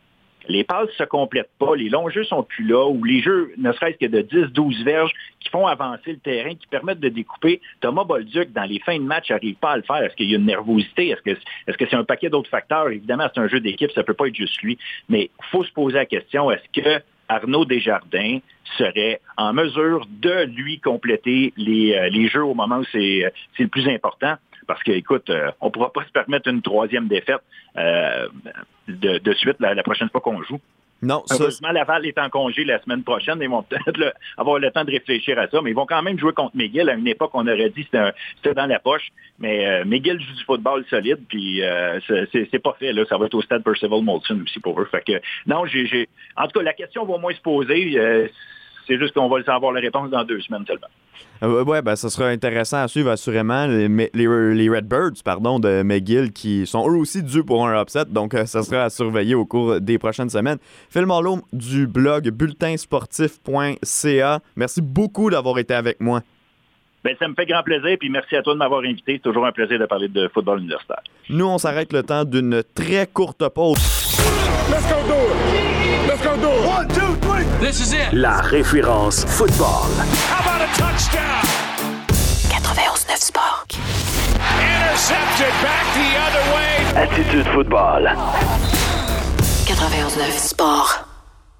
les 0.47 0.63
passes 0.63 0.89
se 0.97 1.03
complètent 1.03 1.51
pas, 1.60 1.75
les 1.75 1.89
longs 1.89 2.10
jeux 2.10 2.23
sont 2.23 2.43
plus 2.43 2.65
là, 2.65 2.88
ou 2.88 3.03
les 3.03 3.21
jeux, 3.21 3.53
ne 3.58 3.71
serait-ce 3.71 3.97
que 3.97 4.06
de 4.06 4.21
10-12 4.21 4.84
verges, 4.84 5.12
qui 5.39 5.49
font 5.49 5.67
avancer 5.67 6.12
le 6.12 6.17
terrain, 6.17 6.56
qui 6.56 6.67
permettent 6.67 6.99
de 6.99 7.10
découper. 7.10 7.62
Thomas 7.82 8.03
Bolduc, 8.03 8.51
dans 8.51 8.63
les 8.63 8.79
fins 8.79 8.97
de 8.97 9.03
match, 9.03 9.29
n'arrive 9.29 9.56
pas 9.56 9.71
à 9.71 9.77
le 9.77 9.84
faire. 9.84 10.03
Est-ce 10.03 10.15
qu'il 10.15 10.29
y 10.29 10.34
a 10.34 10.38
une 10.38 10.45
nervosité? 10.45 11.10
Est-ce 11.10 11.77
que 11.77 11.86
c'est 11.89 11.95
un 11.95 12.03
paquet 12.03 12.29
d'autres 12.29 12.49
facteurs? 12.49 12.89
Évidemment, 12.89 13.27
c'est 13.34 13.39
un 13.39 13.47
jeu 13.47 13.60
d'équipe, 13.60 13.91
ça 13.91 14.03
peut 14.03 14.13
pas 14.13 14.27
être 14.27 14.36
juste 14.36 14.62
lui. 14.62 14.77
Mais 15.10 15.29
il 15.38 15.45
faut 15.51 15.63
se 15.63 15.71
poser 15.71 15.95
la 15.95 16.06
question, 16.06 16.51
est-ce 16.51 16.82
que 16.82 17.03
Arnaud 17.29 17.65
Desjardins 17.65 18.39
serait 18.77 19.21
en 19.38 19.53
mesure 19.53 20.06
de 20.10 20.45
lui 20.45 20.79
compléter 20.79 21.53
les, 21.58 21.93
euh, 21.93 22.10
les 22.10 22.27
jeux 22.27 22.43
au 22.43 22.53
moment 22.53 22.79
où 22.79 22.86
c'est 22.91 23.32
le 23.60 23.67
plus 23.67 23.88
important? 23.88 24.36
Parce 24.65 24.84
que, 24.84 24.91
écoute, 24.91 25.30
euh, 25.30 25.52
on 25.62 25.67
ne 25.67 25.71
pourra 25.71 25.91
pas 25.91 26.04
se 26.06 26.12
permettre 26.12 26.49
une 26.49 26.62
troisième 26.62 27.08
défaite 27.08 27.41
euh, 27.78 28.28
de, 28.88 29.34
suite 29.34 29.58
la, 29.60 29.82
prochaine 29.84 30.10
fois 30.10 30.21
qu'on 30.21 30.41
joue. 30.43 30.60
Non, 31.02 31.21
Heureusement, 31.32 31.71
Laval 31.71 32.06
est 32.06 32.17
en 32.17 32.30
congé 32.30 32.63
la 32.63 32.82
semaine 32.82 33.04
prochaine. 33.04 33.39
Ils 33.41 33.49
vont 33.49 33.63
peut-être 33.69 34.13
avoir 34.38 34.60
le 34.60 34.71
temps 34.71 34.86
de 34.86 34.91
réfléchir 34.91 35.38
à 35.38 35.47
ça, 35.47 35.62
mais 35.62 35.71
ils 35.71 35.76
vont 35.76 35.86
quand 35.86 36.02
même 36.02 36.17
jouer 36.17 36.32
contre 36.32 36.56
McGill. 36.56 36.89
À 36.89 36.93
une 36.93 37.08
époque, 37.08 37.32
on 37.34 37.45
aurait 37.45 37.69
dit 37.71 37.86
que 37.86 38.13
c'était 38.38 38.54
dans 38.54 38.67
la 38.67 38.80
poche. 38.80 39.10
Mais 39.38 39.67
euh, 39.67 39.84
McGill 39.86 40.19
joue 40.21 40.34
du 40.34 40.43
football 40.45 40.86
solide, 40.89 41.19
puis 41.28 41.62
c'est 42.32 42.60
pas 42.60 42.76
fait. 42.80 42.93
Là. 42.93 43.04
Ça 43.10 43.17
va 43.17 43.26
être 43.26 43.36
au 43.36 43.41
stade 43.41 43.63
Percival 43.63 44.02
Molson 44.02 44.39
aussi 44.43 44.60
pour 44.62 44.80
eux. 44.80 44.88
Fait 44.89 45.04
que, 45.06 45.21
non, 45.45 45.65
j'ai, 45.65 46.08
en 46.38 46.47
tout 46.47 46.60
cas, 46.60 46.63
la 46.63 46.73
question 46.73 47.06
va 47.06 47.15
au 47.15 47.19
moins 47.19 47.34
se 47.34 47.41
poser. 47.41 48.30
C'est 48.88 48.98
juste 48.98 49.13
qu'on 49.13 49.30
va 49.30 49.43
savoir 49.43 49.72
la 49.72 49.82
réponse 49.82 50.10
dans 50.10 50.24
deux 50.24 50.41
semaines 50.41 50.65
seulement. 50.65 50.88
Euh, 51.43 51.63
oui, 51.65 51.80
ben, 51.84 51.96
ça 51.96 52.10
sera 52.10 52.30
intéressant 52.30 52.82
à 52.84 52.88
suivre, 52.88 53.12
assurément. 53.12 53.67
Les, 53.67 54.10
les, 54.13 54.69
Redbirds 54.69 55.22
pardon, 55.24 55.60
de 55.60 55.84
McGill 55.84 56.32
qui 56.32 56.65
sont 56.65 56.89
eux 56.89 56.96
aussi 56.96 57.22
dus 57.24 57.43
pour 57.43 57.67
un 57.67 57.82
upset, 57.82 58.06
donc 58.06 58.34
euh, 58.34 58.46
ça 58.46 58.63
sera 58.63 58.84
à 58.84 58.89
surveiller 58.89 59.36
au 59.36 59.46
cours 59.46 59.82
des 59.82 59.98
prochaines 59.98 60.30
semaines. 60.30 60.60
Phil 60.89 61.06
Marlowe 61.06 61.41
du 61.52 61.88
blog 61.88 62.30
bulletinsportif.ca, 62.30 64.39
merci 64.56 64.82
beaucoup 64.82 65.30
d'avoir 65.30 65.60
été 65.60 65.74
avec 65.74 66.00
moi. 66.00 66.22
Ben, 67.04 67.13
ça 67.19 67.28
me 67.28 67.34
fait 67.34 67.46
grand 67.46 67.63
plaisir, 67.63 67.98
puis 68.00 68.10
merci 68.10 68.38
à 68.38 68.41
toi 68.41 68.54
de 68.54 68.60
m'avoir 68.60 68.80
invité. 68.82 69.15
C'est 69.15 69.24
toujours 69.24 69.46
un 69.46 69.52
plaisir 69.52 69.78
de 69.78 69.86
parler 69.86 70.08
de 70.08 70.30
football 70.34 70.60
universitaire. 70.60 71.04
Nous, 71.30 71.46
on 71.46 71.58
s'arrête 71.58 71.91
le 71.91 72.04
temps 72.04 72.24
d'une 72.24 72.63
très 72.74 73.08
courte 73.08 73.46
pause. 73.50 73.78
Let's 74.69 74.88
go 74.88 74.96
do 75.08 75.15
it! 75.30 75.33
One, 76.34 76.88
two, 76.88 77.15
three! 77.22 77.46
This 77.60 77.80
is 77.80 77.93
it! 77.93 78.12
La 78.12 78.41
référence 78.41 79.24
football. 79.28 79.86
How 80.32 80.41
about 80.41 80.63
a 80.63 80.67
touchdown? 80.76 81.43
91-9 82.50 83.17
Sport. 83.17 83.78
Intercepted 84.60 85.54
back 85.62 85.86
the 85.93 86.17
other 86.26 86.43
way. 86.56 86.74
Attitude 86.96 87.46
football. 87.54 88.02
91-9 89.67 90.32
Sport. 90.32 91.06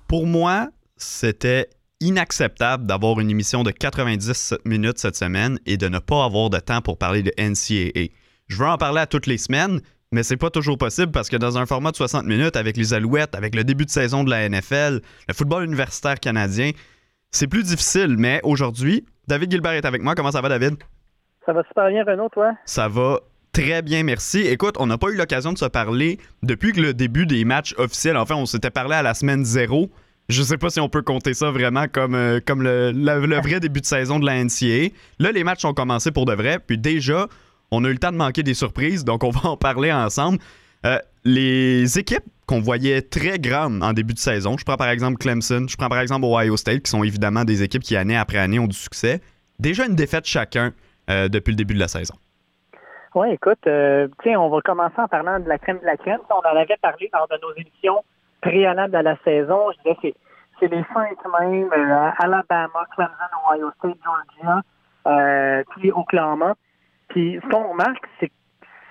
Pour 0.08 0.26
moi, 0.26 0.70
c'était 0.98 1.70
inacceptable 2.00 2.88
d'avoir 2.88 3.20
une 3.20 3.30
émission 3.30 3.62
de 3.62 3.70
90 3.70 4.56
minutes 4.66 4.98
cette 4.98 5.16
semaine 5.16 5.60
et 5.68 5.78
de 5.78 5.88
ne 5.88 6.00
pas 6.00 6.26
avoir 6.26 6.50
de 6.50 6.58
temps 6.58 6.82
pour 6.82 6.98
parler 6.98 7.22
de 7.22 7.32
NCAA. 7.38 8.08
Je 8.48 8.58
veux 8.58 8.66
en 8.68 8.78
parler 8.78 9.02
à 9.02 9.06
toutes 9.06 9.28
les 9.28 9.38
semaines, 9.38 9.82
mais 10.14 10.22
c'est 10.22 10.38
pas 10.38 10.52
toujours 10.52 10.78
possible 10.78 11.12
parce 11.12 11.28
que 11.28 11.36
dans 11.38 11.58
un 11.58 11.66
format 11.66 11.90
de 11.90 11.96
60 11.96 12.26
minutes 12.26 12.56
avec 12.56 12.78
les 12.78 12.94
Alouettes, 12.94 13.34
avec 13.34 13.56
le 13.56 13.64
début 13.64 13.86
de 13.86 13.90
saison 13.90 14.24
de 14.24 14.30
la 14.30 14.48
NFL, 14.48 15.02
le 15.28 15.34
football 15.34 15.66
universitaire 15.66 16.20
canadien, 16.20 16.72
c'est 17.32 17.48
plus 17.48 17.64
difficile. 17.64 18.16
Mais 18.18 18.40
aujourd'hui, 18.44 19.06
David 19.28 19.50
Gilbert 19.50 19.74
est 19.74 19.86
avec 19.86 20.04
moi. 20.04 20.14
Comment 20.14 20.32
ça 20.32 20.42
va, 20.42 20.50
David? 20.50 20.76
Ça 21.48 21.52
va 21.52 21.64
super 21.64 21.90
bien, 21.90 22.04
Renaud, 22.04 22.30
toi? 22.30 22.54
Ça 22.66 22.88
va 22.88 23.22
très 23.54 23.82
bien, 23.82 24.04
merci. 24.04 24.42
Écoute, 24.42 24.76
on 24.78 24.86
n'a 24.86 25.00
pas 25.00 25.10
eu 25.10 25.16
l'occasion 25.16 25.52
de 25.52 25.58
se 25.58 25.66
parler 25.66 26.20
depuis 26.44 26.74
que 26.74 26.82
le 26.82 26.94
début 26.94 27.26
des 27.26 27.44
matchs 27.44 27.74
officiels. 27.80 28.16
Enfin, 28.16 28.36
on 28.36 28.46
s'était 28.46 28.70
parlé 28.70 28.94
à 28.94 29.02
la 29.02 29.16
semaine 29.16 29.44
zéro. 29.44 29.90
Je 30.30 30.44
sais 30.44 30.58
pas 30.58 30.70
si 30.70 30.80
on 30.80 30.90
peut 30.90 31.02
compter 31.02 31.34
ça 31.34 31.50
vraiment 31.50 31.88
comme, 31.92 32.14
euh, 32.14 32.40
comme 32.46 32.62
le, 32.62 32.92
le, 32.92 33.42
vrai 33.42 33.60
début 33.60 33.82
de 33.82 33.86
saison 33.86 34.20
de 34.20 34.26
la 34.28 34.44
NCA. 34.44 34.94
Là, 35.18 35.32
les 35.32 35.44
matchs 35.44 35.66
ont 35.66 35.74
commencé 35.74 36.12
pour 36.12 36.26
de 36.26 36.34
vrai. 36.34 36.60
Puis 36.60 36.78
déjà, 36.78 37.28
on 37.74 37.84
a 37.84 37.90
eu 37.90 37.94
le 37.94 37.98
temps 37.98 38.12
de 38.12 38.18
manquer 38.18 38.44
des 38.44 38.54
surprises, 38.54 39.04
donc 39.04 39.24
on 39.24 39.32
va 39.32 39.50
en 39.50 39.58
parler 39.58 39.92
ensemble. 39.92 40.38
Euh, 40.86 41.00
les 41.24 41.98
équipes 41.98 42.26
qu'on 42.46 42.60
voyait 42.60 43.02
très 43.02 43.40
grandes 43.40 43.82
en 43.84 43.94
début 43.94 44.14
de 44.14 44.20
saison, 44.20 44.58
je 44.58 44.66
prends 44.66 44.76
par 44.76 44.90
exemple 44.90 45.18
Clemson, 45.18 45.66
je 45.68 45.76
prends 45.78 45.90
par 45.90 46.00
exemple 46.00 46.26
Ohio 46.26 46.56
State, 46.58 46.84
qui 46.84 46.92
sont 46.92 47.04
évidemment 47.04 47.46
des 47.46 47.64
équipes 47.64 47.82
qui, 47.82 47.96
année 47.96 48.18
après 48.18 48.38
année, 48.38 48.60
ont 48.60 48.68
du 48.68 48.76
succès. 48.76 49.22
Déjà 49.60 49.86
une 49.86 49.96
défaite 49.96 50.26
chacun 50.26 50.74
euh, 51.10 51.30
depuis 51.30 51.52
le 51.52 51.56
début 51.56 51.74
de 51.74 51.80
la 51.80 51.88
saison. 51.88 52.16
Oui, 53.16 53.30
écoute, 53.32 53.66
euh, 53.68 54.08
on 54.26 54.50
va 54.50 54.62
commencer 54.62 54.96
en 54.98 55.08
parlant 55.08 55.40
de 55.40 55.48
la 55.48 55.58
crème 55.58 55.80
de 55.80 55.86
la 55.86 55.98
crème. 55.98 56.20
On 56.30 56.48
en 56.48 56.56
avait 56.56 56.78
parlé 56.82 57.10
lors 57.14 57.28
de 57.28 57.38
nos 57.42 57.54
émissions 57.56 58.04
préalables 58.42 58.96
à 58.96 59.04
la 59.04 59.18
saison. 59.24 59.72
Je 59.72 59.92
disais, 59.92 60.16
c'est 60.60 60.68
les 60.68 60.84
cinq 60.94 61.18
même, 61.40 61.70
Alabama, 62.18 62.86
Clemson, 62.96 63.14
Ohio 63.50 63.72
State, 63.78 63.98
Georgia, 64.04 64.62
puis 65.78 65.92
Oklahoma. 65.92 66.56
Puis 67.10 67.40
ce 67.42 67.50
qu'on 67.50 67.70
remarque, 67.70 68.06
c'est 68.20 68.28
que 68.28 68.34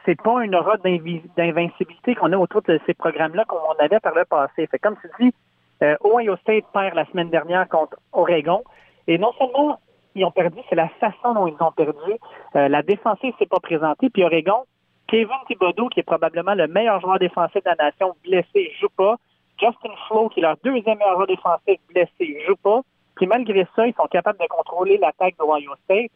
c'est 0.05 0.21
pas 0.21 0.45
une 0.45 0.55
aura 0.55 0.77
d'invincibilité 0.79 2.15
qu'on 2.15 2.33
a 2.33 2.37
autour 2.37 2.63
de 2.63 2.81
ces 2.87 2.95
programmes-là 2.95 3.45
qu'on 3.45 3.73
avait 3.79 4.01
par 4.01 4.15
le 4.15 4.25
passé. 4.25 4.67
Fait 4.67 4.79
comme 4.79 4.97
tu 5.01 5.09
dis, 5.21 5.35
euh, 5.83 5.97
Ohio 6.05 6.37
State 6.39 6.65
perd 6.73 6.95
la 6.95 7.05
semaine 7.07 7.31
dernière 7.31 7.69
contre 7.69 7.97
Oregon. 8.13 8.63
Et 9.07 9.19
non 9.19 9.33
seulement 9.39 9.79
ils 10.15 10.25
ont 10.25 10.31
perdu, 10.31 10.59
c'est 10.69 10.77
la 10.77 10.89
façon 11.01 11.35
dont 11.35 11.47
ils 11.47 11.63
ont 11.63 11.73
perdu. 11.73 12.13
Euh, 12.57 12.69
la 12.69 12.83
défensive 12.83 13.35
s'est 13.39 13.47
pas 13.47 13.61
présentée. 13.61 14.11
Puis 14.11 14.25
Oregon, 14.25 14.65
Kevin 15.07 15.37
Thibodeau, 15.47 15.89
qui 15.89 16.01
est 16.01 16.05
probablement 16.05 16.55
le 16.55 16.67
meilleur 16.67 17.01
joueur 17.01 17.19
défensif 17.19 17.63
de 17.63 17.69
la 17.69 17.77
nation, 17.77 18.15
blessé, 18.25 18.73
joue 18.81 18.89
pas. 18.97 19.17
Justin 19.61 19.95
Flo, 20.09 20.29
qui 20.29 20.41
est 20.41 20.43
leur 20.43 20.57
deuxième 20.65 20.99
meilleur 20.99 21.15
joueur 21.15 21.27
défensif, 21.27 21.79
blessé, 21.89 22.39
joue 22.47 22.57
pas. 22.57 22.81
Puis 23.17 23.27
malgré 23.27 23.67
ça, 23.77 23.87
ils 23.87 23.95
sont 23.95 24.07
capables 24.07 24.39
de 24.39 24.47
contrôler 24.47 24.99
l'attaque 24.99 25.37
d'Ohio 25.39 25.75
State. 25.85 26.11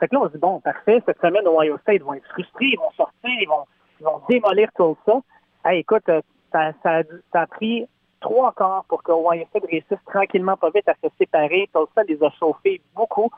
Fait 0.00 0.08
que 0.08 0.14
là, 0.14 0.22
on 0.22 0.28
se 0.28 0.32
dit, 0.32 0.38
bon, 0.38 0.60
parfait, 0.60 1.02
cette 1.04 1.20
semaine, 1.20 1.46
Ohio 1.46 1.76
State 1.82 2.02
vont 2.02 2.14
être 2.14 2.26
frustrés, 2.28 2.70
ils 2.72 2.78
vont 2.78 2.90
sortir, 2.96 3.30
ils 3.40 3.46
vont, 3.46 3.66
ils 4.00 4.04
vont 4.04 4.22
démolir 4.28 4.68
tout 4.74 4.96
ça. 5.06 5.20
Hey, 5.64 5.80
écoute, 5.80 6.08
euh, 6.08 6.22
ça, 6.50 6.72
ça, 6.82 7.02
a 7.34 7.46
pris 7.46 7.86
trois 8.20 8.52
quarts 8.52 8.84
pour 8.88 9.02
que 9.02 9.12
Ohio 9.12 9.44
State 9.50 9.64
réussisse 9.70 10.04
tranquillement, 10.06 10.56
pas 10.56 10.70
vite, 10.70 10.88
à 10.88 10.94
se 10.94 11.08
séparer. 11.18 11.68
ça 11.72 12.02
les 12.08 12.22
a 12.22 12.30
chauffés 12.30 12.80
beaucoup. 12.96 13.30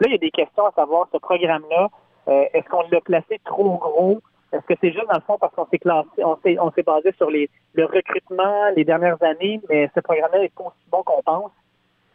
Là, 0.00 0.06
il 0.06 0.12
y 0.12 0.14
a 0.14 0.18
des 0.18 0.30
questions 0.30 0.66
à 0.66 0.72
savoir, 0.72 1.08
ce 1.12 1.18
programme-là, 1.18 1.88
euh, 2.28 2.44
est-ce 2.54 2.68
qu'on 2.68 2.82
l'a 2.90 3.00
placé 3.00 3.40
trop 3.44 3.76
gros? 3.76 4.20
Est-ce 4.52 4.64
que 4.66 4.74
c'est 4.80 4.92
juste 4.92 5.06
dans 5.08 5.16
le 5.16 5.22
fond 5.22 5.36
parce 5.38 5.52
qu'on 5.54 5.66
s'est 5.66 5.78
classé, 5.78 6.08
on 6.22 6.36
s'est, 6.70 6.82
basé 6.84 7.12
sur 7.16 7.28
le 7.28 7.84
recrutement 7.84 8.70
les 8.76 8.84
dernières 8.84 9.20
années, 9.22 9.60
mais 9.68 9.90
ce 9.96 10.00
programme-là 10.00 10.44
est 10.44 10.54
pas 10.54 10.64
aussi 10.64 10.86
bon 10.92 11.02
qu'on 11.02 11.22
pense? 11.22 11.50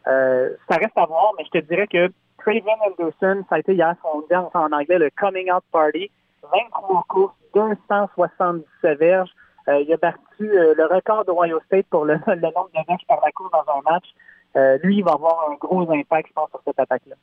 Euh, 0.06 0.54
ça 0.70 0.76
reste 0.76 0.96
à 0.96 1.04
voir, 1.04 1.32
mais 1.36 1.44
je 1.44 1.50
te 1.50 1.66
dirais 1.66 1.86
que 1.86 2.10
Craven 2.40 2.74
Anderson, 2.86 3.44
ça 3.48 3.56
a 3.56 3.58
été 3.58 3.74
hier 3.74 3.94
son 4.02 4.20
dit 4.28 4.36
en 4.36 4.72
anglais 4.72 4.98
le 4.98 5.10
coming 5.18 5.50
out 5.50 5.64
party. 5.72 6.10
23 6.42 7.04
courses, 7.08 7.34
277 7.54 8.98
verges. 8.98 9.30
il 9.68 9.92
a 9.92 9.96
battu 9.98 10.18
le 10.40 10.94
record 10.94 11.24
de 11.26 11.32
Ohio 11.32 11.60
State 11.66 11.86
pour 11.90 12.04
le, 12.04 12.14
nombre 12.26 12.70
de 12.74 12.90
matchs 12.90 13.06
par 13.06 13.20
la 13.24 13.30
course 13.32 13.52
dans 13.52 13.72
un 13.74 13.92
match. 13.92 14.80
lui, 14.82 14.98
il 14.98 15.04
va 15.04 15.12
avoir 15.12 15.50
un 15.50 15.54
gros 15.54 15.90
impact, 15.92 16.28
je 16.28 16.32
pense, 16.32 16.50
sur 16.50 16.60
cette 16.64 16.80
attaque-là. 16.80 17.16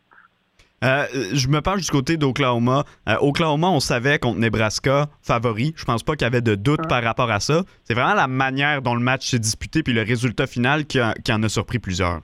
Euh, 0.83 1.05
je 1.33 1.47
me 1.47 1.61
penche 1.61 1.81
du 1.81 1.89
côté 1.91 2.17
d'Oklahoma. 2.17 2.83
Euh, 3.09 3.15
Oklahoma, 3.21 3.67
on 3.69 3.79
savait 3.79 4.19
contre 4.19 4.39
Nebraska 4.39 5.07
favori. 5.21 5.73
Je 5.75 5.85
pense 5.85 6.03
pas 6.03 6.15
qu'il 6.15 6.25
y 6.25 6.27
avait 6.27 6.41
de 6.41 6.55
doute 6.55 6.87
par 6.87 7.03
rapport 7.03 7.31
à 7.31 7.39
ça. 7.39 7.63
C'est 7.83 7.95
vraiment 7.95 8.13
la 8.13 8.27
manière 8.27 8.81
dont 8.81 8.93
le 8.93 9.01
match 9.01 9.27
s'est 9.27 9.39
disputé 9.39 9.81
puis 9.81 9.93
le 9.93 10.03
résultat 10.03 10.45
final 10.45 10.85
qui, 10.85 10.99
en 11.01 11.43
a 11.43 11.49
surpris 11.49 11.79
plusieurs. 11.79 12.21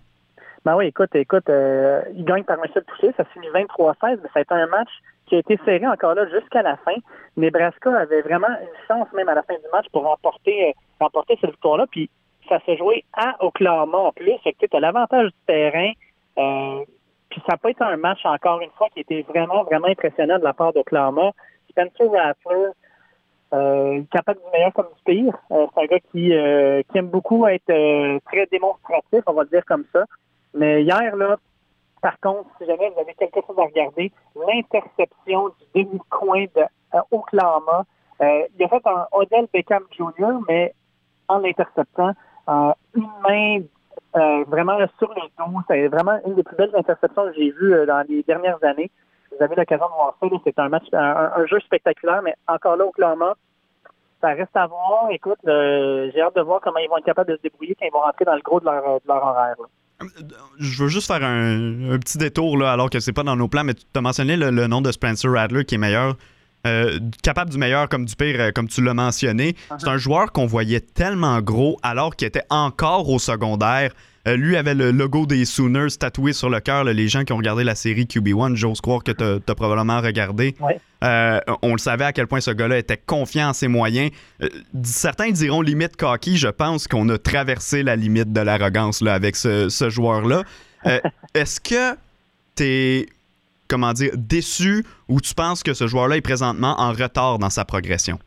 Ben 0.66 0.76
oui, 0.76 0.88
écoute, 0.88 1.14
écoute, 1.16 1.50
euh, 1.50 2.02
il 2.16 2.24
gagne 2.24 2.44
par 2.44 2.58
un 2.60 2.68
seul 2.74 2.84
touché. 2.86 3.14
Ça 3.18 3.26
finit 3.26 3.48
23-16, 3.50 4.20
mais 4.22 4.30
ça 4.34 4.40
a 4.40 4.42
été 4.42 4.54
un 4.54 4.68
match 4.68 4.90
qui 5.26 5.36
a 5.36 5.40
été 5.40 5.60
serré 5.66 5.86
encore 5.88 6.16
là 6.16 6.26
jusqu'à 6.28 6.62
la 6.62 6.78
fin. 6.78 6.96
Nebraska 7.38 7.98
avait 7.98 8.22
vraiment 8.22 8.48
une 8.48 8.88
chance 8.88 9.12
même 9.14 9.30
à 9.30 9.36
la 9.36 9.44
fin 9.44 9.56
du 9.56 9.70
match 9.72 9.88
pour 9.92 10.04
remporter, 10.04 10.74
remporter 11.00 11.38
cette 11.42 11.52
victoire-là. 11.52 11.86
Puis 11.92 12.10
ça 12.48 12.60
s'est 12.66 12.78
joué 12.78 13.04
à 13.14 13.36
Oklahoma 13.44 13.98
en 13.98 14.12
plus. 14.12 14.38
Fait 14.44 14.54
que 14.54 14.78
l'avantage 14.78 15.28
du 15.28 15.40
terrain. 15.48 15.92
Puis 17.30 17.42
ça 17.48 17.54
n'a 17.54 17.58
pas 17.58 17.72
été 17.72 17.84
un 17.84 17.98
match, 17.98 18.20
encore 18.26 18.62
une 18.62 18.70
fois, 18.78 18.90
qui 18.94 19.00
était 19.00 19.26
vraiment, 19.28 19.64
vraiment 19.64 19.88
impressionnant 19.88 20.38
de 20.38 20.44
la 20.44 20.54
part 20.54 20.72
d'Oklahoma. 20.72 21.32
Spencer 21.70 22.08
Rattler, 22.08 22.70
euh, 23.54 24.02
capable 24.12 24.40
du 24.40 24.52
meilleur 24.52 24.74
comme 24.74 24.88
du 24.88 25.04
pire. 25.04 25.34
Euh, 25.52 25.66
c'est 25.74 25.82
un 25.82 25.86
gars 25.86 26.00
qui, 26.12 26.34
euh, 26.34 26.82
qui 26.92 26.98
aime 26.98 27.08
beaucoup 27.08 27.48
être 27.48 27.70
euh, 27.70 28.20
très 28.26 28.46
démonstratif, 28.48 29.22
on 29.26 29.34
va 29.34 29.44
le 29.44 29.50
dire 29.50 29.66
comme 29.66 29.86
ça. 29.92 30.06
Mais 30.54 30.84
hier, 30.84 31.16
là, 31.16 31.38
par 32.02 32.20
contre, 32.20 32.50
si 32.58 32.66
jamais 32.66 32.90
vous 32.90 33.00
avez 33.00 33.14
quelque 33.14 33.40
chose 33.46 33.58
à 33.58 33.64
regarder, 33.64 34.12
l'interception 34.36 35.50
du 35.50 35.84
demi-coin 35.84 36.46
de 36.56 36.64
Oklahoma, 37.12 37.86
il 38.20 38.64
a 38.64 38.68
fait 38.68 38.88
un 38.88 39.08
Odell 39.12 39.48
Beckham 39.52 39.84
Jr., 39.92 40.40
mais 40.48 40.74
en 41.28 41.40
l'interceptant, 41.40 42.14
une 42.48 43.10
main 43.28 43.62
euh, 44.16 44.44
vraiment 44.48 44.78
sur 45.00 45.10
le 45.10 45.22
dos. 45.38 45.60
C'est 45.68 45.88
vraiment 45.88 46.20
une 46.26 46.36
des 46.36 46.44
plus 46.44 46.56
belles 46.56 46.76
interceptions 46.76 47.26
que 47.26 47.34
j'ai 47.34 47.50
vues 47.50 47.74
euh, 47.74 47.86
dans 47.88 48.06
les 48.08 48.22
dernières 48.24 48.64
années. 48.64 48.92
Vous 49.32 49.44
avez 49.44 49.56
l'occasion 49.56 49.88
de 49.88 49.92
voir 49.92 50.16
ça. 50.22 50.28
C'est 50.44 50.60
un 50.60 50.70
match, 50.70 50.86
un, 50.94 51.46
jeu 51.48 51.60
spectaculaire, 51.62 52.22
mais 52.22 52.36
encore 52.48 52.76
là, 52.76 52.86
Oklahoma, 52.86 53.34
ça 54.22 54.28
reste 54.30 54.56
à 54.56 54.68
voir. 54.68 55.08
Écoute, 55.10 55.40
euh, 55.48 56.12
j'ai 56.14 56.22
hâte 56.22 56.36
de 56.36 56.42
voir 56.42 56.62
comment 56.62 56.78
ils 56.78 56.88
vont 56.88 56.98
être 56.98 57.06
capables 57.06 57.32
de 57.32 57.38
se 57.38 57.42
débrouiller 57.42 57.74
quand 57.74 57.88
ils 57.88 57.92
vont 57.92 58.02
rentrer 58.02 58.26
dans 58.26 58.36
le 58.36 58.42
gros 58.42 58.60
de 58.60 58.66
leur, 58.66 59.02
horaire. 59.08 59.56
Je 60.60 60.84
veux 60.84 60.90
juste 60.90 61.08
faire 61.08 61.24
un, 61.24 61.98
petit 62.00 62.18
détour 62.18 62.58
là, 62.58 62.72
alors 62.72 62.90
que 62.90 63.00
c'est 63.00 63.14
pas 63.14 63.24
dans 63.24 63.36
nos 63.36 63.48
plans, 63.48 63.64
mais 63.64 63.74
tu 63.74 63.84
as 63.96 64.02
mentionné 64.02 64.38
le, 64.38 64.68
nom 64.68 64.82
de 64.82 64.92
Spencer 64.92 65.32
Radler 65.32 65.66
qui 65.66 65.76
est 65.76 65.80
meilleur. 65.80 66.18
capable 67.22 67.52
du 67.52 67.58
meilleur 67.58 67.90
comme 67.90 68.06
du 68.06 68.16
pire, 68.16 68.54
comme 68.54 68.68
tu 68.68 68.82
l'as 68.82 68.94
mentionné. 68.94 69.52
Uh-huh. 69.52 69.76
C'est 69.80 69.88
un 69.88 69.98
joueur 69.98 70.32
qu'on 70.32 70.46
voyait 70.46 70.82
tellement 70.82 71.42
gros 71.42 71.78
alors 71.84 72.16
qu'il 72.16 72.28
était 72.28 72.46
encore 72.50 73.10
au 73.10 73.20
secondaire. 73.20 73.92
Euh, 74.26 74.38
lui 74.38 74.56
avait 74.56 74.74
le 74.74 74.92
logo 74.92 75.26
des 75.26 75.44
Sooners 75.44 75.98
tatoué 76.00 76.32
sur 76.32 76.50
le 76.50 76.62
cœur. 76.62 76.86
Les 76.86 77.08
gens 77.10 77.24
qui 77.24 77.34
ont 77.34 77.38
regardé 77.38 77.66
la 77.66 77.76
série 77.76 78.06
QB1, 78.06 78.56
j'ose 78.56 78.80
croire 78.80 79.04
que 79.04 79.12
tu 79.12 79.24
as, 79.24 79.56
probablement 79.56 80.00
regardé. 80.00 80.56
Euh, 81.04 81.40
on 81.62 81.74
le 81.74 81.78
savait 81.78 82.06
à 82.06 82.14
quel 82.14 82.28
point 82.28 82.40
ce 82.40 82.52
gars-là 82.52 82.78
était 82.78 82.98
confiant 82.98 83.50
en 83.50 83.54
ses 83.54 83.68
moyens. 83.68 84.12
Euh, 84.42 84.48
certains 84.84 85.32
diront 85.32 85.62
limite 85.62 85.98
cocky. 85.98 86.38
Je 86.38 86.48
pense 86.48 86.88
qu'on 86.88 87.10
a 87.10 87.18
traversé 87.18 87.84
la 87.84 87.98
limite 87.98 88.32
de 88.32 88.40
l'arrogance 88.40 89.02
avec 89.02 89.36
ce, 89.36 89.90
joueur-là. 89.90 90.44
Est-ce 91.34 91.60
que 91.60 91.98
tu 92.56 92.64
es 92.64 93.06
comment 93.68 93.92
dire, 93.92 94.12
déçu 94.16 94.86
ou 95.10 95.20
tu 95.20 95.34
penses 95.34 95.64
que 95.64 95.74
ce 95.74 95.88
joueur-là 95.88 96.18
est 96.18 96.22
présentement 96.22 96.76
en 96.78 96.92
retard 96.92 97.40
dans 97.40 97.50
sa 97.50 97.66
progression? 97.66 98.20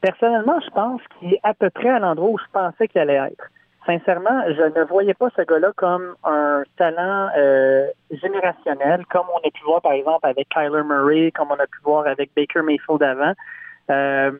Personnellement, 0.00 0.60
je 0.64 0.70
pense 0.70 1.00
qu'il 1.18 1.32
est 1.32 1.40
à 1.42 1.54
peu 1.54 1.70
près 1.70 1.88
à 1.88 1.98
l'endroit 1.98 2.30
où 2.30 2.38
je 2.38 2.52
pensais 2.52 2.86
qu'il 2.88 3.00
allait 3.00 3.14
être 3.14 3.44
sincèrement, 3.86 4.42
je 4.48 4.62
ne 4.78 4.84
voyais 4.84 5.14
pas 5.14 5.28
ce 5.36 5.42
gars-là 5.42 5.72
comme 5.76 6.14
un 6.24 6.62
talent 6.76 7.28
euh, 7.36 7.88
générationnel, 8.10 9.04
comme 9.06 9.26
on 9.34 9.38
a 9.46 9.50
pu 9.50 9.62
voir 9.64 9.80
par 9.82 9.92
exemple 9.92 10.26
avec 10.26 10.48
Kyler 10.48 10.82
Murray, 10.82 11.30
comme 11.32 11.50
on 11.50 11.54
a 11.58 11.66
pu 11.66 11.78
voir 11.82 12.06
avec 12.06 12.30
Baker 12.34 12.62
Mayfield 12.62 13.02
avant. 13.02 13.32
Euh, 13.90 14.32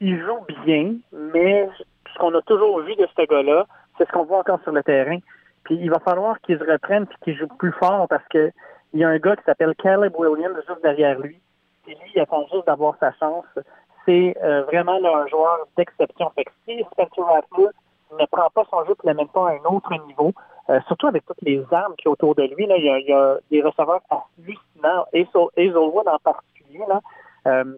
il 0.00 0.18
joue 0.20 0.40
bien, 0.64 0.94
mais 1.12 1.68
ce 2.12 2.18
qu'on 2.18 2.34
a 2.34 2.42
toujours 2.42 2.80
vu 2.80 2.94
de 2.96 3.06
ce 3.16 3.26
gars-là, 3.26 3.66
c'est 3.98 4.06
ce 4.06 4.12
qu'on 4.12 4.24
voit 4.24 4.38
encore 4.38 4.60
sur 4.62 4.72
le 4.72 4.82
terrain. 4.82 5.18
Puis 5.64 5.76
il 5.76 5.90
va 5.90 5.98
falloir 5.98 6.40
qu'il 6.40 6.58
se 6.58 6.64
reprenne 6.64 7.04
et 7.04 7.24
qu'il 7.24 7.36
joue 7.36 7.48
plus 7.58 7.72
fort 7.72 8.06
parce 8.08 8.26
que 8.28 8.50
il 8.92 9.00
y 9.00 9.04
a 9.04 9.08
un 9.08 9.18
gars 9.18 9.36
qui 9.36 9.44
s'appelle 9.44 9.74
Caleb 9.76 10.14
Williams 10.18 10.56
juste 10.66 10.82
derrière 10.82 11.18
lui. 11.18 11.38
Et 11.86 11.92
lui, 11.92 12.10
il 12.14 12.20
attend 12.20 12.46
juste 12.52 12.66
d'avoir 12.66 12.96
sa 12.98 13.12
chance. 13.12 13.44
C'est 14.04 14.36
euh, 14.42 14.62
vraiment 14.62 14.98
un 15.04 15.26
joueur 15.28 15.66
d'exception. 15.76 16.30
Fait 16.34 16.44
que 16.44 16.50
si 16.66 16.82
Spencer 16.90 17.24
Rattler 17.24 17.68
ne 18.18 18.26
prend 18.26 18.48
pas 18.50 18.64
son 18.70 18.84
jeu 18.84 18.92
et 18.92 19.06
ne 19.06 19.12
l'amène 19.12 19.28
pas 19.28 19.48
à 19.48 19.52
un 19.52 19.64
autre 19.64 19.92
niveau, 20.06 20.32
euh, 20.68 20.80
surtout 20.86 21.06
avec 21.06 21.24
toutes 21.26 21.42
les 21.42 21.64
armes 21.70 21.94
qui 21.96 22.08
autour 22.08 22.34
de 22.34 22.42
lui. 22.42 22.66
Là, 22.66 22.76
il, 22.76 22.84
y 22.84 23.12
a, 23.12 23.36
des 23.50 23.62
receveurs 23.62 24.00
hallucinants, 24.10 25.06
et 25.12 25.26
Hazelwood 25.56 26.08
en 26.08 26.18
particulier. 26.18 26.84
Là, 26.88 27.00
euh, 27.46 27.76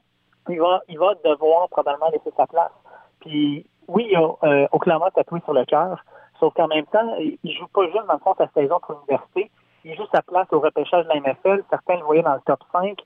il, 0.49 0.61
va, 0.61 0.81
il 0.89 0.99
va 0.99 1.15
devoir 1.25 1.69
probablement 1.69 2.11
laisser 2.11 2.31
sa 2.37 2.47
place. 2.47 2.73
Puis 3.21 3.67
oui, 3.89 4.09
il 4.11 4.17
a 4.17 4.35
euh, 4.45 4.69
Oklahoma 4.73 5.11
tatoué 5.11 5.41
sur 5.45 5.53
le 5.53 5.65
cœur, 5.65 6.05
sauf 6.41 6.55
qu'en 6.55 6.69
même 6.69 6.87
temps, 6.87 7.17
il 7.19 7.53
joue 7.53 7.69
pas 7.69 7.85
juste 7.87 8.07
dans 8.07 8.15
le 8.15 8.19
fond 8.19 8.35
sa 8.37 8.49
saison 8.49 8.79
pour 8.81 8.95
l'université. 8.95 9.51
Il 9.85 9.97
joue 9.97 10.07
sa 10.13 10.23
place 10.23 10.47
au 10.53 10.61
repêchage 10.61 11.05
de 11.07 11.09
la 11.09 11.21
NFL. 11.21 11.65
Certains 11.71 11.97
le 11.97 12.05
voyaient 12.05 12.23
dans 12.23 12.35
le 12.35 12.41
top 12.47 12.61
5 12.73 12.97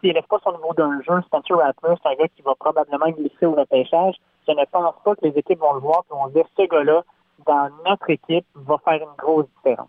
s'il 0.00 0.10
n'élève 0.10 0.26
pas 0.28 0.38
son 0.44 0.52
niveau 0.52 0.74
d'un 0.74 1.00
jeu, 1.02 1.22
Spencer 1.22 1.56
Rattler, 1.56 1.94
c'est 2.02 2.08
un 2.08 2.14
gars 2.14 2.28
qui 2.28 2.42
va 2.42 2.54
probablement 2.54 3.08
glisser 3.10 3.46
au 3.46 3.54
repêchage. 3.54 4.16
Je 4.46 4.52
ne 4.52 4.64
pense 4.70 4.94
pas 5.04 5.14
que 5.16 5.26
les 5.26 5.38
équipes 5.38 5.58
vont 5.58 5.74
le 5.74 5.80
voir 5.80 6.04
et 6.10 6.14
vont 6.14 6.28
dire 6.28 6.44
ce 6.56 6.66
gars-là, 6.66 7.02
dans 7.46 7.68
notre 7.84 8.10
équipe, 8.10 8.46
va 8.54 8.76
faire 8.84 9.00
une 9.02 9.16
grosse 9.18 9.46
différence. 9.56 9.88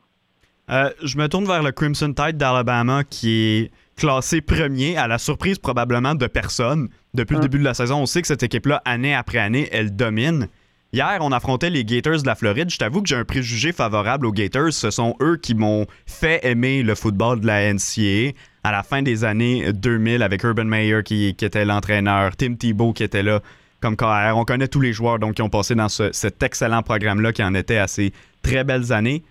Euh, 0.69 0.89
je 1.01 1.17
me 1.17 1.27
tourne 1.29 1.45
vers 1.45 1.63
le 1.63 1.71
Crimson 1.71 2.13
Tide 2.13 2.37
d'Alabama 2.37 3.03
qui 3.05 3.31
est 3.31 3.71
classé 3.95 4.41
premier 4.41 4.97
à 4.97 5.07
la 5.07 5.17
surprise 5.17 5.59
probablement 5.59 6.13
de 6.13 6.27
personne. 6.27 6.89
Depuis 7.13 7.35
le 7.35 7.39
hum. 7.39 7.43
début 7.43 7.59
de 7.59 7.63
la 7.63 7.73
saison, 7.73 8.01
on 8.01 8.05
sait 8.05 8.21
que 8.21 8.27
cette 8.27 8.43
équipe-là, 8.43 8.81
année 8.85 9.15
après 9.15 9.37
année, 9.37 9.69
elle 9.71 9.95
domine. 9.95 10.49
Hier, 10.93 11.17
on 11.19 11.31
affrontait 11.31 11.69
les 11.69 11.83
Gators 11.83 12.21
de 12.21 12.27
la 12.27 12.35
Floride. 12.35 12.69
Je 12.69 12.77
t'avoue 12.77 13.01
que 13.01 13.09
j'ai 13.09 13.15
un 13.15 13.25
préjugé 13.25 13.73
favorable 13.73 14.25
aux 14.25 14.31
Gators. 14.31 14.71
Ce 14.71 14.89
sont 14.89 15.15
eux 15.21 15.37
qui 15.37 15.53
m'ont 15.53 15.85
fait 16.05 16.39
aimer 16.45 16.81
le 16.81 16.95
football 16.95 17.41
de 17.41 17.47
la 17.47 17.73
NCAA 17.73 18.31
à 18.63 18.71
la 18.71 18.83
fin 18.83 19.01
des 19.01 19.23
années 19.25 19.71
2000 19.73 20.23
avec 20.23 20.43
Urban 20.43 20.63
Meyer 20.63 21.03
qui, 21.03 21.27
était 21.27 21.65
l'entraîneur, 21.65 22.35
Tim 22.35 22.55
Thibault 22.55 22.93
qui 22.93 23.03
était 23.03 23.23
là 23.23 23.41
comme 23.79 23.95
KR. 23.95 24.35
On 24.35 24.45
connaît 24.45 24.67
tous 24.67 24.81
les 24.81 24.93
joueurs 24.93 25.19
donc, 25.19 25.35
qui 25.35 25.41
ont 25.41 25.49
passé 25.49 25.75
dans 25.75 25.89
cet 25.89 26.41
excellent 26.43 26.83
programme-là 26.83 27.31
qui 27.31 27.43
en 27.43 27.53
était 27.53 27.77
à 27.77 27.87
ces 27.87 28.13
très 28.41 28.63
belles 28.63 28.91
années. 28.91 29.23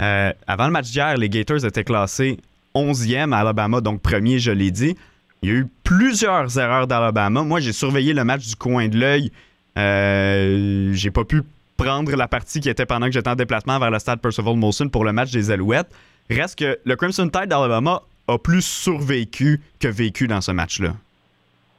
Euh, 0.00 0.32
avant 0.46 0.66
le 0.66 0.72
match 0.72 0.90
d'hier, 0.90 1.16
les 1.16 1.28
Gators 1.28 1.64
étaient 1.64 1.84
classés 1.84 2.38
11e 2.74 3.32
à 3.32 3.38
Alabama, 3.38 3.80
donc 3.80 4.00
premier, 4.00 4.38
je 4.38 4.50
l'ai 4.50 4.70
dit. 4.70 4.96
Il 5.42 5.48
y 5.48 5.52
a 5.52 5.56
eu 5.56 5.66
plusieurs 5.84 6.58
erreurs 6.58 6.86
d'Alabama. 6.86 7.42
Moi, 7.42 7.60
j'ai 7.60 7.72
surveillé 7.72 8.12
le 8.12 8.24
match 8.24 8.46
du 8.46 8.56
coin 8.56 8.88
de 8.88 8.98
l'œil. 8.98 9.30
Euh, 9.76 10.90
j'ai 10.92 11.10
pas 11.10 11.24
pu 11.24 11.42
prendre 11.76 12.14
la 12.16 12.26
partie 12.26 12.60
qui 12.60 12.68
était 12.68 12.86
pendant 12.86 13.06
que 13.06 13.12
j'étais 13.12 13.30
en 13.30 13.36
déplacement 13.36 13.78
vers 13.78 13.90
le 13.90 13.98
stade 14.00 14.20
Percival 14.20 14.56
Molson 14.56 14.88
pour 14.88 15.04
le 15.04 15.12
match 15.12 15.30
des 15.30 15.50
Alouettes. 15.50 15.90
Reste 16.28 16.58
que 16.58 16.78
le 16.84 16.96
Crimson 16.96 17.28
Tide 17.28 17.46
d'Alabama 17.46 18.02
a 18.26 18.38
plus 18.38 18.62
survécu 18.62 19.60
que 19.78 19.88
vécu 19.88 20.26
dans 20.26 20.40
ce 20.40 20.50
match-là. 20.50 20.94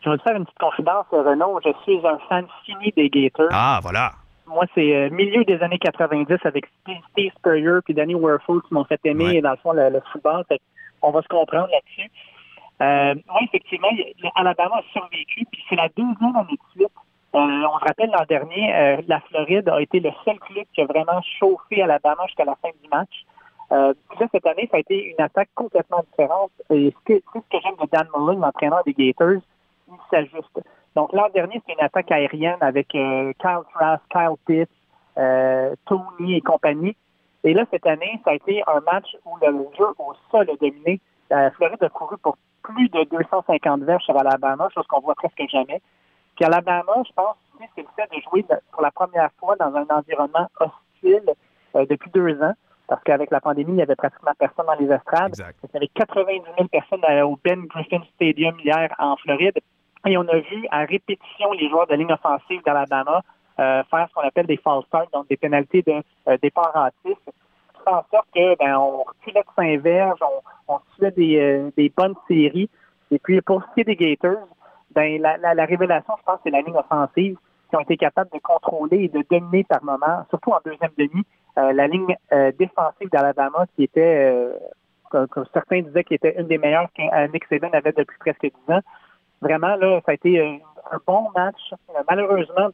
Je 0.02 0.10
vais 0.10 0.18
te 0.18 0.24
faire 0.24 0.36
une 0.36 0.46
petite 0.46 0.60
confidence, 0.60 1.06
Renaud. 1.12 1.60
Je 1.64 1.72
suis 1.84 2.06
un 2.08 2.18
fan 2.30 2.46
fini 2.66 2.92
des 2.96 3.10
Gators. 3.10 3.50
Ah, 3.52 3.80
voilà. 3.82 4.12
Moi, 4.48 4.66
c'est 4.74 4.96
euh, 4.96 5.10
milieu 5.12 5.44
des 5.44 5.62
années 5.62 5.78
90 5.78 6.38
avec 6.44 6.66
Steve 7.12 7.32
Spurrier 7.38 7.80
puis 7.86 7.94
Danny 7.94 8.16
Werfel 8.16 8.62
qui 8.68 8.74
m'ont 8.74 8.86
fait 8.86 9.00
aimer, 9.04 9.42
dans 9.42 9.52
le 9.52 9.58
fond, 9.58 9.74
le, 9.74 10.02
football. 10.12 10.44
on 11.02 11.12
va 11.12 11.22
se 11.22 11.28
comprendre 11.28 11.70
là-dessus. 11.72 12.10
Euh, 12.82 13.14
oui, 13.16 13.46
effectivement, 13.46 13.90
Alabama 14.36 14.78
a 14.78 14.84
survécu, 14.94 15.46
puis 15.52 15.64
c'est 15.70 15.76
la 15.76 15.90
deuxième 15.90 16.36
année 16.36 16.54
de 16.54 16.72
suite. 16.72 16.88
Euh, 17.36 17.38
on 17.38 17.78
se 17.78 17.86
rappelle 17.86 18.10
l'an 18.10 18.26
dernier, 18.28 19.04
la 19.08 19.20
Floride 19.20 19.70
a 19.70 19.82
été 19.82 20.00
le 20.00 20.10
seul 20.26 20.40
club 20.40 20.66
qui 20.74 20.82
a 20.82 20.86
vraiment 20.86 21.22
chauffé 21.40 21.84
Alabama 21.84 22.24
jusqu'à 22.26 22.46
la 22.46 22.56
fin 22.56 22.70
du 22.82 22.90
match. 22.90 23.26
Euh, 23.72 23.94
cette 24.32 24.46
année, 24.48 24.68
ça 24.72 24.78
a 24.78 24.80
été 24.80 25.04
une 25.04 25.24
attaque 25.24 25.50
complètement 25.54 26.04
différente. 26.10 26.52
Et 26.72 26.92
ce 26.92 27.14
que, 27.14 27.22
ce 27.34 27.40
que 27.40 27.62
j'aime 27.64 27.76
de 27.80 27.88
Dan 27.92 28.08
Mullen, 28.16 28.40
l'entraîneur 28.40 28.82
des 28.86 28.94
Gators, 28.94 29.42
Donc, 30.96 31.14
l'an 31.14 31.30
dernier, 31.34 31.56
c'était 31.56 31.74
une 31.74 31.86
attaque 31.86 32.12
aérienne 32.12 32.58
avec 32.62 32.94
euh, 32.96 33.32
Kyle 33.40 33.62
Trask, 33.74 34.04
Kyle 34.12 34.36
Pitts, 34.46 34.70
euh, 35.18 35.76
Tony 35.86 36.36
et 36.36 36.42
compagnie. 36.42 36.96
Et 37.44 37.54
là, 37.54 37.66
cette 37.72 37.86
année, 37.86 38.20
ça 38.24 38.32
a 38.32 38.34
été 38.34 38.64
un 38.68 38.80
match 38.82 39.16
où 39.26 39.38
le 39.42 39.48
jeu 39.78 39.88
au 39.98 40.14
sol 40.32 40.50
a 40.50 40.56
dominé. 40.56 41.00
La 41.30 41.52
Floride 41.52 41.84
a 41.84 41.90
couru 41.90 42.18
pour 42.18 42.38
plus 42.64 42.90
de 42.90 43.04
250 43.06 43.84
verges 43.84 44.04
sur 44.04 44.18
Alabama, 44.18 44.68
chose 44.74 44.86
qu'on 44.88 45.00
voit 45.00 45.16
presque 45.16 45.42
jamais. 45.50 45.82
Puis 46.36 46.46
Alabama, 46.46 46.94
je 47.08 47.14
pense, 47.14 47.36
c'est 47.76 47.82
le 47.82 47.88
fait 47.96 48.10
de 48.16 48.22
jouer 48.22 48.46
pour 48.72 48.82
la 48.82 48.92
première 48.92 49.30
fois 49.40 49.56
dans 49.56 49.74
un 49.76 49.86
environnement 49.90 50.48
hostile 50.60 51.34
euh, 51.76 51.86
depuis 51.86 52.10
deux 52.12 52.42
ans 52.42 52.54
parce 52.88 53.04
qu'avec 53.04 53.30
la 53.30 53.40
pandémie, 53.40 53.72
il 53.72 53.76
n'y 53.76 53.82
avait 53.84 53.96
pratiquement 53.96 54.32
personne 54.38 54.66
dans 54.66 54.74
les 54.74 54.92
estrades. 54.92 55.36
Il 55.38 55.70
y 55.74 55.78
avait 55.78 55.88
90 55.90 56.42
000 56.58 56.68
personnes 56.70 57.06
au 57.22 57.38
Ben 57.44 57.66
Griffin 57.68 58.02
Stadium 58.16 58.60
hier 58.60 58.90
en 58.98 59.16
Floride. 59.18 59.60
Et 60.08 60.18
on 60.18 60.28
a 60.28 60.38
vu 60.40 60.66
à 60.72 60.86
répétition 60.86 61.52
les 61.54 61.70
joueurs 61.70 61.88
de 61.88 61.96
ligne 61.96 62.12
offensive 62.12 62.62
d'Alabama 62.64 63.22
euh, 63.60 63.84
faire 63.92 64.08
ce 64.08 64.14
qu'on 64.14 64.22
appelle 64.22 64.48
des 64.48 64.58
false 64.58 64.86
starts, 64.86 65.10
donc 65.12 65.28
des 65.28 65.36
pénalités 65.36 65.82
de 65.82 66.02
euh, 66.28 66.38
départ 66.42 66.76
hâtif, 66.76 67.18
fait 67.26 67.92
en 67.92 68.04
sorte 68.12 68.28
que 68.34 68.58
ben, 68.58 68.78
on 68.78 69.04
reculait 69.04 69.42
de 69.42 69.48
Saint-Verge, 69.56 70.20
on, 70.68 70.74
on 70.76 71.10
des, 71.18 71.40
euh, 71.40 71.72
des 71.76 71.90
bonnes 71.90 72.16
séries. 72.28 72.70
Et 73.12 73.20
puis 73.20 73.42
pour 73.42 73.62
ce 73.62 73.74
qui 73.74 73.82
est 73.82 73.84
des 73.84 73.96
Gators, 73.96 74.48
ben, 74.92 75.22
la, 75.22 75.38
la, 75.38 75.54
la 75.54 75.66
révélation, 75.66 76.14
je 76.18 76.24
pense, 76.24 76.40
c'est 76.44 76.52
la 76.52 76.62
ligne 76.62 76.76
offensive 76.76 77.38
qui 77.70 77.76
ont 77.76 77.82
été 77.82 77.98
capables 77.98 78.30
de 78.34 78.40
contrôler 78.40 79.04
et 79.04 79.08
de 79.10 79.24
dominer 79.30 79.64
par 79.64 79.84
moment, 79.84 80.26
surtout 80.30 80.52
en 80.52 80.60
deuxième 80.66 80.92
demi, 80.98 81.24
euh, 81.58 81.74
la 81.74 81.88
ligne 81.88 82.16
euh, 82.32 82.52
défensive 82.58 83.10
d'Alabama 83.12 83.66
qui 83.76 83.84
était, 83.84 84.32
euh, 84.32 84.54
comme, 85.10 85.28
certains 85.54 85.82
disaient, 85.82 86.04
qui 86.04 86.14
était 86.14 86.40
une 86.40 86.48
des 86.48 86.58
meilleures 86.58 86.88
que 86.96 87.32
Nick 87.32 87.46
Saban 87.46 87.70
avait 87.74 87.92
depuis 87.92 88.18
presque 88.20 88.42
dix 88.42 88.74
ans. 88.74 88.82
Vraiment, 89.42 89.76
là, 89.76 90.02
ça 90.06 90.12
a 90.12 90.14
été 90.16 90.40
un 90.40 90.98
bon 91.06 91.30
match. 91.36 91.74
malheureusement, 92.10 92.70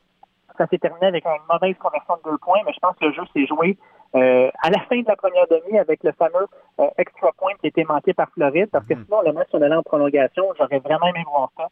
ça 0.58 0.68
s'est 0.68 0.78
terminé 0.78 1.08
avec 1.08 1.26
une 1.26 1.32
mauvaise 1.52 1.76
conversion 1.78 2.16
de 2.24 2.32
deux 2.32 2.38
points, 2.38 2.60
mais 2.66 2.74
je 2.74 2.80
pense 2.80 2.96
que 2.98 3.06
le 3.06 3.14
jeu 3.14 3.24
s'est 3.34 3.46
joué 3.46 3.78
euh, 4.16 4.50
à 4.62 4.70
la 4.70 4.80
fin 4.82 5.00
de 5.00 5.08
la 5.08 5.16
première 5.16 5.48
demi 5.48 5.78
avec 5.78 6.04
le 6.04 6.12
fameux 6.14 6.48
euh, 6.80 6.88
extra 6.98 7.32
point 7.34 7.54
qui 7.60 7.68
a 7.68 7.70
été 7.70 7.84
manqué 7.84 8.14
par 8.14 8.30
Floride, 8.30 8.70
parce 8.72 8.86
que 8.86 8.94
mm-hmm. 8.94 9.06
sinon, 9.06 9.22
le 9.22 9.34
match, 9.34 9.50
on 9.54 9.62
allait 9.62 9.76
en 9.76 9.84
prolongation. 9.84 10.46
J'aurais 10.58 10.80
vraiment 10.80 11.08
aimé 11.08 11.24
voir 11.28 11.50
ça. 11.58 11.68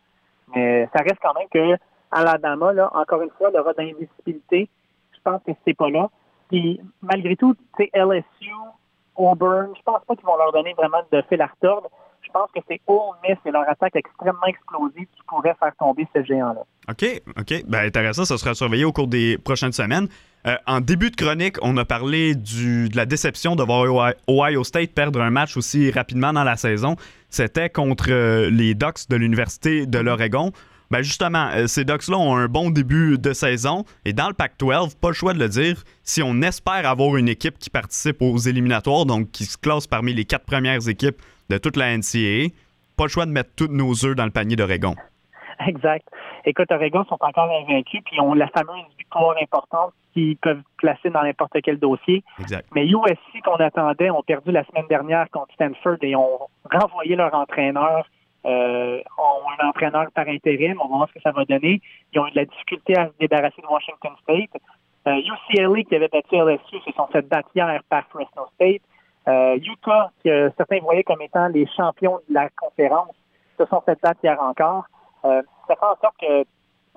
Mais 0.53 0.89
ça 0.93 1.01
reste 1.01 1.19
quand 1.21 1.33
même 1.33 1.47
que 1.49 1.81
Alabama, 2.11 2.73
là, 2.73 2.91
encore 2.93 3.21
une 3.21 3.31
fois, 3.31 3.49
l'aura 3.49 3.73
d'invisibilité. 3.73 4.69
Je 5.13 5.19
pense 5.23 5.41
que 5.43 5.51
c'est 5.65 5.73
pas 5.73 5.89
là. 5.89 6.09
Puis, 6.49 6.81
malgré 7.01 7.35
tout, 7.35 7.55
c'est 7.77 7.89
LSU, 7.93 8.51
Auburn, 9.15 9.73
je 9.75 9.81
pense 9.83 10.03
pas 10.05 10.15
qu'ils 10.15 10.25
vont 10.25 10.37
leur 10.37 10.51
donner 10.51 10.73
vraiment 10.73 11.01
de 11.11 11.21
fil 11.29 11.41
à 11.41 11.47
retordre 11.47 11.89
je 12.25 12.31
pense 12.31 12.49
que 12.55 12.59
c'est 12.67 12.81
Ole 12.87 13.15
Miss 13.27 13.37
et 13.45 13.51
leur 13.51 13.67
attaque 13.69 13.95
extrêmement 13.95 14.45
explosive 14.47 15.07
qui 15.15 15.21
pourrait 15.27 15.55
faire 15.59 15.73
tomber 15.79 16.07
ce 16.15 16.23
géant-là. 16.23 16.61
OK, 16.89 17.21
OK. 17.37 17.63
Ben, 17.67 17.85
intéressant, 17.85 18.25
ça 18.25 18.37
sera 18.37 18.53
surveillé 18.53 18.85
au 18.85 18.91
cours 18.91 19.07
des 19.07 19.37
prochaines 19.37 19.71
semaines. 19.71 20.07
Euh, 20.45 20.55
en 20.67 20.81
début 20.81 21.09
de 21.09 21.15
chronique, 21.15 21.57
on 21.61 21.77
a 21.77 21.85
parlé 21.85 22.35
de 22.35 22.95
la 22.95 23.05
déception 23.05 23.55
de 23.55 23.63
voir 23.63 24.13
Ohio 24.27 24.63
State 24.63 24.91
perdre 24.91 25.21
un 25.21 25.29
match 25.29 25.55
aussi 25.55 25.89
rapidement 25.91 26.33
dans 26.33 26.43
la 26.43 26.57
saison. 26.57 26.95
C'était 27.29 27.69
contre 27.69 28.07
euh, 28.09 28.49
les 28.49 28.73
Ducks 28.73 29.09
de 29.09 29.15
l'Université 29.15 29.85
de 29.85 29.99
l'Oregon. 29.99 30.51
Ben 30.91 31.01
justement, 31.01 31.49
euh, 31.53 31.65
ces 31.65 31.85
Ducks-là 31.85 32.17
ont 32.17 32.35
un 32.35 32.47
bon 32.47 32.69
début 32.69 33.17
de 33.17 33.33
saison 33.33 33.85
et 34.05 34.13
dans 34.13 34.27
le 34.27 34.33
Pac-12, 34.33 34.95
pas 34.95 35.07
le 35.07 35.13
choix 35.13 35.33
de 35.33 35.39
le 35.39 35.49
dire, 35.49 35.83
si 36.03 36.21
on 36.21 36.41
espère 36.41 36.87
avoir 36.87 37.15
une 37.15 37.29
équipe 37.29 37.57
qui 37.57 37.69
participe 37.69 38.21
aux 38.21 38.37
éliminatoires, 38.37 39.05
donc 39.05 39.31
qui 39.31 39.45
se 39.45 39.57
classe 39.57 39.87
parmi 39.87 40.13
les 40.13 40.25
quatre 40.25 40.45
premières 40.45 40.87
équipes 40.87 41.19
de 41.49 41.57
toute 41.57 41.77
la 41.77 41.97
NCAA. 41.97 42.49
Pas 42.97 43.03
le 43.05 43.09
choix 43.09 43.25
de 43.25 43.31
mettre 43.31 43.51
tous 43.55 43.67
nos 43.67 44.05
œufs 44.05 44.15
dans 44.15 44.25
le 44.25 44.31
panier 44.31 44.55
d'Oregon. 44.55 44.95
Exact. 45.67 46.07
Écoute, 46.45 46.71
Oregon 46.71 47.03
sont 47.05 47.17
encore 47.21 47.49
invaincus, 47.49 48.01
puis 48.05 48.19
ont 48.19 48.33
la 48.33 48.47
fameuse 48.47 48.83
victoire 48.97 49.35
importante 49.41 49.93
qu'ils 50.13 50.37
peuvent 50.37 50.61
placer 50.77 51.09
dans 51.09 51.23
n'importe 51.23 51.53
quel 51.63 51.79
dossier. 51.79 52.23
Exact. 52.39 52.67
Mais 52.75 52.85
USC 52.85 53.41
qu'on 53.43 53.55
attendait 53.55 54.09
ont 54.09 54.23
perdu 54.23 54.51
la 54.51 54.63
semaine 54.65 54.87
dernière 54.87 55.29
contre 55.31 55.53
Stanford 55.53 55.97
et 56.01 56.15
ont 56.15 56.39
renvoyé 56.71 57.15
leur 57.15 57.33
entraîneur. 57.33 58.05
Euh, 58.45 58.99
ont 59.17 59.49
un 59.57 59.69
entraîneur 59.69 60.07
par 60.13 60.27
intérim. 60.27 60.77
On 60.83 60.89
va 60.89 60.97
voir 60.97 61.07
ce 61.07 61.13
que 61.13 61.21
ça 61.21 61.31
va 61.31 61.45
donner. 61.45 61.81
Ils 62.11 62.19
ont 62.19 62.27
eu 62.27 62.31
de 62.31 62.35
la 62.35 62.45
difficulté 62.45 62.97
à 62.97 63.07
se 63.07 63.13
débarrasser 63.17 63.61
de 63.61 63.67
Washington 63.67 64.11
State. 64.21 64.61
Euh, 65.07 65.15
UCLA 65.15 65.83
qui 65.83 65.95
avait 65.95 66.09
battu 66.09 66.35
LSU 66.35 66.83
se 66.85 66.91
sont 66.91 67.07
fait 67.07 67.21
battre 67.21 67.47
hier 67.55 67.81
par 67.89 68.03
Fresno 68.09 68.47
State. 68.55 68.81
Euh, 69.27 69.57
Utah, 69.57 70.11
que 70.23 70.51
certains 70.57 70.79
voyaient 70.79 71.03
comme 71.03 71.21
étant 71.21 71.47
les 71.47 71.65
champions 71.67 72.19
de 72.27 72.33
la 72.33 72.49
conférence, 72.49 73.15
se 73.57 73.65
sont 73.65 73.81
fait 73.81 73.99
battre 74.01 74.19
hier 74.23 74.41
encore. 74.41 74.85
Euh, 75.25 75.41
ça 75.67 75.75
fait 75.75 75.85
en 75.85 75.95
sorte 76.01 76.17
que 76.19 76.45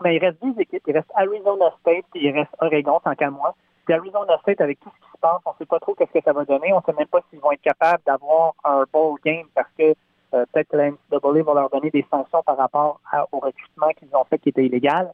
mais 0.05 0.17
il 0.17 0.19
reste 0.19 0.43
10 0.43 0.61
équipes. 0.61 0.83
Il 0.87 0.95
reste 0.95 1.11
Arizona 1.15 1.71
State 1.81 2.05
et 2.15 2.27
il 2.27 2.31
reste 2.31 2.51
Oregon, 2.61 3.01
tant 3.03 3.15
qu'à 3.15 3.31
moi. 3.31 3.55
Puis 3.85 3.95
Arizona 3.95 4.37
State, 4.43 4.61
avec 4.61 4.81
tout 4.81 4.91
ce 4.91 5.07
qui 5.07 5.13
se 5.13 5.19
passe, 5.21 5.41
on 5.47 5.51
ne 5.51 5.57
sait 5.59 5.67
pas 5.67 5.79
trop 5.79 5.95
qu'est-ce 5.95 6.13
que 6.13 6.25
ça 6.25 6.33
va 6.33 6.45
donner. 6.45 6.73
On 6.73 6.79
ne 6.79 6.83
sait 6.83 6.93
même 6.93 7.07
pas 7.07 7.21
s'ils 7.31 7.41
vont 7.41 7.53
être 7.53 7.63
capables 7.63 8.03
d'avoir 8.05 8.55
un 8.65 8.85
bowl 8.93 9.19
game 9.25 9.47
parce 9.55 9.69
que 9.79 9.95
euh, 10.35 10.45
peut-être 10.53 10.69
que 10.69 10.77
la 10.77 10.91
NCAA 10.91 11.43
va 11.45 11.55
leur 11.55 11.71
donner 11.71 11.91
des 11.91 12.05
sanctions 12.11 12.43
par 12.43 12.57
rapport 12.57 13.01
au 13.33 13.39
recrutement 13.39 13.89
qu'ils 13.97 14.15
ont 14.15 14.25
fait 14.25 14.39
qui 14.39 14.49
était 14.49 14.67
illégal. 14.67 15.13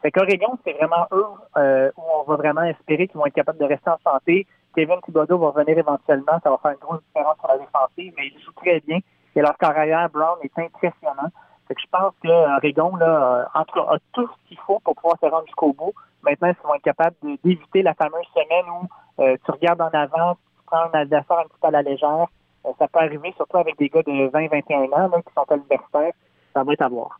Fait 0.00 0.12
qu'Oregon, 0.12 0.58
c'est 0.64 0.74
vraiment 0.74 1.06
eux 1.12 1.26
euh, 1.56 1.90
où 1.96 2.02
on 2.20 2.22
va 2.22 2.36
vraiment 2.36 2.62
espérer 2.62 3.08
qu'ils 3.08 3.18
vont 3.18 3.26
être 3.26 3.34
capables 3.34 3.58
de 3.58 3.64
rester 3.64 3.90
en 3.90 3.98
santé, 4.04 4.46
Kevin 4.74 5.00
Thibodeau 5.04 5.38
va 5.38 5.50
revenir 5.50 5.78
éventuellement. 5.78 6.38
Ça 6.42 6.50
va 6.50 6.58
faire 6.62 6.72
une 6.72 6.78
grosse 6.78 7.02
différence 7.06 7.36
sur 7.38 7.48
la 7.48 7.58
défensive, 7.58 8.12
mais 8.16 8.26
il 8.26 8.42
joue 8.42 8.52
très 8.52 8.80
bien. 8.80 8.98
Et 9.36 9.40
leur 9.40 9.56
carrière, 9.58 10.08
Brown, 10.10 10.38
est 10.42 10.58
impressionnant. 10.58 11.30
Je 11.70 11.86
pense 11.90 12.12
que 12.22 12.28
Oregon, 12.28 12.96
là, 12.96 13.50
en 13.54 13.64
tout 13.64 13.74
cas, 13.74 13.94
a 13.94 13.98
tout 14.12 14.28
ce 14.28 14.48
qu'il 14.48 14.58
faut 14.58 14.80
pour 14.80 14.94
pouvoir 14.94 15.16
se 15.20 15.26
rendre 15.26 15.46
jusqu'au 15.46 15.72
bout. 15.72 15.92
Maintenant, 16.22 16.48
ils 16.48 16.66
vont 16.66 16.74
être 16.74 16.82
capables 16.82 17.16
d'éviter 17.42 17.82
la 17.82 17.94
fameuse 17.94 18.26
semaine 18.34 18.66
où 18.70 19.22
euh, 19.22 19.36
tu 19.44 19.50
regardes 19.50 19.80
en 19.80 19.90
avant, 19.90 20.34
tu 20.34 20.62
prends 20.66 20.84
un 20.92 21.00
adversaire 21.00 21.38
un 21.38 21.44
petit 21.44 21.58
peu 21.60 21.68
à 21.68 21.70
la 21.70 21.82
légère. 21.82 22.26
Euh, 22.66 22.70
ça 22.78 22.86
peut 22.88 23.00
arriver, 23.00 23.32
surtout 23.36 23.58
avec 23.58 23.78
des 23.78 23.88
gars 23.88 24.02
de 24.02 24.30
20-21 24.30 24.94
ans 24.94 25.08
là, 25.08 25.22
qui 25.22 25.34
sont 25.34 25.44
à 25.48 25.56
l'universitaire. 25.56 26.12
Ça 26.52 26.62
va 26.62 26.72
être 26.72 26.82
à 26.82 26.88
voir. 26.88 27.18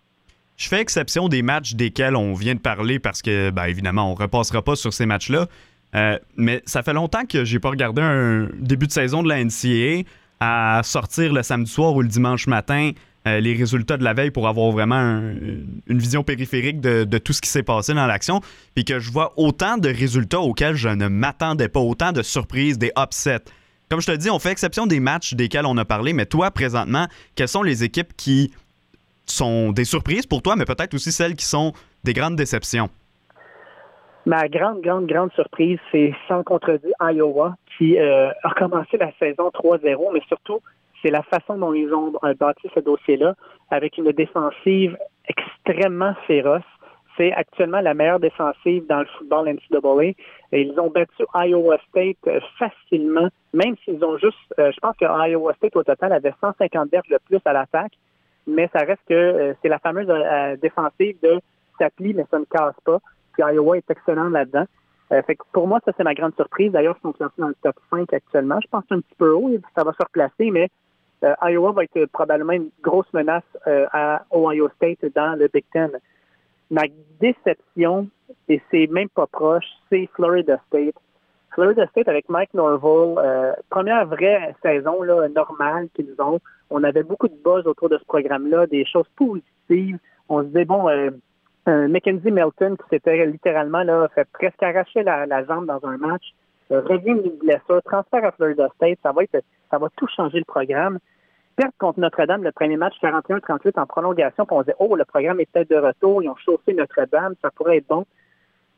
Je 0.56 0.68
fais 0.68 0.80
exception 0.80 1.28
des 1.28 1.42
matchs 1.42 1.74
desquels 1.74 2.14
on 2.14 2.32
vient 2.34 2.54
de 2.54 2.60
parler 2.60 3.00
parce 3.00 3.22
que, 3.22 3.50
ben, 3.50 3.64
évidemment, 3.64 4.10
on 4.10 4.14
ne 4.14 4.18
repassera 4.18 4.62
pas 4.62 4.76
sur 4.76 4.92
ces 4.92 5.04
matchs-là. 5.04 5.46
Euh, 5.94 6.18
mais 6.36 6.62
ça 6.66 6.82
fait 6.82 6.92
longtemps 6.92 7.24
que 7.24 7.44
j'ai 7.44 7.60
pas 7.60 7.70
regardé 7.70 8.02
un 8.02 8.48
début 8.58 8.86
de 8.86 8.92
saison 8.92 9.22
de 9.22 9.28
la 9.28 9.44
NCAA 9.44 10.08
à 10.40 10.82
sortir 10.82 11.32
le 11.32 11.42
samedi 11.42 11.70
soir 11.70 11.94
ou 11.94 12.02
le 12.02 12.08
dimanche 12.08 12.46
matin 12.46 12.90
euh, 13.26 13.40
les 13.40 13.54
résultats 13.54 13.96
de 13.96 14.04
la 14.04 14.12
veille 14.12 14.30
pour 14.30 14.48
avoir 14.48 14.70
vraiment 14.70 15.00
une 15.00 15.98
vision 15.98 16.22
périphérique 16.22 16.82
de, 16.82 17.18
tout 17.18 17.32
ce 17.32 17.40
qui 17.40 17.48
s'est 17.48 17.62
passé 17.62 17.94
dans 17.94 18.06
l'action, 18.06 18.42
puis 18.74 18.84
que 18.84 18.98
je 18.98 19.10
vois 19.10 19.32
autant 19.38 19.78
de 19.78 19.88
résultats 19.88 20.40
auxquels 20.40 20.74
je 20.74 20.90
ne 20.90 21.08
m'attendais 21.08 21.68
pas, 21.68 21.80
autant 21.80 22.12
de 22.12 22.22
surprises, 22.22 22.76
des 22.76 22.92
upsets. 22.98 23.44
Comme 23.88 24.02
je 24.02 24.08
te 24.08 24.16
dis, 24.16 24.28
on 24.28 24.38
fait 24.38 24.50
exception 24.50 24.86
des 24.86 25.00
matchs 25.00 25.32
desquels 25.32 25.64
on 25.64 25.78
a 25.78 25.86
parlé, 25.86 26.12
mais 26.12 26.26
toi, 26.26 26.50
présentement, 26.50 27.08
quelles 27.34 27.48
sont 27.48 27.62
les 27.62 27.82
équipes 27.82 28.14
qui 28.14 28.52
sont 29.24 29.72
des 29.72 29.86
surprises 29.86 30.26
pour 30.26 30.42
toi, 30.42 30.54
mais 30.54 30.66
peut-être 30.66 30.92
aussi 30.92 31.10
celles 31.10 31.34
qui 31.34 31.46
sont 31.46 31.72
des 32.02 32.12
grandes 32.12 32.36
déceptions? 32.36 32.90
Ma 34.26 34.48
grande, 34.48 34.80
grande, 34.80 35.06
grande 35.06 35.30
surprise, 35.32 35.78
c'est 35.92 36.14
sans 36.28 36.42
contredit 36.42 36.92
Iowa 36.98 37.56
qui 37.76 37.98
euh, 37.98 38.30
a 38.42 38.54
commencé 38.54 38.96
la 38.96 39.12
saison 39.18 39.50
3-0, 39.50 40.14
mais 40.14 40.22
surtout, 40.28 40.60
c'est 41.02 41.10
la 41.10 41.22
façon 41.22 41.58
dont 41.58 41.74
ils 41.74 41.92
ont 41.92 42.10
euh, 42.24 42.32
bâti 42.32 42.70
ce 42.74 42.80
dossier-là 42.80 43.34
avec 43.70 43.98
une 43.98 44.12
défensive 44.12 44.96
extrêmement 45.28 46.14
féroce. 46.26 46.62
C'est 47.18 47.32
actuellement 47.34 47.82
la 47.82 47.92
meilleure 47.92 48.18
défensive 48.18 48.86
dans 48.86 49.00
le 49.00 49.06
football 49.18 49.46
NCAA. 49.46 50.14
Et 50.52 50.62
ils 50.62 50.80
ont 50.80 50.88
battu 50.88 51.24
Iowa 51.34 51.76
State 51.90 52.16
euh, 52.26 52.40
facilement, 52.58 53.28
même 53.52 53.76
s'ils 53.84 54.02
ont 54.02 54.16
juste, 54.16 54.38
je 54.56 54.80
pense 54.80 54.96
que 54.96 55.04
Iowa 55.04 55.52
State 55.54 55.76
au 55.76 55.84
total 55.84 56.14
avait 56.14 56.32
150 56.40 56.90
verges 56.90 57.08
de 57.10 57.18
plus 57.26 57.40
à 57.44 57.52
l'attaque, 57.52 57.92
mais 58.46 58.70
ça 58.72 58.84
reste 58.86 59.02
que 59.06 59.54
c'est 59.60 59.68
la 59.68 59.78
fameuse 59.78 60.08
défensive 60.60 61.16
de 61.22 61.40
s'applique, 61.78 62.16
mais 62.16 62.26
ça 62.30 62.38
ne 62.38 62.44
casse 62.44 62.80
pas. 62.84 63.00
Puis 63.34 63.42
Iowa 63.42 63.76
est 63.76 63.90
excellent 63.90 64.30
là-dedans. 64.30 64.66
Euh, 65.12 65.22
fait 65.22 65.36
que 65.36 65.44
pour 65.52 65.68
moi, 65.68 65.80
ça, 65.84 65.92
c'est 65.96 66.04
ma 66.04 66.14
grande 66.14 66.34
surprise. 66.34 66.72
D'ailleurs, 66.72 66.96
ils 66.98 67.02
sont 67.02 67.12
classés 67.12 67.34
dans 67.38 67.48
le 67.48 67.56
top 67.62 67.76
5 67.90 68.12
actuellement. 68.12 68.58
Je 68.62 68.68
pense 68.68 68.84
un 68.90 69.00
petit 69.00 69.14
peu 69.18 69.32
haut, 69.32 69.50
ça 69.76 69.84
va 69.84 69.92
se 69.92 70.02
replacer, 70.02 70.50
mais 70.50 70.70
euh, 71.24 71.34
Iowa 71.42 71.72
va 71.72 71.84
être 71.84 72.06
probablement 72.06 72.52
une 72.52 72.70
grosse 72.82 73.10
menace 73.12 73.44
euh, 73.66 73.86
à 73.92 74.24
Ohio 74.32 74.68
State 74.76 75.04
dans 75.14 75.38
le 75.38 75.48
Big 75.52 75.64
Ten. 75.72 75.90
Ma 76.70 76.82
déception, 77.20 78.08
et 78.48 78.60
c'est 78.70 78.86
même 78.88 79.08
pas 79.10 79.26
proche, 79.26 79.66
c'est 79.90 80.08
Florida 80.14 80.58
State. 80.68 80.94
Florida 81.52 81.86
State 81.88 82.08
avec 82.08 82.28
Mike 82.28 82.52
Norville, 82.54 83.54
première 83.70 84.06
vraie 84.06 84.56
saison 84.60 85.04
normale 85.04 85.88
qu'ils 85.94 86.16
ont. 86.18 86.40
On 86.70 86.82
avait 86.82 87.04
beaucoup 87.04 87.28
de 87.28 87.36
buzz 87.44 87.64
autour 87.68 87.90
de 87.90 87.98
ce 87.98 88.04
programme-là, 88.06 88.66
des 88.66 88.84
choses 88.84 89.06
positives. 89.14 89.98
On 90.28 90.40
se 90.40 90.46
disait, 90.46 90.64
bon, 90.64 90.88
euh, 91.68 91.88
Mackenzie 91.88 92.30
Melton 92.30 92.76
qui 92.76 92.88
s'était 92.90 93.26
littéralement 93.26 93.82
là, 93.82 94.08
fait 94.14 94.28
presque 94.32 94.62
arracher 94.62 95.02
la, 95.02 95.44
jambe 95.44 95.66
dans 95.66 95.84
un 95.86 95.96
match, 95.96 96.34
euh, 96.70 96.80
revient 96.80 97.20
d'une 97.20 97.38
blessure, 97.38 97.82
transfert 97.84 98.24
à 98.24 98.32
Florida 98.32 98.68
State, 98.76 98.98
ça 99.02 99.12
va 99.12 99.24
être, 99.24 99.42
ça 99.70 99.78
va 99.78 99.88
tout 99.96 100.06
changer 100.08 100.38
le 100.38 100.44
programme. 100.44 100.98
Perdre 101.56 101.74
contre 101.78 102.00
Notre-Dame 102.00 102.42
le 102.42 102.52
premier 102.52 102.76
match 102.76 102.94
41-38 103.02 103.78
en 103.78 103.86
prolongation, 103.86 104.44
puis 104.44 104.56
on 104.56 104.62
disait 104.62 104.76
oh 104.78 104.96
le 104.96 105.04
programme 105.04 105.40
est 105.40 105.50
peut-être 105.50 105.70
de 105.70 105.76
retour, 105.76 106.22
ils 106.22 106.28
ont 106.28 106.36
chauffé 106.36 106.74
Notre-Dame, 106.74 107.34
ça 107.42 107.50
pourrait 107.50 107.78
être 107.78 107.86
bon. 107.86 108.04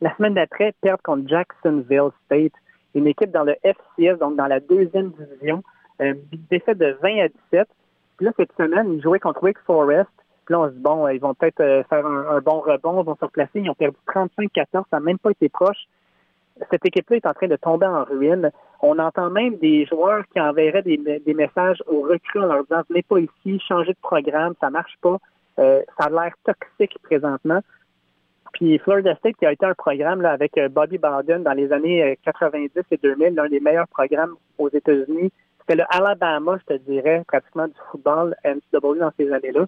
La 0.00 0.14
semaine 0.16 0.34
d'après, 0.34 0.74
perdre 0.82 1.02
contre 1.02 1.26
Jacksonville 1.26 2.10
State, 2.26 2.52
une 2.94 3.06
équipe 3.06 3.30
dans 3.30 3.44
le 3.44 3.56
FCS, 3.62 4.18
donc 4.18 4.36
dans 4.36 4.46
la 4.46 4.60
deuxième 4.60 5.10
division, 5.10 5.62
euh, 6.02 6.14
défaite 6.50 6.78
de 6.78 6.96
20 7.02 7.24
à 7.24 7.28
17. 7.28 7.68
Puis 8.16 8.26
là, 8.26 8.32
cette 8.36 8.52
semaine, 8.56 8.92
ils 8.92 9.02
jouaient 9.02 9.20
contre 9.20 9.42
Wake 9.42 9.58
Forest. 9.66 10.10
On 10.50 10.66
se 10.66 10.72
dit, 10.72 10.80
bon, 10.80 11.08
ils 11.08 11.20
vont 11.20 11.34
peut-être 11.34 11.60
euh, 11.60 11.82
faire 11.84 12.06
un, 12.06 12.40
bon 12.40 12.60
rebond, 12.60 13.02
ils 13.02 13.06
vont 13.06 13.16
se 13.16 13.24
replacer. 13.24 13.60
Ils 13.60 13.70
ont 13.70 13.74
perdu 13.74 13.96
35-14, 14.06 14.64
ça 14.72 14.84
n'a 14.92 15.00
même 15.00 15.18
pas 15.18 15.30
été 15.30 15.48
proche. 15.48 15.86
Cette 16.70 16.86
équipe-là 16.86 17.16
est 17.16 17.26
en 17.26 17.34
train 17.34 17.48
de 17.48 17.56
tomber 17.56 17.86
en 17.86 18.04
ruine. 18.04 18.50
On 18.80 18.98
entend 18.98 19.30
même 19.30 19.56
des 19.56 19.84
joueurs 19.86 20.24
qui 20.32 20.40
enverraient 20.40 20.82
des, 20.82 21.34
messages 21.34 21.82
aux 21.86 22.02
recrues 22.02 22.40
en 22.40 22.46
leur 22.46 22.62
disant, 22.64 22.82
venez 22.88 23.02
pas 23.02 23.18
ici, 23.18 23.60
changez 23.66 23.92
de 23.92 23.98
programme, 24.00 24.54
ça 24.60 24.70
marche 24.70 24.96
pas. 25.02 25.18
ça 25.56 25.82
a 25.98 26.08
l'air 26.08 26.32
toxique 26.44 26.96
présentement. 27.02 27.60
Puis 28.54 28.78
Florida 28.78 29.14
State, 29.16 29.36
qui 29.36 29.44
a 29.44 29.52
été 29.52 29.66
un 29.66 29.74
programme 29.74 30.24
avec 30.24 30.58
Bobby 30.70 30.96
Bowden 30.96 31.42
dans 31.42 31.52
les 31.52 31.72
années 31.72 32.18
90 32.24 32.70
et 32.90 32.96
2000, 32.96 33.34
l'un 33.34 33.48
des 33.48 33.60
meilleurs 33.60 33.88
programmes 33.88 34.36
aux 34.56 34.70
États-Unis. 34.70 35.30
C'était 35.60 35.82
le 35.82 35.84
Alabama, 35.90 36.58
je 36.60 36.74
te 36.74 36.80
dirais, 36.90 37.24
pratiquement 37.26 37.66
du 37.66 37.74
football 37.90 38.36
NCAA 38.44 38.98
dans 39.00 39.12
ces 39.18 39.32
années-là. 39.32 39.66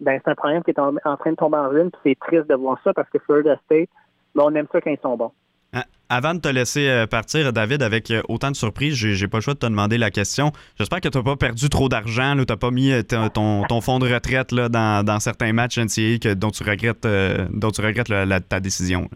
Ben, 0.00 0.20
c'est 0.24 0.30
un 0.30 0.34
programme 0.34 0.62
qui 0.62 0.70
est 0.70 0.78
en, 0.78 1.16
train 1.16 1.30
de 1.30 1.36
tomber 1.36 1.58
en 1.58 1.68
ruine. 1.68 1.90
Puis 1.90 2.00
c'est 2.04 2.18
triste 2.18 2.48
de 2.48 2.54
voir 2.54 2.78
ça 2.84 2.92
parce 2.92 3.08
que 3.10 3.18
Florida 3.18 3.56
State, 3.64 3.88
ben, 4.34 4.44
on 4.44 4.54
aime 4.54 4.66
ça 4.72 4.80
quand 4.80 4.90
ils 4.90 5.00
sont 5.00 5.16
bons. 5.16 5.32
Ah, 5.74 5.84
avant 6.08 6.34
de 6.34 6.40
te 6.40 6.48
laisser 6.48 6.88
euh, 6.88 7.06
partir, 7.06 7.52
David, 7.52 7.82
avec 7.82 8.10
euh, 8.10 8.22
autant 8.28 8.50
de 8.50 8.56
surprises, 8.56 8.94
j'ai 8.94 9.28
pas 9.28 9.38
le 9.38 9.42
choix 9.42 9.54
de 9.54 9.58
te 9.58 9.66
demander 9.66 9.98
la 9.98 10.10
question. 10.10 10.50
J'espère 10.78 11.00
que 11.00 11.08
tu 11.08 11.18
n'as 11.18 11.24
pas 11.24 11.36
perdu 11.36 11.68
trop 11.68 11.90
d'argent, 11.90 12.34
tu 12.36 12.44
n'as 12.48 12.56
pas 12.56 12.70
mis 12.70 12.90
euh, 12.90 13.02
ton, 13.02 13.64
ton, 13.64 13.80
fonds 13.82 13.98
de 13.98 14.10
retraite 14.10 14.52
là, 14.52 14.70
dans, 14.70 15.04
dans 15.04 15.20
certains 15.20 15.52
matchs 15.52 15.78
NCAA 15.78 16.18
que, 16.22 16.34
dont 16.34 16.50
tu 16.50 16.62
regrettes, 16.62 17.06
dont 17.52 17.70
tu 17.70 17.82
regrettes 17.82 18.08
ta 18.48 18.60
décision. 18.60 19.08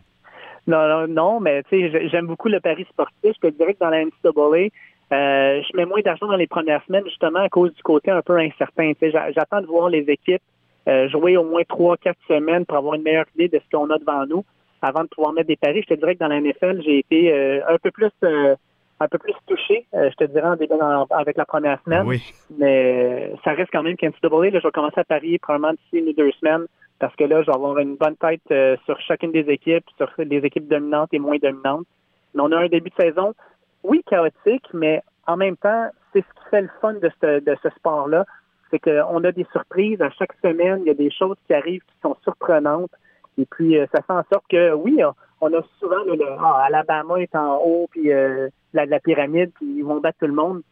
Non, 0.67 0.87
non, 0.87 1.09
non, 1.09 1.41
mais 1.41 1.63
j'aime 1.71 2.27
beaucoup 2.27 2.49
le 2.49 2.61
pari 2.61 2.85
sportif. 2.91 3.33
Je 3.43 3.49
te 3.49 3.57
dirais 3.57 3.75
que 3.75 3.81
dans 3.81 3.89
la 3.89 4.05
NCAA, 4.05 4.69
je 5.11 5.77
mets 5.77 5.87
moins 5.87 6.03
d'argent 6.03 6.27
dans 6.27 6.37
les 6.37 6.47
premières 6.47 6.85
semaines 6.85 7.05
justement 7.07 7.41
à 7.41 7.49
cause 7.49 7.73
du 7.75 7.83
côté 7.83 8.11
un 8.11 8.23
peu 8.23 8.37
incertain. 8.39 8.93
J'attends 9.01 9.63
de 9.63 9.67
voir 9.67 9.89
les 9.89 10.05
équipes 10.09 10.43
jouer 10.87 11.37
au 11.37 11.45
moins 11.45 11.63
trois, 11.69 11.97
quatre 11.97 12.19
semaines 12.27 12.67
pour 12.67 12.77
avoir 12.77 12.95
une 12.95 13.03
meilleure 13.03 13.27
idée 13.37 13.49
de 13.49 13.61
ce 13.65 13.77
qu'on 13.77 13.89
a 13.91 13.99
devant 13.99 14.27
nous 14.27 14.45
avant 14.83 15.05
de 15.05 15.09
pouvoir 15.09 15.33
mettre 15.33 15.47
des 15.47 15.57
paris. 15.57 15.83
Je 15.89 15.95
te 15.95 15.99
dirais 15.99 16.15
que 16.15 16.21
dans 16.21 16.29
la 16.29 16.41
NFL, 16.41 16.83
j'ai 16.83 16.99
été 16.99 17.33
euh, 17.33 17.61
un 17.69 17.79
peu 17.79 17.91
plus 17.91 18.11
euh, 18.25 18.55
un 19.01 19.09
peu 19.09 19.19
plus 19.19 19.35
touché, 19.47 19.87
euh, 19.95 20.11
je 20.11 20.17
te 20.17 20.31
dirais, 20.31 20.47
en 20.47 20.57
début 20.57 20.75
avec 21.11 21.37
la 21.37 21.45
première 21.45 21.81
semaine. 21.85 22.07
Oui. 22.07 22.23
Mais 22.57 23.33
ça 23.43 23.53
reste 23.53 23.71
quand 23.73 23.83
même 23.83 23.97
qu'un 23.97 24.11
Là, 24.11 24.13
je 24.23 24.59
vais 24.59 24.71
commencer 24.73 25.01
à 25.01 25.05
parier 25.05 25.39
probablement 25.39 25.73
d'ici 25.73 26.05
une 26.05 26.09
ou 26.11 26.13
deux 26.13 26.31
semaines 26.33 26.67
parce 26.99 27.15
que 27.17 27.25
là, 27.25 27.43
je 27.43 27.47
vais 27.47 27.55
avoir 27.55 27.79
une 27.79 27.97
bonne 27.97 28.17
tête 28.17 28.79
sur 28.85 29.01
chacune 29.01 29.33
des 29.33 29.49
équipes, 29.49 29.85
sur 29.97 30.09
les 30.19 30.39
équipes 30.39 30.69
dominantes 30.69 31.09
et 31.13 31.19
moins 31.19 31.37
dominantes. 31.39 31.87
Mais 32.35 32.43
on 32.43 32.53
a 32.53 32.59
un 32.59 32.69
début 32.69 32.91
de 32.91 32.95
saison, 32.95 33.35
oui, 33.83 34.05
chaotique, 34.09 34.67
mais 34.73 35.03
en 35.27 35.37
même 35.37 35.57
temps, 35.57 35.89
c'est 36.13 36.21
ce 36.21 36.41
qui 36.41 36.51
fait 36.51 36.63
le 36.63 36.71
fun 36.81 36.95
de 36.95 37.11
ce, 37.21 37.41
de 37.41 37.57
ce 37.61 37.71
sport-là. 37.71 38.25
C'est 38.73 38.81
qu'on 38.81 39.23
a 39.23 39.33
des 39.33 39.47
surprises 39.53 40.01
à 40.01 40.11
chaque 40.11 40.33
semaine. 40.43 40.81
Il 40.81 40.87
y 40.87 40.91
a 40.91 40.95
des 40.95 41.11
choses 41.11 41.37
qui 41.47 41.53
arrivent 41.53 41.83
qui 41.83 41.95
sont 42.03 42.17
surprenantes. 42.23 42.91
Et 43.39 43.47
puis, 43.47 43.79
euh, 43.79 43.87
ça 43.95 44.03
fait 44.03 44.13
en 44.13 44.25
sorte 44.33 44.45
que, 44.49 44.73
oui, 44.73 45.01
on 45.41 45.53
a 45.53 45.63
souvent 45.79 46.03
le, 46.05 46.19
ah, 46.39 46.65
Alabama 46.67 47.17
est 47.21 47.35
en 47.35 47.57
haut, 47.57 47.89
puis 47.91 48.13
euh, 48.13 48.49
la, 48.73 49.01
pyramide, 49.01 49.53
puis 49.55 49.67
ils 49.79 49.85
vont 49.85 50.01
battre 50.01 50.19
tout 50.21 50.27
le 50.27 50.33
monde. 50.33 50.63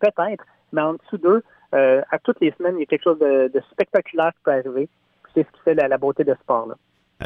Peut-être, 0.00 0.44
mais 0.72 0.82
en 0.82 0.94
dessous 0.94 1.18
d'eux, 1.18 1.42
euh, 1.74 2.02
à 2.10 2.18
toutes 2.18 2.40
les 2.40 2.52
semaines, 2.52 2.76
il 2.76 2.80
y 2.80 2.82
a 2.82 2.86
quelque 2.86 3.04
chose 3.04 3.18
de, 3.18 3.50
spectaculaire 3.72 4.32
qui 4.34 4.42
peut 4.44 4.52
arriver. 4.52 4.88
C'est 5.34 5.46
ce 5.46 5.52
qui 5.52 5.60
fait 5.64 5.74
la, 5.74 5.98
beauté 5.98 6.24
de 6.24 6.34
ce 6.34 6.40
sport-là. 6.40 6.74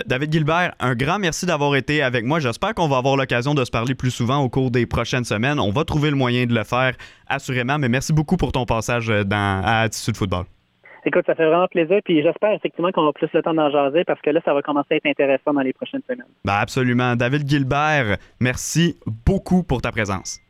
David 0.06 0.32
Gilbert, 0.32 0.72
un 0.80 0.94
grand 0.94 1.18
merci 1.18 1.44
d'avoir 1.44 1.76
été 1.76 2.02
avec 2.02 2.24
moi. 2.24 2.40
J'espère 2.40 2.74
qu'on 2.74 2.88
va 2.88 2.96
avoir 2.96 3.16
l'occasion 3.16 3.52
de 3.52 3.62
se 3.62 3.70
parler 3.70 3.94
plus 3.94 4.10
souvent 4.10 4.38
au 4.38 4.48
cours 4.48 4.70
des 4.70 4.86
prochaines 4.86 5.24
semaines. 5.24 5.60
On 5.60 5.70
va 5.70 5.84
trouver 5.84 6.08
le 6.08 6.16
moyen 6.16 6.46
de 6.46 6.54
le 6.54 6.64
faire, 6.64 6.94
assurément, 7.26 7.78
mais 7.78 7.90
merci 7.90 8.14
beaucoup 8.14 8.38
pour 8.38 8.52
ton 8.52 8.64
passage 8.64 9.08
dans, 9.08 9.62
à 9.62 9.80
Attitude 9.80 10.16
Football. 10.16 10.44
Écoute, 11.04 11.24
ça 11.26 11.34
fait 11.34 11.46
vraiment 11.46 11.66
plaisir. 11.66 12.00
Puis 12.04 12.22
j'espère 12.22 12.52
effectivement 12.52 12.90
qu'on 12.90 13.04
va 13.04 13.12
plus 13.12 13.28
le 13.34 13.42
temps 13.42 13.52
d'en 13.52 13.70
jaser 13.70 14.04
parce 14.04 14.20
que 14.22 14.30
là, 14.30 14.40
ça 14.44 14.54
va 14.54 14.62
commencer 14.62 14.88
à 14.92 14.96
être 14.96 15.06
intéressant 15.06 15.52
dans 15.52 15.60
les 15.60 15.72
prochaines 15.72 16.02
semaines. 16.08 16.24
Ben 16.44 16.54
absolument. 16.54 17.16
David 17.16 17.48
Gilbert, 17.48 18.16
merci 18.40 18.96
beaucoup 19.26 19.62
pour 19.62 19.82
ta 19.82 19.90
présence. 19.90 20.40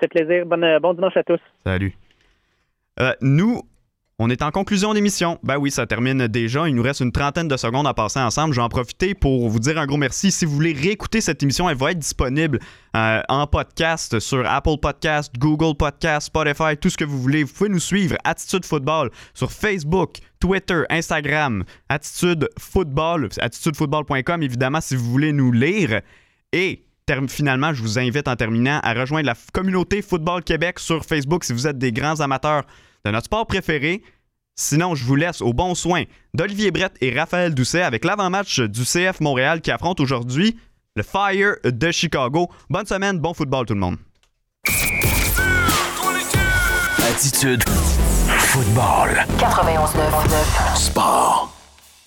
C'est 0.00 0.08
plaisir. 0.08 0.46
Bonne, 0.46 0.78
bon 0.80 0.94
dimanche 0.94 1.16
à 1.16 1.22
tous. 1.22 1.40
Salut. 1.64 1.94
Euh, 3.00 3.12
nous, 3.22 3.62
on 4.20 4.30
est 4.30 4.42
en 4.42 4.52
conclusion 4.52 4.94
d'émission. 4.94 5.40
Ben 5.42 5.58
oui, 5.58 5.72
ça 5.72 5.86
termine 5.86 6.28
déjà. 6.28 6.68
Il 6.68 6.76
nous 6.76 6.84
reste 6.84 7.00
une 7.00 7.10
trentaine 7.10 7.48
de 7.48 7.56
secondes 7.56 7.86
à 7.86 7.94
passer 7.94 8.20
ensemble. 8.20 8.54
Je 8.54 8.60
vais 8.60 8.64
en 8.64 8.68
profiter 8.68 9.12
pour 9.12 9.48
vous 9.48 9.58
dire 9.58 9.76
un 9.76 9.86
gros 9.86 9.96
merci. 9.96 10.30
Si 10.30 10.44
vous 10.44 10.52
voulez 10.52 10.72
réécouter 10.72 11.20
cette 11.20 11.42
émission, 11.42 11.68
elle 11.68 11.76
va 11.76 11.90
être 11.90 11.98
disponible 11.98 12.60
euh, 12.94 13.22
en 13.28 13.48
podcast 13.48 14.20
sur 14.20 14.46
Apple 14.46 14.78
Podcast, 14.80 15.32
Google 15.36 15.76
Podcast, 15.76 16.28
Spotify, 16.28 16.76
tout 16.80 16.90
ce 16.90 16.96
que 16.96 17.04
vous 17.04 17.20
voulez. 17.20 17.42
Vous 17.42 17.52
pouvez 17.52 17.70
nous 17.70 17.80
suivre, 17.80 18.16
Attitude 18.22 18.64
Football, 18.64 19.10
sur 19.34 19.50
Facebook, 19.50 20.18
Twitter, 20.38 20.82
Instagram, 20.90 21.64
Attitude 21.88 22.48
Football, 22.56 23.30
attitudefootball.com, 23.40 24.42
évidemment, 24.44 24.80
si 24.80 24.94
vous 24.94 25.10
voulez 25.10 25.32
nous 25.32 25.50
lire. 25.50 26.02
Et 26.52 26.84
finalement, 27.26 27.74
je 27.74 27.82
vous 27.82 27.98
invite 27.98 28.28
en 28.28 28.36
terminant 28.36 28.78
à 28.84 28.94
rejoindre 28.94 29.26
la 29.26 29.34
communauté 29.52 30.02
Football 30.02 30.44
Québec 30.44 30.78
sur 30.78 31.04
Facebook 31.04 31.42
si 31.42 31.52
vous 31.52 31.66
êtes 31.66 31.78
des 31.78 31.90
grands 31.90 32.20
amateurs 32.20 32.62
de 33.04 33.10
notre 33.10 33.26
sport 33.26 33.46
préféré. 33.46 34.02
Sinon, 34.56 34.94
je 34.94 35.04
vous 35.04 35.16
laisse 35.16 35.40
au 35.40 35.52
bon 35.52 35.74
soin 35.74 36.04
d'Olivier 36.32 36.70
Brett 36.70 36.92
et 37.00 37.12
Raphaël 37.18 37.54
Doucet 37.54 37.82
avec 37.82 38.04
l'avant-match 38.04 38.60
du 38.60 38.84
CF 38.84 39.20
Montréal 39.20 39.60
qui 39.60 39.70
affronte 39.70 40.00
aujourd'hui 40.00 40.56
le 40.96 41.02
Fire 41.02 41.56
de 41.64 41.90
Chicago. 41.90 42.48
Bonne 42.70 42.86
semaine, 42.86 43.18
bon 43.18 43.34
football 43.34 43.66
tout 43.66 43.74
le 43.74 43.80
monde. 43.80 43.96
Attitude 47.10 47.62
Football 48.38 49.24
91.9 49.38 50.76
Sport 50.76 51.53